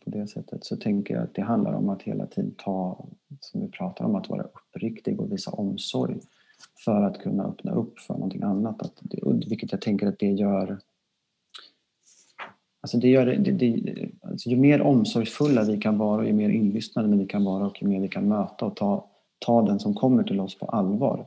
på 0.04 0.10
det 0.10 0.26
sättet 0.26 0.64
så 0.64 0.76
tänker 0.76 1.14
jag 1.14 1.22
att 1.22 1.34
det 1.34 1.42
handlar 1.42 1.72
om 1.72 1.88
att 1.88 2.02
hela 2.02 2.26
tiden 2.26 2.54
ta, 2.56 3.06
som 3.40 3.60
vi 3.60 3.68
pratar 3.68 4.04
om, 4.04 4.14
att 4.14 4.28
vara 4.28 4.42
uppriktig 4.42 5.20
och 5.20 5.32
visa 5.32 5.50
omsorg 5.50 6.16
för 6.84 7.02
att 7.02 7.18
kunna 7.18 7.44
öppna 7.44 7.72
upp 7.72 7.98
för 7.98 8.14
någonting 8.14 8.42
annat. 8.42 8.82
Att, 8.82 9.02
vilket 9.46 9.72
jag 9.72 9.80
tänker 9.80 10.06
att 10.06 10.18
det 10.18 10.30
gör 10.30 10.78
Alltså 12.80 12.98
det 12.98 13.08
gör, 13.08 13.26
det, 13.26 13.52
det, 13.52 14.08
alltså 14.20 14.48
ju 14.48 14.56
mer 14.56 14.82
omsorgsfulla 14.82 15.64
vi 15.64 15.78
kan 15.78 15.98
vara, 15.98 16.26
ju 16.26 16.32
mer 16.32 16.48
inlyssnade 16.48 17.16
vi 17.16 17.26
kan 17.26 17.44
vara 17.44 17.66
och 17.66 17.82
ju 17.82 17.88
mer 17.88 18.00
vi 18.00 18.08
kan 18.08 18.28
möta 18.28 18.66
och 18.66 18.76
ta, 18.76 19.06
ta 19.38 19.62
den 19.62 19.80
som 19.80 19.94
kommer 19.94 20.22
till 20.22 20.40
oss 20.40 20.58
på 20.58 20.66
allvar, 20.66 21.26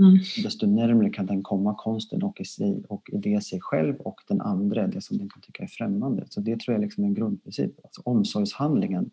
mm. 0.00 0.18
desto 0.42 0.66
närmare 0.66 1.10
kan 1.10 1.26
den 1.26 1.42
komma 1.42 1.74
konsten 1.78 2.22
och 2.22 2.40
i, 2.40 2.44
sig, 2.44 2.84
och 2.88 3.10
i 3.12 3.16
det 3.16 3.44
sig 3.44 3.60
själv 3.60 3.96
och 3.96 4.20
den 4.28 4.40
andra, 4.40 4.86
det 4.86 5.00
som 5.00 5.18
den 5.18 5.28
kan 5.28 5.42
tycka 5.42 5.62
är 5.62 5.66
främmande. 5.66 6.26
Så 6.28 6.40
det 6.40 6.60
tror 6.60 6.74
jag 6.74 6.82
liksom 6.82 7.04
är 7.04 7.08
en 7.08 7.14
grundprincip. 7.14 7.80
Alltså 7.84 8.02
omsorgshandlingen, 8.04 9.10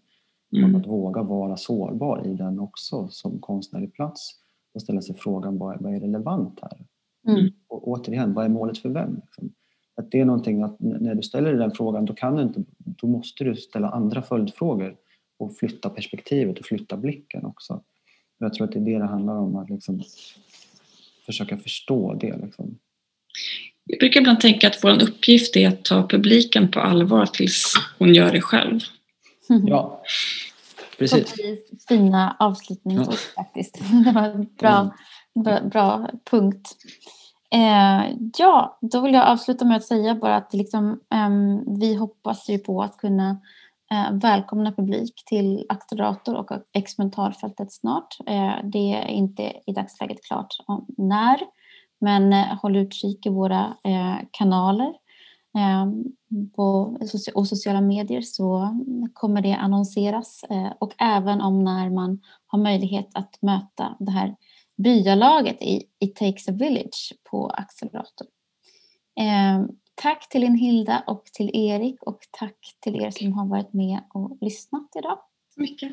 mm. 0.55 0.76
att 0.76 0.88
våga 0.88 1.23
vara 1.23 1.57
sårbar 1.57 2.27
i 2.27 2.34
den 2.34 2.59
också 2.59 3.07
som 3.07 3.39
konstnärlig 3.39 3.93
plats 3.93 4.39
och 4.73 4.81
ställa 4.81 5.01
sig 5.01 5.15
frågan 5.15 5.57
vad 5.57 5.76
är, 5.76 5.80
vad 5.80 5.95
är 5.95 5.99
relevant 5.99 6.59
här? 6.61 6.85
Mm. 7.27 7.53
Och 7.68 7.88
återigen, 7.88 8.34
vad 8.34 8.45
är 8.45 8.49
målet 8.49 8.77
för 8.77 8.89
vem? 8.89 9.15
Liksom? 9.15 9.53
Att 9.95 10.11
det 10.11 10.19
är 10.19 10.26
någonting 10.26 10.64
att 10.64 10.80
när 10.80 11.15
du 11.15 11.23
ställer 11.23 11.53
den 11.53 11.72
frågan 11.72 12.05
då, 12.05 12.14
kan 12.14 12.35
du 12.35 12.43
inte, 12.43 12.64
då 12.77 13.07
måste 13.07 13.43
du 13.43 13.55
ställa 13.55 13.89
andra 13.89 14.22
följdfrågor 14.22 14.95
och 15.39 15.55
flytta 15.55 15.89
perspektivet 15.89 16.59
och 16.59 16.65
flytta 16.65 16.97
blicken 16.97 17.45
också. 17.45 17.84
Jag 18.38 18.53
tror 18.53 18.68
att 18.68 18.72
det 18.72 18.80
är 18.80 18.85
det 18.85 18.97
det 18.97 19.05
handlar 19.05 19.35
om, 19.35 19.55
att 19.55 19.69
liksom 19.69 20.01
försöka 21.28 21.58
förstå 21.58 22.14
det. 22.14 22.38
Liksom. 22.38 22.78
Jag 23.86 23.99
brukar 23.99 24.20
ibland 24.20 24.40
tänka 24.40 24.68
att 24.68 24.84
vår 24.84 25.04
uppgift 25.04 25.56
är 25.56 25.68
att 25.68 25.86
ta 25.86 26.08
publiken 26.08 26.72
på 26.72 26.80
allvar 26.80 27.26
tills 27.26 27.74
hon 27.99 28.16
gör 28.16 28.32
det 28.32 28.41
själv. 28.41 28.80
Ja, 29.48 30.04
precis. 30.98 31.36
Fina 31.88 32.36
avslutningsord 32.40 33.14
ja. 33.36 33.44
faktiskt. 33.44 33.80
Det 34.06 34.12
var 34.12 34.24
en 34.24 34.48
bra, 34.60 34.80
mm. 34.80 35.44
bra, 35.44 35.62
bra 35.70 36.10
punkt. 36.30 36.76
Eh, 37.54 38.16
ja, 38.38 38.80
då 38.82 39.02
vill 39.02 39.14
jag 39.14 39.28
avsluta 39.28 39.66
med 39.66 39.78
att 39.78 39.86
säga 39.86 40.16
bara 40.16 40.36
att 40.36 40.54
liksom, 40.54 40.99
eh, 41.14 41.30
vi 41.80 41.95
hoppas 41.95 42.49
ju 42.49 42.60
på 42.60 42.82
att 42.84 42.98
kunna 42.98 43.30
eh, 43.30 43.38
Eh, 43.91 44.11
välkomna 44.11 44.72
publik 44.72 45.23
till 45.26 45.65
accelerator 45.69 46.35
och 46.35 46.51
experimentalfältet 46.73 47.72
snart. 47.72 48.18
Eh, 48.27 48.55
det 48.64 48.93
är 48.93 49.07
inte 49.07 49.53
i 49.65 49.73
dagsläget 49.73 50.23
klart 50.23 50.55
om 50.65 50.85
när, 50.97 51.39
men 51.99 52.34
eh, 52.34 52.61
håll 52.61 52.76
utkik 52.76 53.26
i 53.26 53.30
våra 53.30 53.76
kanaler 54.31 54.93
och 56.55 57.47
sociala 57.47 57.81
medier 57.81 58.22
så 58.22 58.77
kommer 59.14 59.41
det 59.41 59.53
annonseras 59.53 60.45
och 60.80 60.93
även 60.97 61.41
om 61.41 61.64
när 61.64 61.89
man 61.89 62.22
har 62.47 62.59
möjlighet 62.59 63.09
att 63.14 63.41
möta 63.41 63.95
det 63.99 64.11
här 64.11 64.35
byalaget 64.77 65.61
i 65.61 65.84
It 65.99 66.15
takes 66.15 66.47
a 66.47 66.51
village 66.51 67.14
på 67.30 67.49
Accelerator. 67.49 68.27
Tack 70.02 70.30
till 70.30 70.41
Hilda 70.41 71.03
och 71.07 71.26
till 71.26 71.52
Erik 71.53 72.03
och 72.03 72.19
tack 72.32 72.76
till 72.80 73.02
er 73.02 73.11
som 73.11 73.34
har 73.34 73.48
varit 73.48 73.74
med 73.74 73.99
och 74.14 74.38
lyssnat 74.41 74.90
idag. 74.99 75.19
Mycket. 75.56 75.91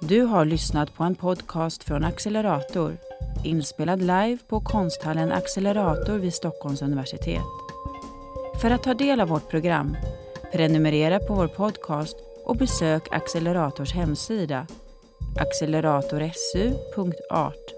Du 0.00 0.22
har 0.22 0.44
lyssnat 0.44 0.94
på 0.94 1.04
en 1.04 1.14
podcast 1.14 1.84
från 1.84 2.04
Accelerator 2.04 2.96
inspelad 3.44 4.00
live 4.00 4.38
på 4.48 4.60
konsthallen 4.60 5.32
Accelerator 5.32 6.18
vid 6.18 6.34
Stockholms 6.34 6.82
universitet. 6.82 7.44
För 8.60 8.70
att 8.70 8.82
ta 8.82 8.94
del 8.94 9.20
av 9.20 9.28
vårt 9.28 9.50
program, 9.50 9.96
prenumerera 10.52 11.18
på 11.18 11.34
vår 11.34 11.48
podcast 11.48 12.16
och 12.44 12.56
besök 12.56 13.08
Accelerators 13.10 13.92
hemsida 13.92 14.66
acceleratorsu.art 15.40 17.74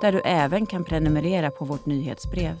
där 0.00 0.12
du 0.12 0.20
även 0.24 0.66
kan 0.66 0.84
prenumerera 0.84 1.50
på 1.50 1.64
vårt 1.64 1.86
nyhetsbrev. 1.86 2.56